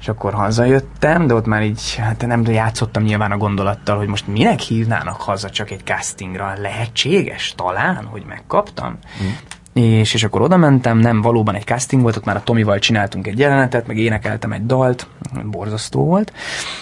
[0.00, 4.26] és akkor hazajöttem, de ott már így, hát nem játszottam nyilván a gondolattal, hogy most
[4.26, 8.98] minek hívnának haza csak egy castingra, lehetséges talán, hogy megkaptam.
[9.22, 9.28] Mm.
[9.72, 13.26] És, és akkor oda mentem, nem valóban egy casting volt, ott már a Tomival csináltunk
[13.26, 15.06] egy jelenetet, meg énekeltem egy dalt,
[15.44, 16.32] borzasztó volt,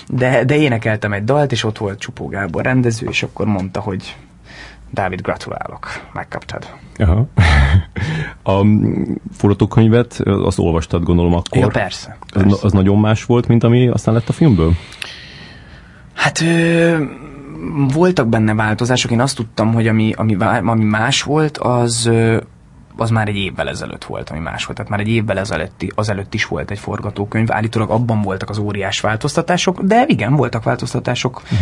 [0.08, 4.16] de, de énekeltem egy dalt, és ott volt Csupó Gábor rendező, és akkor mondta, hogy
[4.90, 6.74] Dávid, gratulálok, megkaptad.
[6.96, 7.26] Aha.
[8.42, 8.66] A
[9.32, 11.58] forgatókönyvet, azt olvastad gondolom akkor.
[11.58, 12.16] Ja, persze.
[12.32, 12.48] persze.
[12.48, 14.72] Az, az nagyon más volt, mint ami aztán lett a filmből?
[16.14, 17.04] Hát ö,
[17.92, 19.10] voltak benne változások.
[19.10, 22.10] Én azt tudtam, hogy ami, ami, ami más volt, az
[23.00, 24.76] az már egy évvel ezelőtt volt, ami más volt.
[24.76, 27.52] Tehát már egy évvel ezelőtt, azelőtt is volt egy forgatókönyv.
[27.52, 31.58] Állítólag abban voltak az óriás változtatások, de igen, voltak változtatások uh-huh.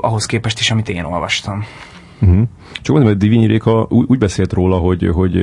[0.00, 1.64] ahhoz képest is, amit én olvastam.
[2.22, 2.42] Uh-huh.
[2.72, 5.36] Csak mondom, hogy Divinyi Réka úgy beszélt róla, hogy, hogy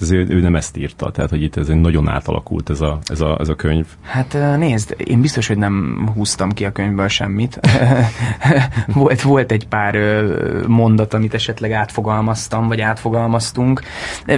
[0.00, 3.36] ezért ő nem ezt írta, tehát hogy itt ez nagyon átalakult ez a, ez, a,
[3.40, 3.86] ez a könyv.
[4.02, 7.60] Hát nézd, én biztos, hogy nem húztam ki a könyvből semmit.
[8.86, 10.24] volt, volt egy pár
[10.66, 13.82] mondat, amit esetleg átfogalmaztam, vagy átfogalmaztunk.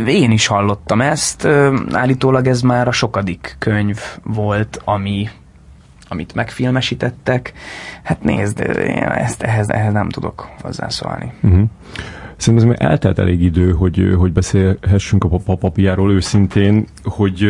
[0.06, 1.48] Én is hallottam ezt.
[1.92, 5.28] Állítólag ez már a sokadik könyv volt, ami
[6.14, 7.52] amit megfilmesítettek.
[8.02, 11.32] Hát nézd, én ezt, ehhez, ehhez nem tudok hozzászólni.
[11.42, 11.62] Uh-huh.
[12.36, 17.46] Szerintem ez eltelt elég idő, hogy, hogy beszélhessünk a papiáról őszintén, hogy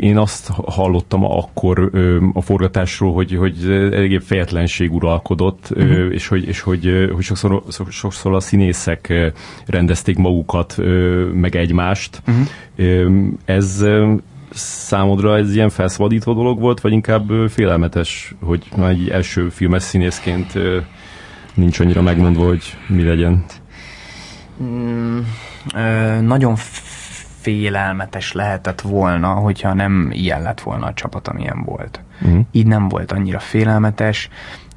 [0.00, 1.90] én azt hallottam akkor
[2.32, 6.12] a forgatásról, hogy, hogy eléggé fejetlenség uralkodott, uh-huh.
[6.12, 9.32] és, hogy, és hogy, hogy sokszor, sokszor a színészek
[9.66, 10.76] rendezték magukat,
[11.32, 12.22] meg egymást.
[12.26, 12.46] Uh-huh.
[13.44, 13.84] Ez
[14.54, 20.52] számodra ez ilyen felszabadító dolog volt, vagy inkább félelmetes, hogy már egy első filmes színészként
[21.54, 23.44] nincs annyira megmondva, hogy mi legyen?
[24.62, 25.18] Mm,
[25.74, 26.54] ö, nagyon
[27.40, 32.00] félelmetes lehetett volna, hogyha nem ilyen lett volna a csapat, amilyen volt.
[32.22, 32.44] Uh-huh.
[32.52, 34.28] Így nem volt annyira félelmetes.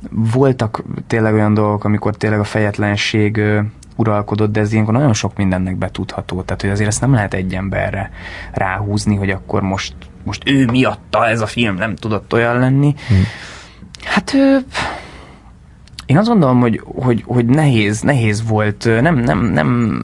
[0.09, 3.41] Voltak tényleg olyan dolgok, amikor tényleg a fejetlenség
[3.95, 6.41] uralkodott, de ez ilyenkor nagyon sok mindennek betudható.
[6.41, 8.11] Tehát, hogy azért ezt nem lehet egy emberre
[8.53, 12.95] ráhúzni, hogy akkor most, most ő miatta ez a film nem tudott olyan lenni.
[13.07, 13.23] Hmm.
[14.03, 14.33] Hát
[16.05, 20.01] én azt gondolom, hogy, hogy, hogy nehéz, nehéz volt, nem, nem, nem,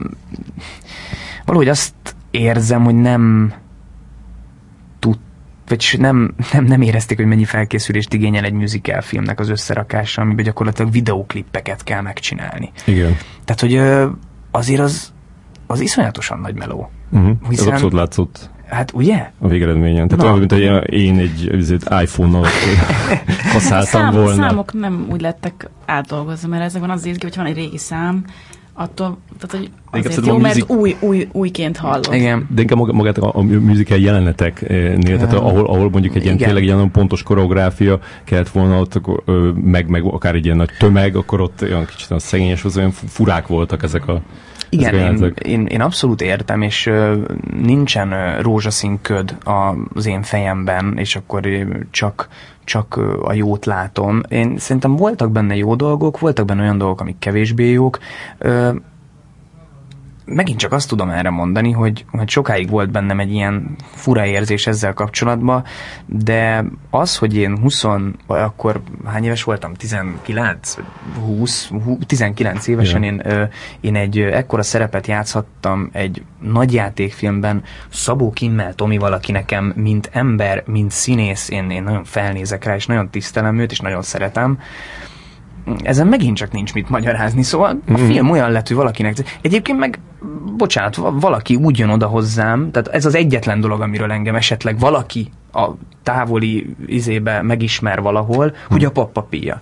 [1.44, 1.94] valahogy azt
[2.30, 3.52] érzem, hogy nem
[5.70, 10.44] vagy nem, nem, nem érezték, hogy mennyi felkészülést igényel egy musical filmnek az összerakása, amiben
[10.44, 12.70] gyakorlatilag videóklippeket kell megcsinálni.
[12.86, 13.16] Igen.
[13.44, 14.06] Tehát, hogy
[14.50, 15.12] azért az,
[15.66, 16.90] az iszonyatosan nagy meló.
[17.10, 17.36] Uh-huh.
[17.48, 18.50] Hiszen, Ez abszolút látszott.
[18.68, 19.30] Hát ugye?
[19.38, 20.08] A végeredményen.
[20.08, 22.46] Tehát olyan, mint hogy én egy, egy iPhone-nal
[23.52, 24.46] használtam szám, volna.
[24.46, 28.24] A számok nem úgy lettek átdolgozva, mert ezekben az ízgi, hogy van egy régi szám,
[28.80, 30.70] attól, tehát hogy azért jó, mert music...
[30.70, 32.08] új, új, újként hallod.
[32.12, 32.46] Igen.
[32.54, 36.46] De inkább magát a, a musical jeleneteknél, tehát ahol, ahol mondjuk egy ilyen Igen.
[36.46, 39.22] tényleg ilyen pontos koreográfia kellett volna ott, akkor,
[39.54, 42.90] meg, meg akár egy ilyen nagy tömeg, akkor ott olyan kicsit olyan szegényes, az olyan
[42.90, 44.22] furák voltak ezek a
[44.70, 46.90] igen, én, én, én abszolút értem, és
[47.62, 49.36] nincsen rózsaszín köd
[49.94, 51.48] az én fejemben, és akkor
[51.90, 52.28] csak,
[52.64, 54.20] csak a jót látom.
[54.28, 57.98] Én szerintem voltak benne jó dolgok, voltak benne olyan dolgok, amik kevésbé jók.
[60.34, 64.66] Megint csak azt tudom erre mondani, hogy, hogy sokáig volt bennem egy ilyen fura érzés
[64.66, 65.64] ezzel kapcsolatban,
[66.06, 67.82] de az, hogy én 20,
[68.26, 69.74] vagy akkor hány éves voltam?
[69.74, 70.76] 19,
[71.24, 71.70] 20,
[72.06, 73.22] 19 évesen én,
[73.80, 80.90] én egy ekkora szerepet játszhattam egy nagyjátékfilmben Szabó Kimmel Tomi valaki nekem, mint ember, mint
[80.90, 84.58] színész, én, én nagyon felnézek rá, és nagyon tisztelem őt, és nagyon szeretem,
[85.82, 87.94] ezen megint csak nincs mit magyarázni, szóval a mm.
[87.94, 89.38] film olyan lett, hogy valakinek...
[89.40, 89.98] Egyébként meg,
[90.56, 95.30] bocsánat, valaki úgy jön oda hozzám, tehát ez az egyetlen dolog, amiről engem esetleg valaki
[95.52, 95.68] a
[96.02, 98.50] távoli izébe megismer valahol, mm.
[98.68, 99.60] hogy a pappapia.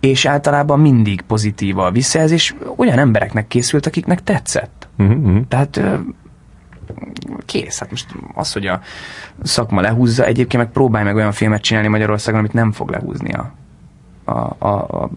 [0.00, 4.88] És általában mindig pozitív a visszajelzés, olyan embereknek készült, akiknek tetszett.
[5.02, 5.38] Mm-hmm.
[5.48, 5.80] Tehát
[7.46, 7.78] kész.
[7.78, 8.80] Hát most az, hogy a
[9.42, 13.52] szakma lehúzza, egyébként meg próbálj meg olyan filmet csinálni Magyarországon, amit nem fog lehúzni a,
[14.26, 15.10] a, a,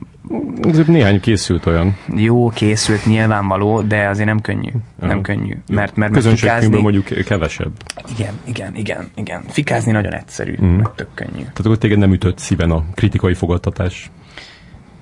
[0.61, 1.97] Azért néhány készült olyan.
[2.15, 4.71] Jó, készült nyilvánvaló, de azért nem könnyű.
[5.01, 5.07] Ja.
[5.07, 5.53] Nem könnyű.
[5.67, 6.81] Mert, mert fikázni...
[6.81, 7.71] mondjuk kevesebb.
[8.17, 9.43] Igen, igen, igen, igen.
[9.47, 10.67] Fikázni nagyon egyszerű, mm.
[10.67, 11.31] meg tök könnyű.
[11.31, 14.11] Tehát akkor téged nem ütött szíven a kritikai fogadtatás?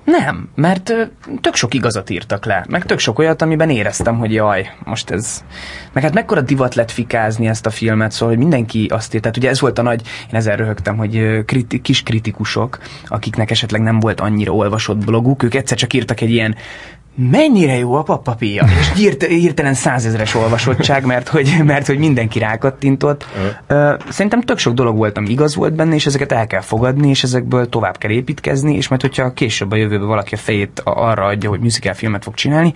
[0.08, 0.92] Nem, mert
[1.40, 5.44] tök sok igazat írtak le, meg tök sok olyat, amiben éreztem, hogy jaj, most ez...
[5.92, 9.36] Meg hát mekkora divat lett fikázni ezt a filmet, szóval hogy mindenki azt írt, tehát
[9.36, 14.00] ugye ez volt a nagy, én ezzel röhögtem, hogy kriti, kis kritikusok, akiknek esetleg nem
[14.00, 16.56] volt annyira olvasott bloguk, ők egyszer csak írtak egy ilyen
[17.18, 23.26] mennyire jó a pappapia, és hirt, hirtelen százezres olvasottság, mert hogy, mert hogy mindenki rákattintott.
[24.08, 27.22] Szerintem tök sok dolog volt, ami igaz volt benne, és ezeket el kell fogadni, és
[27.22, 31.48] ezekből tovább kell építkezni, és majd hogyha később a jövőben valaki a fejét arra adja,
[31.48, 32.74] hogy musical filmet fog csinálni,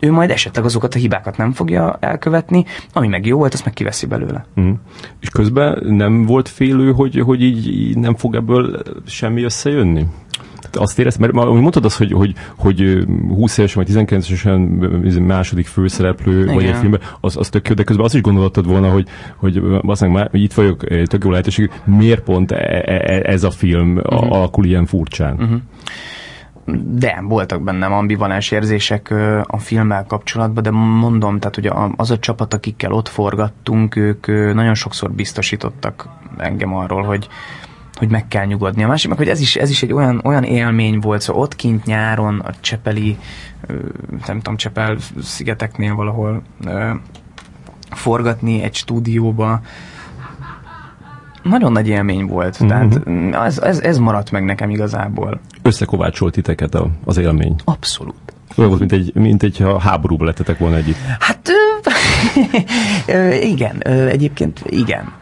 [0.00, 3.74] ő majd esetleg azokat a hibákat nem fogja elkövetni, ami meg jó volt, azt meg
[3.74, 4.46] kiveszi belőle.
[4.60, 4.70] Mm.
[5.20, 10.06] És közben nem volt félő, hogy, hogy így, így nem fog ebből semmi összejönni?
[10.76, 16.42] Azt érezt, mert mondtad azt, hogy, hogy, hogy 20 évesen vagy 19 évesen második főszereplő
[16.42, 16.54] Igen.
[16.54, 19.62] vagy egy filmben, az, az tök jó, de közben azt is gondoltad volna, hogy, hogy
[19.82, 23.96] azt már itt vagyok, tök jó lehetőség, miért pont e, e, e, ez a film
[23.96, 24.32] uh-huh.
[24.32, 25.34] alakul ilyen furcsán?
[25.34, 25.60] Uh-huh.
[26.84, 32.54] De voltak bennem ambivalens érzések a filmmel kapcsolatban, de mondom, tehát ugye az a csapat,
[32.54, 36.08] akikkel ott forgattunk, ők nagyon sokszor biztosítottak
[36.38, 37.28] engem arról, hogy,
[38.04, 38.82] hogy meg kell nyugodni.
[38.82, 41.56] A másik meg, hogy ez is, ez is egy olyan, olyan élmény volt, szóval ott
[41.56, 43.18] kint nyáron a Csepeli,
[44.26, 46.42] nem tudom, Csepel szigeteknél valahol
[47.90, 49.60] forgatni egy stúdióba,
[51.42, 52.68] nagyon nagy élmény volt, uh-huh.
[52.68, 53.06] tehát
[53.46, 55.40] ez, ez, ez maradt meg nekem igazából.
[55.62, 57.54] Összekovácsolt titeket a, az élmény.
[57.64, 58.14] Abszolút.
[58.56, 60.96] Olyan volt, mint egy, mint egy ha háborúba lettetek volna együtt.
[61.18, 61.50] Hát
[63.52, 65.12] igen, egyébként igen.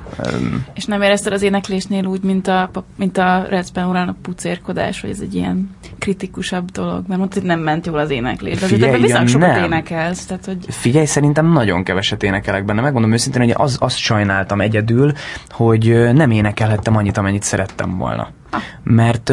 [0.74, 5.20] És nem érezted az éneklésnél úgy, mint a, mint a Recben urának pucérkodás, hogy ez
[5.20, 8.60] egy ilyen kritikusabb dolog, mert mondtad, hogy nem ment jól az éneklés.
[8.60, 9.64] De Figyelj, azért igen, sokat nem.
[9.64, 10.26] énekelsz.
[10.26, 10.66] Tehát, hogy...
[10.68, 12.80] Figyelj, szerintem nagyon keveset énekelek benne.
[12.80, 15.12] Megmondom őszintén, hogy az, azt sajnáltam egyedül,
[15.48, 18.28] hogy nem énekelhettem annyit, amennyit szerettem volna.
[18.50, 18.58] Ha.
[18.82, 19.32] Mert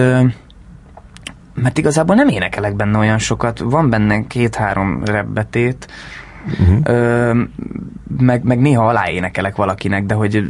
[1.54, 3.60] mert igazából nem énekelek benne olyan sokat.
[3.60, 5.88] Van benne két-három rebbetét,
[6.46, 6.80] Uh-huh.
[6.84, 7.42] Ö,
[8.18, 10.46] meg, meg néha aláénekelek valakinek, de hogy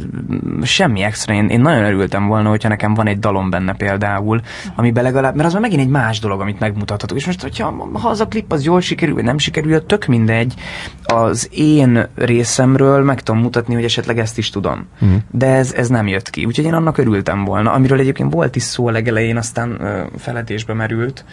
[0.62, 1.34] semmi extra.
[1.34, 4.40] Én, én nagyon örültem volna, hogyha nekem van egy dalom benne például,
[4.76, 7.16] amiben legalább, mert az már megint egy más dolog, amit megmutathatok.
[7.16, 10.54] És most, hogyha ha az a klip az jól sikerül, vagy nem sikerül, tök mindegy.
[11.02, 14.86] Az én részemről meg tudom mutatni, hogy esetleg ezt is tudom.
[15.00, 15.18] Uh-huh.
[15.30, 16.44] De ez, ez nem jött ki.
[16.44, 20.74] Úgyhogy én annak örültem volna, amiről egyébként volt is szó a legelején, aztán ö, feledésbe
[20.74, 21.24] merült.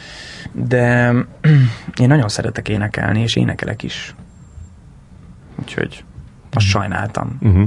[0.51, 1.13] De
[2.01, 4.15] én nagyon szeretek énekelni, és énekelek is.
[5.59, 6.03] Úgyhogy
[6.51, 7.37] azt sajnáltam.
[7.41, 7.63] Uh-huh.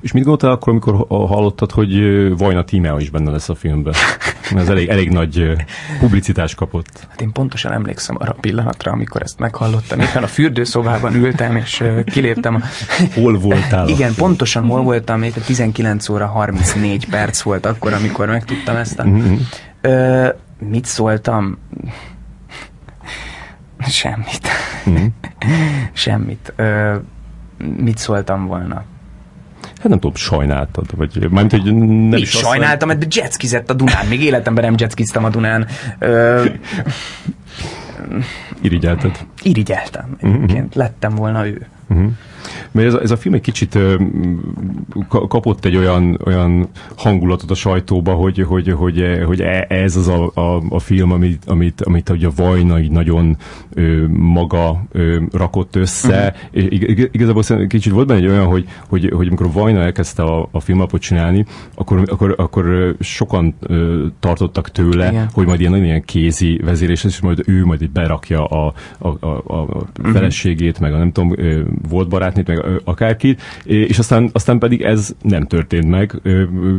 [0.00, 1.92] És mit gondoltál akkor, amikor hallottad, hogy
[2.38, 3.94] Vajna Tímea is benne lesz a filmben?
[4.54, 5.56] Ez elég, elég nagy
[5.98, 7.06] publicitást kapott.
[7.08, 10.00] Hát én pontosan emlékszem arra a pillanatra, amikor ezt meghallottam.
[10.00, 12.64] Éppen a fürdőszobában ültem, és kiléptem.
[13.14, 13.88] Hol voltál?
[13.94, 18.98] Igen, pontosan hol voltam, még 19 óra 34 perc volt akkor, amikor megtudtam ezt.
[18.98, 19.04] A...
[19.04, 19.38] Uh-huh.
[19.80, 20.28] Ö,
[20.58, 21.58] mit szóltam?
[23.88, 24.48] Semmit.
[24.86, 25.06] Uh-huh.
[25.92, 26.52] Semmit.
[26.56, 26.96] Ö,
[27.58, 28.84] mit szóltam volna?
[29.62, 31.74] Hát nem tudom, sajnáltad, vagy mármint, hogy
[32.08, 35.66] nem is sajnáltam, mert jetskizett a Dunán, még életemben nem jetskiztem a Dunán.
[35.98, 36.44] Ö,
[38.60, 39.18] Irigyelted.
[39.42, 40.16] Irigyeltem.
[40.20, 40.74] Egyébként uh-huh.
[40.74, 41.66] lettem volna ő.
[41.88, 42.10] Uh-huh.
[42.70, 43.78] Mert ez a, ez a film egy kicsit
[45.08, 50.30] kapott egy olyan, olyan hangulatot a sajtóba, hogy, hogy, hogy, hogy e, ez az a,
[50.34, 53.36] a, a film, amit, amit, amit ugye a Vajna így nagyon
[53.74, 56.34] ö, maga ö, rakott össze.
[56.52, 56.72] Uh-huh.
[56.72, 60.60] És igazából kicsit volt benne egy olyan, hogy, hogy, hogy amikor Vajna elkezdte a, a
[60.60, 61.44] filmapot csinálni,
[61.74, 65.28] akkor, akkor, akkor sokan ö, tartottak tőle, Igen.
[65.32, 69.08] hogy majd ilyen nagyon ilyen kézi vezérés, és majd ő majd itt berakja a, a,
[69.08, 69.66] a, a
[70.02, 70.12] mhm.
[70.12, 71.34] feleségét, meg a nem tudom,
[71.88, 76.20] volt barátnét, meg akárkit, és aztán, aztán pedig ez nem történt meg,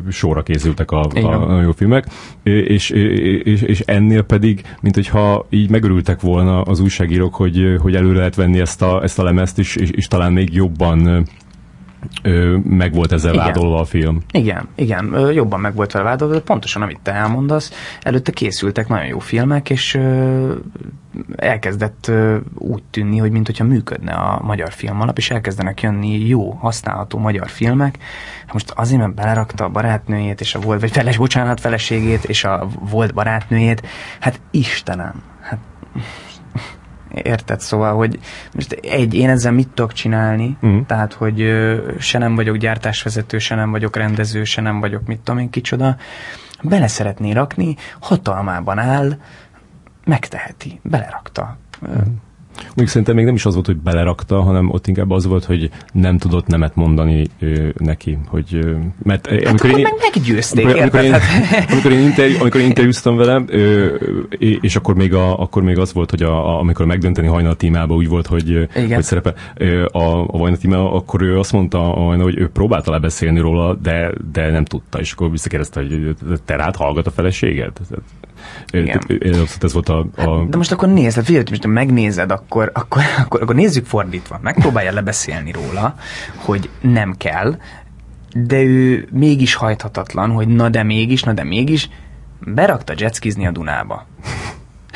[0.10, 2.06] sorra készültek a, a, a jó filmek,
[2.44, 8.14] és, és, és ennél pedig, mint hogyha így megörültek volna az újságírók, hogy, hogy elő
[8.14, 11.28] lehet venni ezt a, ezt a lemezt, és, és, és talán még jobban
[12.22, 13.46] ö, meg volt ezzel igen.
[13.46, 14.22] vádolva a film.
[14.32, 18.88] Igen, igen, ö, jobban meg volt vele vádolva, de pontosan amit te elmondasz, előtte készültek
[18.88, 20.54] nagyon jó filmek, és ö,
[21.36, 26.52] elkezdett ö, úgy tűnni, hogy mintha működne a magyar film alap, és elkezdenek jönni jó,
[26.52, 27.98] használható magyar filmek.
[28.54, 32.68] Most azért, mert belerakta a barátnőjét, és a volt, vagy feles, bocsánat, feleségét, és a
[32.90, 33.88] volt barátnőjét,
[34.20, 35.60] hát Istenem, hát
[37.14, 37.60] Érted?
[37.60, 38.20] Szóval, hogy
[38.54, 40.58] most egy, én ezzel mit tudok csinálni?
[40.62, 40.86] Uh-huh.
[40.86, 45.20] Tehát, hogy ö, se nem vagyok gyártásvezető, se nem vagyok rendező, se nem vagyok mit
[45.20, 45.96] tudom én kicsoda.
[46.62, 49.18] Bele szeretné rakni, hatalmában áll,
[50.06, 51.58] megteheti, belerakta.
[51.82, 52.04] Uh-huh.
[52.66, 55.70] Mondjuk szerintem még nem is az volt, hogy belerakta, hanem ott inkább az volt, hogy
[55.94, 58.18] nem tudott nemet mondani ő, neki.
[58.28, 61.16] Hogy, mert hát amikor én, meg meggyőzték, amikor, amikor, én,
[61.72, 64.00] amikor, én interjú, amikor én interjúztam vele, ő,
[64.62, 67.96] és akkor még, a, akkor még az volt, hogy a, a, amikor megdönteni hajnal tímába
[67.96, 69.34] úgy volt, hogy, hogy szerepel
[69.92, 74.12] a, a Vajna tímába, akkor ő azt mondta, a hogy ő próbálta lebeszélni róla, de,
[74.32, 76.16] de nem tudta, és akkor visszakérdezte, hogy
[76.46, 77.72] te rád hallgat a feleséged?
[78.72, 79.02] Igen.
[79.60, 80.22] Ez volt a, a...
[80.22, 84.40] Hát, de most akkor nézd, figyelj, most megnézed, akkor, akkor, akkor, akkor nézzük fordítva.
[84.42, 85.96] Megpróbálja lebeszélni róla,
[86.36, 87.58] hogy nem kell,
[88.34, 91.90] de ő mégis hajthatatlan, hogy na de mégis, na de mégis,
[92.40, 94.06] berakta jetskizni a Dunába.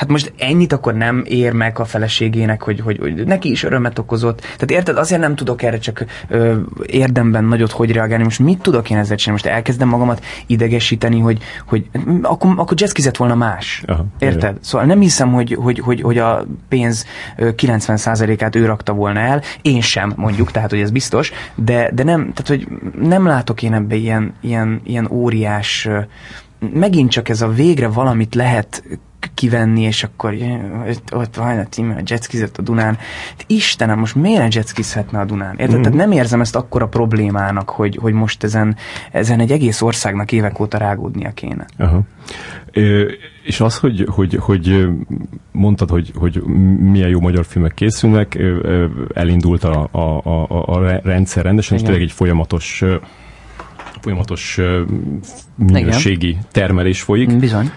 [0.04, 4.00] Hát most ennyit akkor nem ér meg a feleségének, hogy, hogy, hogy neki is örömet
[4.00, 4.42] okozott.
[4.42, 6.56] Tehát érted, azért nem tudok erre csak ö,
[6.86, 8.24] érdemben nagyot hogy reagálni.
[8.24, 9.42] Most mit tudok én ezzel csinálni?
[9.42, 11.90] Most elkezdem magamat idegesíteni, hogy, hogy
[12.22, 13.84] akkor, akkor jazzkizett volna más.
[13.86, 14.42] Aha, érted?
[14.42, 14.54] Jaj.
[14.62, 17.06] Szóval nem hiszem, hogy, hogy, hogy, hogy a pénz
[17.38, 19.42] 90%-át ő rakta volna el.
[19.62, 21.32] Én sem, mondjuk, tehát hogy ez biztos.
[21.56, 22.68] De, de nem, tehát hogy
[23.02, 25.90] nem látok én ebbe ilyen, ilyen, ilyen óriás
[26.74, 28.84] megint csak ez a végre valamit lehet
[29.34, 30.36] kivenni, és akkor
[31.12, 32.98] ott van a tím, a jetskizett a Dunán.
[33.48, 35.56] Istenem, most miért jetskizhetne a Dunán?
[35.58, 35.78] Érted?
[35.78, 35.82] Mm.
[35.82, 38.76] Tehát nem érzem ezt akkora problémának, hogy, hogy most ezen,
[39.12, 41.66] ezen egy egész országnak évek óta rágódnia kéne.
[41.78, 42.02] Aha.
[42.72, 43.12] Ö,
[43.44, 44.88] és az, hogy, hogy, hogy
[45.52, 46.44] mondtad, hogy, hogy
[46.80, 48.40] milyen jó magyar filmek készülnek,
[49.14, 51.90] elindult a, a, a, a rendszer rendesen, Igen.
[51.90, 52.84] és tényleg egy folyamatos
[54.02, 54.60] folyamatos
[55.56, 57.38] minőségi termelés folyik.
[57.38, 57.72] Bizony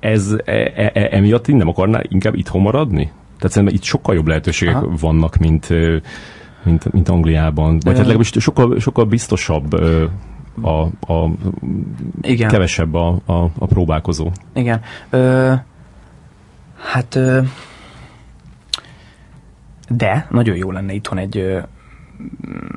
[0.00, 3.04] ez e, e, e, emiatt nem akarná inkább itthon maradni?
[3.36, 4.92] Tehát szerintem itt sokkal jobb lehetőségek Aha.
[5.00, 5.68] vannak, mint,
[6.62, 7.78] mint, mint Angliában.
[7.80, 9.72] Vagy hát legalábbis sokkal, sokkal biztosabb
[10.62, 10.80] a,
[11.12, 11.30] a
[12.20, 12.48] Igen.
[12.48, 14.30] kevesebb a, a, a próbálkozó.
[14.54, 14.80] Igen.
[15.10, 15.52] Ö,
[16.76, 17.40] hát ö,
[19.88, 21.64] de nagyon jó lenne itthon egy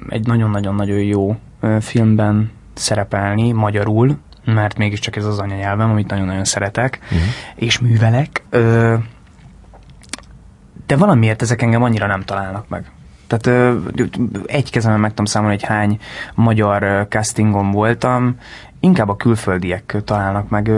[0.09, 1.35] egy nagyon-nagyon-nagyon jó
[1.79, 4.17] filmben szerepelni magyarul,
[4.53, 7.19] mert mégiscsak ez az anyanyelvem, amit nagyon-nagyon szeretek, uh-huh.
[7.55, 8.43] és művelek.
[8.49, 8.95] Ö,
[10.85, 12.91] de valamiért ezek engem annyira nem találnak meg.
[13.27, 13.73] Tehát
[14.45, 15.99] egy kezemben meg tudom számolni, hogy hány
[16.35, 18.35] magyar castingon voltam,
[18.79, 20.71] inkább a külföldiek találnak meg.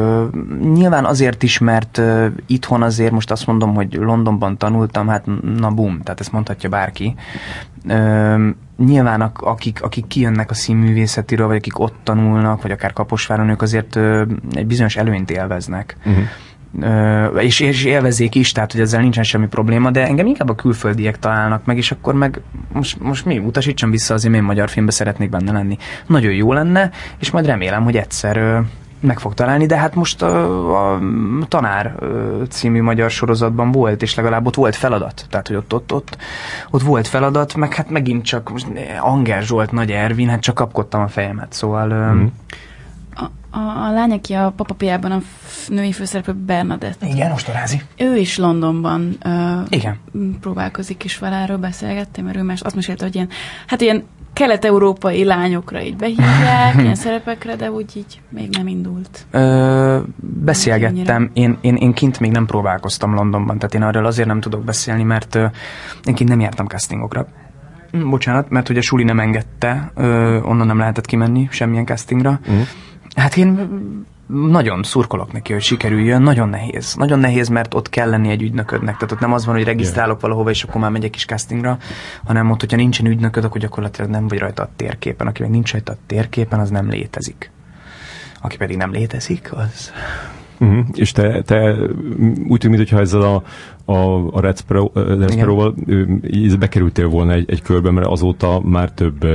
[0.74, 2.02] Nyilván azért is, mert
[2.46, 5.26] itthon azért most azt mondom, hogy Londonban tanultam, hát
[5.58, 7.16] na bum, tehát ezt mondhatja bárki.
[8.78, 13.96] Nyilván akik, akik kijönnek a színművészetiről, vagy akik ott tanulnak, vagy akár Kaposváron, ők azért
[14.52, 15.98] egy bizonyos előnyt élveznek.
[16.06, 16.24] Uh-huh.
[17.38, 21.20] És, és élvezzék is, tehát hogy ezzel nincsen semmi probléma, de engem inkább a külföldiek
[21.20, 22.42] találnak meg, és akkor meg
[22.74, 25.78] most, most mi, utasítsam vissza, azért én magyar filmbe szeretnék benne lenni.
[26.08, 28.64] Nagyon jó lenne, és majd remélem, hogy egyszer
[29.02, 31.00] meg fog találni, de hát most a, a
[31.48, 31.96] Tanár
[32.50, 35.26] című magyar sorozatban volt, és legalább ott volt feladat.
[35.30, 36.18] Tehát, hogy ott, ott, ott,
[36.70, 38.68] ott volt feladat, meg hát megint csak most
[39.00, 42.14] Anger Zsolt, Nagy Ervin, hát csak kapkodtam a fejemet, szóval...
[42.14, 42.26] Mm.
[43.52, 47.04] A, a, a lány, aki a papapiában a f- női főszereplő Bernadett.
[47.04, 47.82] Igen, Ostorázi.
[47.98, 49.98] Ő is Londonban uh, Igen.
[50.42, 53.30] próbálkozik is vele, erről beszélgettem, mert ő más, azt mesélte, hogy ilyen,
[53.68, 54.04] hát ilyen
[54.34, 59.26] kelet-európai lányokra így behívják, ilyen szerepekre, de úgy így még nem indult.
[59.32, 64.40] Ö, beszélgettem, én, én, én kint még nem próbálkoztam Londonban, tehát én arról azért nem
[64.42, 65.46] tudok beszélni, mert ö,
[66.04, 67.28] én kint nem jártam castingokra.
[68.10, 72.40] Bocsánat, mert ugye Suli nem engedte, ö, onnan nem lehetett kimenni semmilyen castingra.
[72.42, 72.68] Uh-huh.
[73.16, 73.70] Hát én
[74.28, 76.96] nagyon szurkolok neki, hogy sikerüljön, nagyon nehéz.
[76.96, 78.94] Nagyon nehéz, mert ott kell lenni egy ügynöködnek.
[78.94, 80.22] Tehát ott nem az van, hogy regisztrálok yeah.
[80.22, 81.78] valahova, és akkor már megyek is castingra,
[82.26, 85.28] hanem ott, hogyha nincsen ügynököd, akkor gyakorlatilag nem vagy rajta a térképen.
[85.28, 87.52] Aki meg nincs rajta a térképen, az nem létezik.
[88.42, 89.92] Aki pedig nem létezik, az...
[90.60, 90.86] Uh-huh.
[90.94, 91.76] És te, te
[92.48, 93.44] úgy tűnik, mintha ezzel a,
[93.92, 95.76] a, a Red Sparrow-val
[96.60, 99.28] bekerültél volna egy, egy körbe, mert azóta már több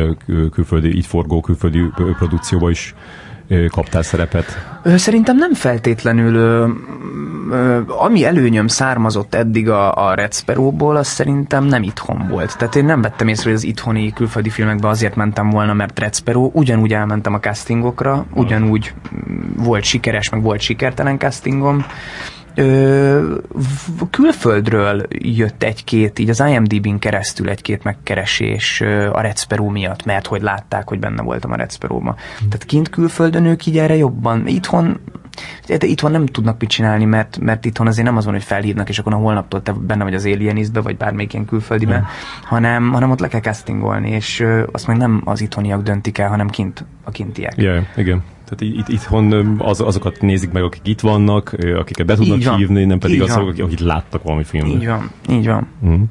[0.53, 2.95] külföldi, itt forgó külföldi produkcióba is
[3.71, 4.77] kaptál szerepet?
[4.85, 6.37] Szerintem nem feltétlenül.
[7.87, 12.59] Ami előnyöm származott eddig a, a Red Sparrow-ból, az szerintem nem itthon volt.
[12.59, 16.15] Tehát én nem vettem észre, hogy az itthoni külföldi filmekbe azért mentem volna, mert Red
[16.15, 16.51] Sparrow.
[16.53, 18.93] Ugyanúgy elmentem a castingokra, ugyanúgy
[19.57, 21.87] volt sikeres, meg volt sikertelen castingom
[22.57, 23.35] ö,
[24.11, 28.81] külföldről jött egy-két, így az IMDb-n keresztül egy-két megkeresés
[29.13, 32.17] a Red Sparrow miatt, mert hogy látták, hogy benne voltam a Red Sparrow-ba.
[32.39, 32.49] Hmm.
[32.49, 34.47] Tehát kint külföldön ők így erre jobban.
[34.47, 35.01] Itthon
[35.67, 38.89] de itthon nem tudnak mit csinálni, mert, mert itthon azért nem az van, hogy felhívnak,
[38.89, 42.03] és akkor a holnaptól te benne vagy az Alienistbe, vagy bármelyik ilyen külföldibe, mm.
[42.43, 46.49] hanem, hanem ott le kell castingolni, és azt meg nem az itthoniak döntik el, hanem
[46.49, 47.55] kint a kintiek.
[47.57, 48.23] Yeah, igen.
[48.49, 52.99] Tehát itt, itthon az, azokat nézik meg, akik itt vannak, akiket be tudnak hívni, nem
[52.99, 54.75] pedig azok, akik, akik láttak valami filmet.
[54.75, 55.67] Így van, így van.
[55.87, 56.03] Mm.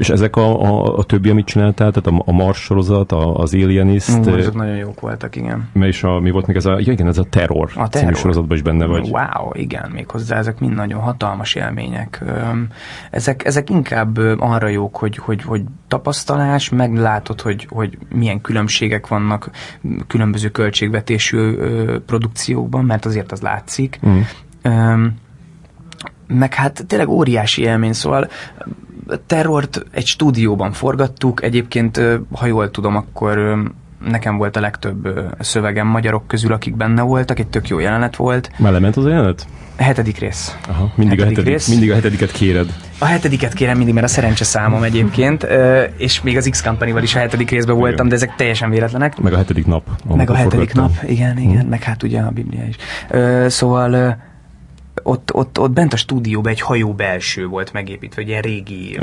[0.00, 3.54] És ezek a, a, a többi, amit csináltál, tehát a, a Mars sorozat, a, az
[3.54, 4.26] Alienist.
[4.26, 5.68] Uh, ezek nagyon jók voltak, igen.
[5.74, 8.16] Is a, mi volt még ez a, ja, igen, ez a Terror, a terror.
[8.16, 9.08] sorozatban is benne vagy.
[9.08, 12.24] Wow, igen, még hozzá ezek mind nagyon hatalmas élmények.
[13.10, 19.50] Ezek, ezek inkább arra jók, hogy, hogy, hogy tapasztalás, meglátod, hogy, hogy milyen különbségek vannak
[20.06, 21.56] különböző költségvetésű
[22.06, 24.00] produkciókban, mert azért az látszik.
[24.06, 25.06] Mm.
[26.26, 28.28] meg hát tényleg óriási élmény, szóval
[29.26, 32.00] terrort egy stúdióban forgattuk, egyébként,
[32.32, 33.58] ha jól tudom, akkor
[34.08, 35.08] nekem volt a legtöbb
[35.38, 38.50] szövegem magyarok közül, akik benne voltak, egy tök jó jelenet volt.
[38.58, 39.46] Már lement az a jelenet?
[39.78, 40.56] A hetedik rész.
[40.68, 41.68] Aha, mindig, hetedik a hetedik, rész.
[41.68, 42.74] mindig a hetediket kéred.
[42.98, 45.46] A hetediket kérem mindig, mert a szerencse számom egyébként,
[45.96, 48.08] és még az X Company-val is a hetedik részben voltam, igen.
[48.08, 49.20] de ezek teljesen véletlenek.
[49.20, 49.88] Meg a hetedik nap.
[50.14, 51.68] Meg a hetedik nap, igen, igen, hmm.
[51.68, 52.76] meg hát ugye a Biblia is.
[53.52, 54.16] Szóval
[55.02, 58.98] ott, ott, ott bent a stúdióban egy hajó belső volt megépítve, egy ilyen régi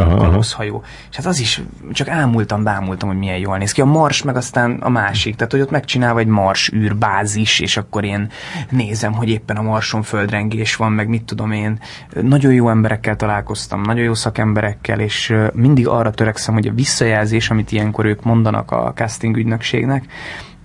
[0.51, 0.83] hajó.
[1.09, 1.61] És hát az is,
[1.91, 3.81] csak ámultam, bámultam, hogy milyen jól néz ki.
[3.81, 8.03] A Mars meg aztán a másik, tehát hogy ott megcsinálva egy Mars űrbázis, és akkor
[8.03, 8.29] én
[8.69, 11.79] nézem, hogy éppen a Marson földrengés van, meg mit tudom én.
[12.21, 17.71] Nagyon jó emberekkel találkoztam, nagyon jó szakemberekkel, és mindig arra törekszem, hogy a visszajelzés, amit
[17.71, 20.05] ilyenkor ők mondanak a casting ügynökségnek,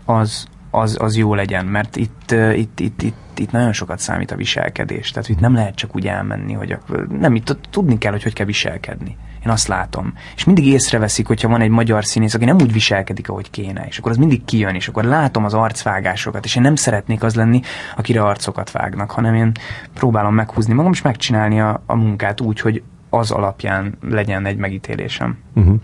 [0.04, 4.36] az, az, az jó legyen, mert itt, itt, itt, itt, itt nagyon sokat számít a
[4.36, 5.10] viselkedés.
[5.10, 6.76] Tehát itt nem lehet csak úgy elmenni, hogy
[7.08, 9.16] nem, itt tudni kell, hogy hogy kell viselkedni.
[9.44, 10.12] Én azt látom.
[10.36, 13.98] És mindig észreveszik, hogyha van egy magyar színész, aki nem úgy viselkedik, ahogy kéne, és
[13.98, 17.60] akkor az mindig kijön, és akkor látom az arcvágásokat, és én nem szeretnék az lenni,
[17.96, 19.52] akire arcokat vágnak, hanem én
[19.94, 22.82] próbálom meghúzni magam, és megcsinálni a, a munkát úgy, hogy
[23.14, 25.38] az alapján legyen egy megítélésem.
[25.54, 25.80] Uh-huh.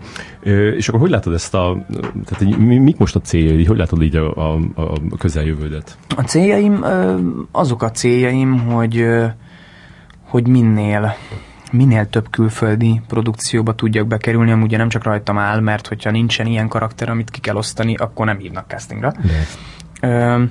[0.75, 1.85] és akkor hogy látod ezt a,
[2.25, 5.97] tehát mik most a céljai, hogy látod így a, a, a közeljövődet?
[6.15, 6.85] A céljaim,
[7.51, 9.05] azok a céljaim, hogy,
[10.23, 11.15] hogy minél
[11.71, 16.67] minél több külföldi produkcióba tudjak bekerülni, amúgy nem csak rajtam áll, mert hogyha nincsen ilyen
[16.67, 19.11] karakter, amit ki kell osztani, akkor nem hívnak castingra.
[19.11, 20.49] De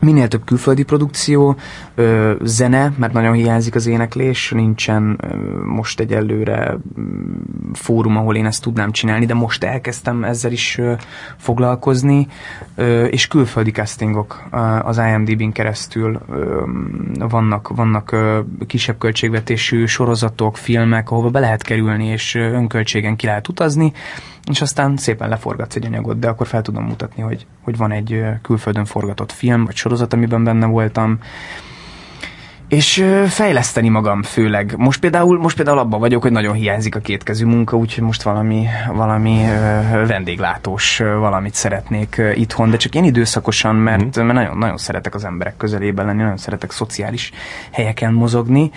[0.00, 1.56] minél több külföldi produkció,
[1.94, 8.46] ö, zene, mert nagyon hiányzik az éneklés, nincsen ö, most egyelőre mm, fórum, ahol én
[8.46, 10.92] ezt tudnám csinálni, de most elkezdtem ezzel is ö,
[11.36, 12.26] foglalkozni,
[12.74, 16.62] ö, és külföldi castingok ö, az IMDb-n keresztül ö,
[17.28, 23.48] vannak, vannak ö, kisebb költségvetésű sorozatok, filmek, ahova be lehet kerülni, és önköltségen ki lehet
[23.48, 23.92] utazni,
[24.48, 28.24] és aztán szépen leforgatsz egy anyagot, de akkor fel tudom mutatni, hogy, hogy van egy
[28.42, 31.18] külföldön forgatott film, vagy sorozat, amiben benne voltam,
[32.68, 34.74] és fejleszteni magam főleg.
[34.76, 38.66] Most például, most például abban vagyok, hogy nagyon hiányzik a kétkezű munka, úgyhogy most valami,
[38.94, 39.44] valami
[40.06, 44.22] vendéglátós valamit szeretnék itthon, de csak én időszakosan, mert, mm.
[44.22, 47.32] mert nagyon, nagyon szeretek az emberek közelében lenni, nagyon szeretek szociális
[47.70, 48.70] helyeken mozogni,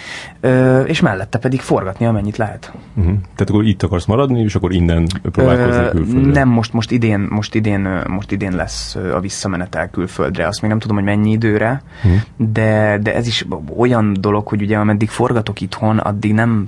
[0.86, 2.72] és mellette pedig forgatni, amennyit lehet.
[3.00, 3.04] Mm.
[3.04, 6.32] Tehát akkor itt akarsz maradni, és akkor innen próbálkozni külföldre?
[6.32, 10.48] Nem, most, most, idén, most, idén, most idén lesz a visszamenetel külföldre.
[10.48, 12.16] Azt még nem tudom, hogy mennyi időre, mm.
[12.36, 13.46] de, de ez is
[13.82, 16.66] olyan dolog, hogy ugye ameddig forgatok itthon, addig nem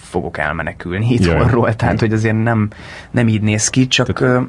[0.00, 2.68] fogok elmenekülni itthonról, tehát hogy azért nem,
[3.10, 4.12] nem így néz ki, csak...
[4.12, 4.48] Tehát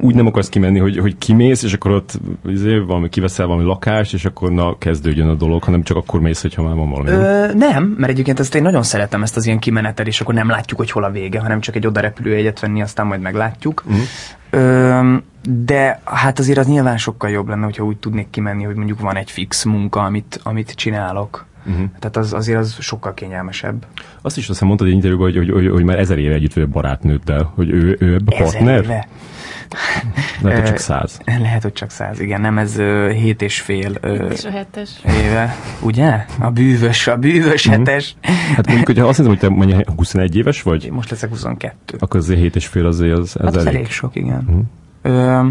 [0.00, 4.14] úgy nem akarsz kimenni, hogy, hogy kimész, és akkor ott izé, valami, kiveszel valami lakást,
[4.14, 7.10] és akkor na kezdődjön a dolog, hanem csak akkor mész, hogyha már van valami.
[7.10, 10.48] Ö, nem, mert egyébként ezt én nagyon szeretem ezt az ilyen kimenetel, és akkor nem
[10.48, 13.82] látjuk, hogy hol a vége, hanem csak egy oda egyet venni, aztán majd meglátjuk.
[13.86, 14.02] Uh-huh.
[14.50, 15.16] Ö,
[15.64, 19.16] de hát azért az nyilván sokkal jobb lenne, hogyha úgy tudnék kimenni, hogy mondjuk van
[19.16, 21.46] egy fix munka, amit, amit csinálok.
[21.66, 21.84] Uh-huh.
[21.98, 23.86] Tehát az, azért az sokkal kényelmesebb.
[24.22, 26.62] Azt is azt mondtad egy interjúban, hogy, hogy, hogy, hogy már ezer éve együtt vagy
[26.62, 28.82] a barátnőddel, hogy ő, ő ebbe partner?
[28.82, 29.08] Éve.
[30.42, 31.20] Lehet, hogy csak száz.
[31.24, 32.40] Lehet, hogy csak száz, igen.
[32.40, 32.76] Nem, ez
[33.12, 33.90] hét és fél
[34.30, 34.90] és a hetes.
[35.06, 35.56] éve.
[35.80, 36.24] Ugye?
[36.40, 37.86] A bűvös, a bűvös uh-huh.
[37.86, 38.16] hetes.
[38.56, 40.90] Hát mondjuk, hogyha azt hiszem, hogy te mondja, 21 éves vagy?
[40.90, 41.96] Most leszek 22.
[41.98, 43.74] Akkor azért hét és fél azért az, ez hát elég.
[43.74, 44.44] elég sok, igen.
[44.46, 44.64] Uh-huh.
[45.02, 45.48] Ö,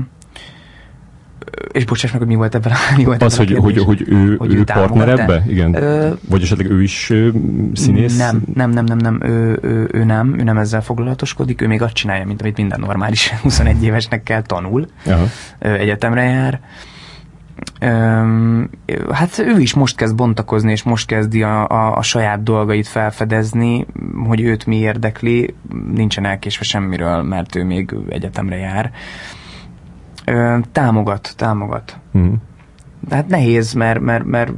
[1.72, 4.36] és bocsáss meg, hogy mi volt ebben a, mi volt Az, hogy, hogy, hogy, ő,
[4.36, 5.44] hogy ő, ő partner ebbe?
[5.48, 5.76] Igen.
[5.76, 7.30] Ö, Vagy esetleg ő is ö,
[7.74, 8.18] színész?
[8.18, 11.82] Nem, nem, nem, nem, nem ő, ő, ő, nem, ő nem ezzel foglalatoskodik, ő még
[11.82, 15.26] azt csinálja, mint amit minden normális 21 évesnek kell tanul, Aha.
[15.60, 16.60] Ö, egyetemre jár.
[17.80, 18.70] Öm,
[19.12, 23.86] hát ő is most kezd bontakozni, és most kezdi a, a, a saját dolgait felfedezni,
[24.28, 25.56] hogy őt mi érdekli,
[25.94, 28.92] nincsen elkésve semmiről, mert ő még egyetemre jár.
[30.26, 31.98] Ö, támogat, támogat.
[32.18, 32.34] Mm.
[33.08, 34.52] De hát nehéz, mert, mert, mert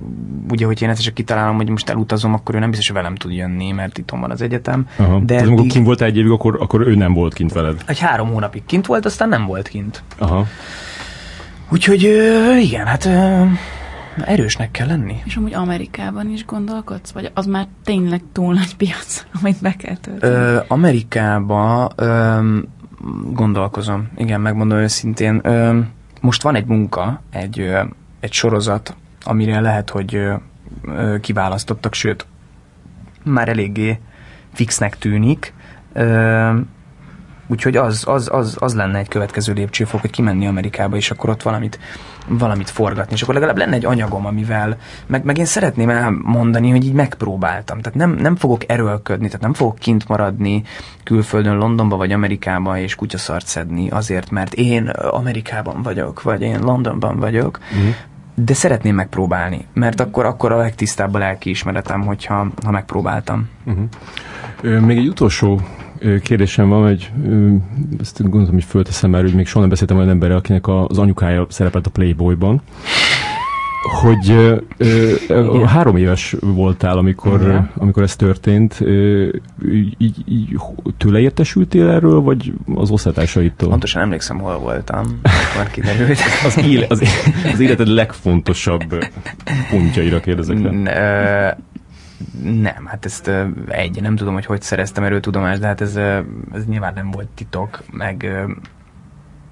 [0.49, 3.15] ugye, hogy én ezt csak kitalálom, hogy most elutazom, akkor ő nem biztos, hogy velem
[3.15, 4.87] tud jönni, mert itt van az egyetem.
[4.97, 5.19] Aha.
[5.19, 7.81] De Tehát, amikor kint volt egy évig, akkor, akkor ő nem volt kint veled?
[7.85, 10.03] Egy három hónapig kint volt, aztán nem volt kint.
[10.17, 10.45] Aha.
[11.69, 12.01] Úgyhogy
[12.61, 13.09] igen, hát
[14.25, 15.15] erősnek kell lenni.
[15.23, 17.11] És amúgy Amerikában is gondolkodsz?
[17.11, 20.65] Vagy az már tényleg túl nagy piac, amit be kell tölteni?
[20.67, 21.91] Amerikában
[23.32, 24.07] gondolkozom.
[24.18, 25.41] Igen, megmondom őszintén.
[26.22, 27.72] Most van egy munka, egy,
[28.19, 30.27] egy sorozat, amire lehet, hogy
[31.22, 32.26] kiválasztottak, sőt,
[33.23, 33.99] már eléggé
[34.53, 35.53] fixnek tűnik.
[37.47, 41.41] Úgyhogy az, az, az, az lenne egy következő lépcsőfok, hogy kimenni Amerikába, és akkor ott
[41.41, 41.80] valamit
[42.27, 44.77] valamit forgatni, és akkor legalább lenne egy anyagom, amivel,
[45.07, 47.81] meg, meg én szeretném elmondani, hogy így megpróbáltam.
[47.81, 50.63] Tehát nem, nem fogok erőlködni, tehát nem fogok kint maradni
[51.03, 57.19] külföldön, Londonba vagy Amerikába, és kutyaszart szedni azért, mert én Amerikában vagyok, vagy én Londonban
[57.19, 57.89] vagyok, mm.
[58.35, 63.49] de szeretném megpróbálni, mert akkor, akkor a legtisztább a lelkiismeretem, hogyha ha megpróbáltam.
[63.65, 64.80] Uh-huh.
[64.85, 65.61] Még egy utolsó
[66.23, 67.11] kérdésem van, hogy
[67.99, 71.45] ezt gondolom, hogy fölteszem már, hogy még soha nem beszéltem olyan emberrel, akinek az anyukája
[71.49, 72.61] szerepelt a Playboyban
[73.85, 74.55] hogy ö,
[75.27, 78.81] ö, három éves voltál, amikor, amikor ez történt.
[78.81, 79.27] Ö,
[79.97, 80.59] így, így,
[80.97, 83.69] tőle értesültél erről, vagy az osztálytársaitól?
[83.69, 86.19] Pontosan emlékszem, hol voltam, akkor kiderült.
[86.45, 87.03] az, éle, az,
[87.53, 88.84] az életed legfontosabb
[89.69, 90.57] pontjaira kérdezek.
[92.41, 93.31] Nem, hát ezt
[93.67, 95.95] egy, nem tudom, hogy hogy szereztem erről tudomást, de hát ez,
[96.53, 98.29] ez nyilván nem volt titok, meg,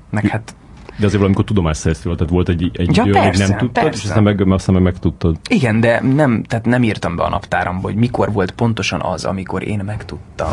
[0.09, 0.55] meg hát
[0.97, 3.99] de azért valamikor tudomást szereztél, tehát volt egy, egy ja, idő, persze, nem tudtad, persze.
[3.99, 5.37] és aztán meg, aztán meg megtudtad.
[5.49, 9.67] Igen, de nem, tehát nem írtam be a naptáramba, hogy mikor volt pontosan az, amikor
[9.67, 10.51] én megtudtam.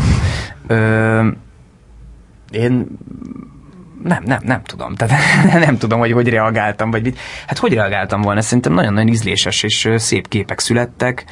[0.67, 1.29] Ö,
[2.51, 2.87] én
[4.03, 4.95] nem, nem, nem tudom.
[4.95, 5.15] Tehát
[5.67, 7.19] nem tudom, hogy hogy reagáltam, vagy mit.
[7.47, 8.41] Hát hogy reagáltam volna?
[8.41, 11.25] Szerintem nagyon-nagyon ízléses és szép képek születtek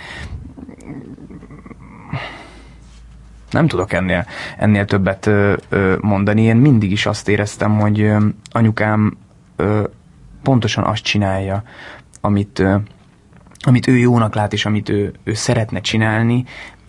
[3.51, 4.27] nem tudok ennél,
[4.59, 6.43] ennél többet ö, ö, mondani.
[6.43, 9.17] Én mindig is azt éreztem, hogy ö, anyukám
[9.57, 9.83] ö,
[10.43, 11.63] pontosan azt csinálja,
[12.21, 12.77] amit, ö,
[13.61, 16.45] amit ő jónak lát, és amit ő, ő szeretne csinálni,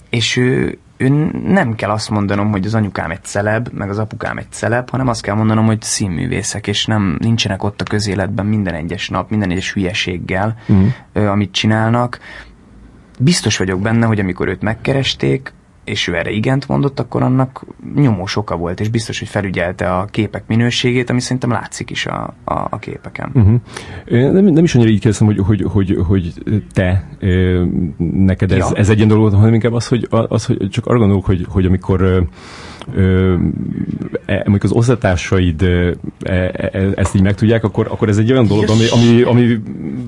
[0.10, 4.38] és ő, ő nem kell azt mondanom, hogy az anyukám egy celeb, meg az apukám
[4.38, 8.74] egy celeb, hanem azt kell mondanom, hogy színművészek, és nem nincsenek ott a közéletben minden
[8.74, 10.88] egyes nap, minden egyes hülyeséggel, mm.
[11.14, 12.20] ö, amit csinálnak.
[13.20, 15.54] Biztos vagyok benne, hogy amikor őt megkeresték,
[15.90, 20.06] és ő erre igent mondott, akkor annak nyomós oka volt, és biztos, hogy felügyelte a
[20.06, 23.32] képek minőségét, ami szerintem látszik is a, a, a képeken.
[23.34, 24.34] Uh-huh.
[24.34, 26.34] Nem, nem is annyira így kérdezem, hogy, hogy, hogy, hogy
[26.72, 27.10] te,
[27.98, 28.76] neked ez, ja.
[28.76, 31.66] ez egy ilyen dolog, hanem inkább az, hogy, az, hogy csak arra gondolok, hogy, hogy
[31.66, 32.28] amikor
[32.94, 33.36] ö,
[34.26, 36.52] e, az osztatársaid e, e,
[36.96, 39.60] ezt így megtudják, akkor, akkor ez egy olyan dolog, ami, ami, ami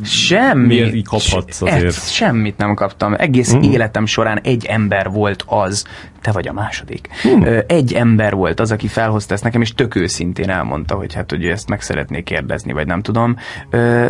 [0.03, 1.83] Semmi, így kaphatsz azért.
[1.83, 3.13] Ez, semmit nem kaptam.
[3.17, 3.61] Egész mm.
[3.61, 5.85] életem során egy ember volt az,
[6.21, 7.09] te vagy a második.
[7.21, 7.45] Hmm.
[7.67, 11.45] Egy ember volt az, aki felhozta ezt nekem, és tök őszintén elmondta, hogy hát, hogy
[11.45, 13.35] ezt meg szeretnék kérdezni, vagy nem tudom.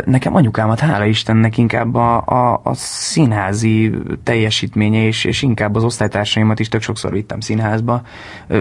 [0.04, 6.58] Nekem anyukámat, hála Istennek, inkább a, a, a színházi teljesítménye, és, és inkább az osztálytársaimat
[6.60, 8.02] is tök sokszor vittem színházba.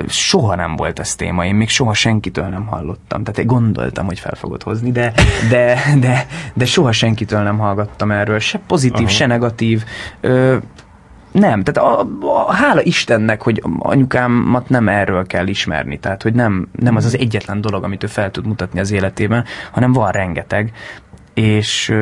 [0.07, 3.23] Soha nem volt ez téma, én még soha senkitől nem hallottam.
[3.23, 5.13] Tehát én gondoltam, hogy fel fogod hozni, de,
[5.49, 8.39] de, de, de soha senkitől nem hallgattam erről.
[8.39, 9.15] Se pozitív, Aha.
[9.15, 9.83] se negatív
[11.31, 12.07] nem, tehát a,
[12.47, 17.17] a, hála Istennek, hogy anyukámat nem erről kell ismerni, tehát hogy nem, nem az az
[17.17, 20.71] egyetlen dolog, amit ő fel tud mutatni az életében, hanem van rengeteg,
[21.33, 21.93] és,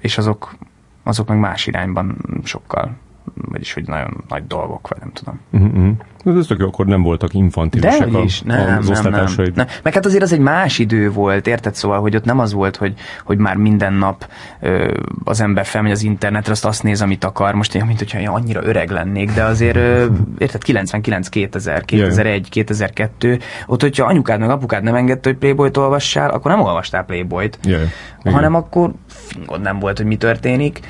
[0.00, 0.54] és azok,
[1.02, 2.96] azok meg más irányban sokkal
[3.34, 5.40] vagyis hogy nagyon nagy dolgok, vagy nem tudom.
[5.52, 5.96] Uh-huh.
[6.38, 9.66] Ez tök jó, akkor nem voltak infantilisak De is, nem, az nem, nem, nem.
[9.82, 11.74] Meg hát azért az egy más idő volt, érted?
[11.74, 12.94] Szóval, hogy ott nem az volt, hogy,
[13.24, 14.28] hogy már minden nap
[14.60, 14.94] ö,
[15.24, 17.54] az ember felmegy az internetre, azt azt néz, amit akar.
[17.54, 20.06] Most én, mint hogyha én annyira öreg lennék, de azért, ö,
[20.38, 26.30] érted, 99, 2000, 2001, 2002, ott, hogyha anyukád meg apukád nem engedte, hogy Playboyt olvassál,
[26.30, 27.88] akkor nem olvastál Playboyt, Jaj.
[28.24, 30.80] hanem akkor fingod nem volt, hogy mi történik.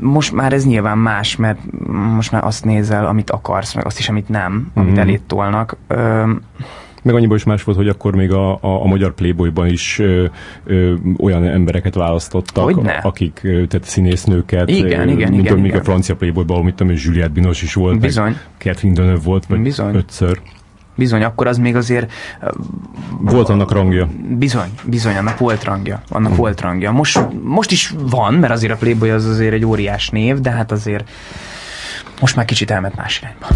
[0.00, 1.58] Most már ez nyilván más, mert
[2.14, 4.70] most már azt nézel, amit akarsz, meg azt is, amit nem, mm-hmm.
[4.74, 5.00] amit mhm.
[5.00, 5.76] elét tolnak.
[5.86, 6.32] Ö,
[7.02, 10.24] meg annyiból is más volt, hogy akkor még a, a, a magyar Playboyban is ö,
[10.64, 12.92] ö, olyan embereket választottak, Hogyne?
[12.92, 15.80] akik, ö, tehát színésznőket, igen, ö, igen, mint igen, még igen.
[15.80, 18.24] a francia Playboyban, ahol mit tudom, Juliette Binoche is volt, Bizony.
[18.24, 19.94] meg Catherine Deneuve volt, vagy Bizony.
[19.94, 20.40] ötször.
[21.00, 22.12] Bizony, akkor az még azért...
[23.20, 24.08] Volt annak rangja.
[24.28, 26.02] Bizony, bizony, annak volt rangja.
[26.08, 26.36] Annak hmm.
[26.36, 26.90] volt rangja.
[26.90, 30.72] Most, most is van, mert azért a Playboy az azért egy óriás név, de hát
[30.72, 31.08] azért
[32.20, 33.46] most már kicsit elment más irányba.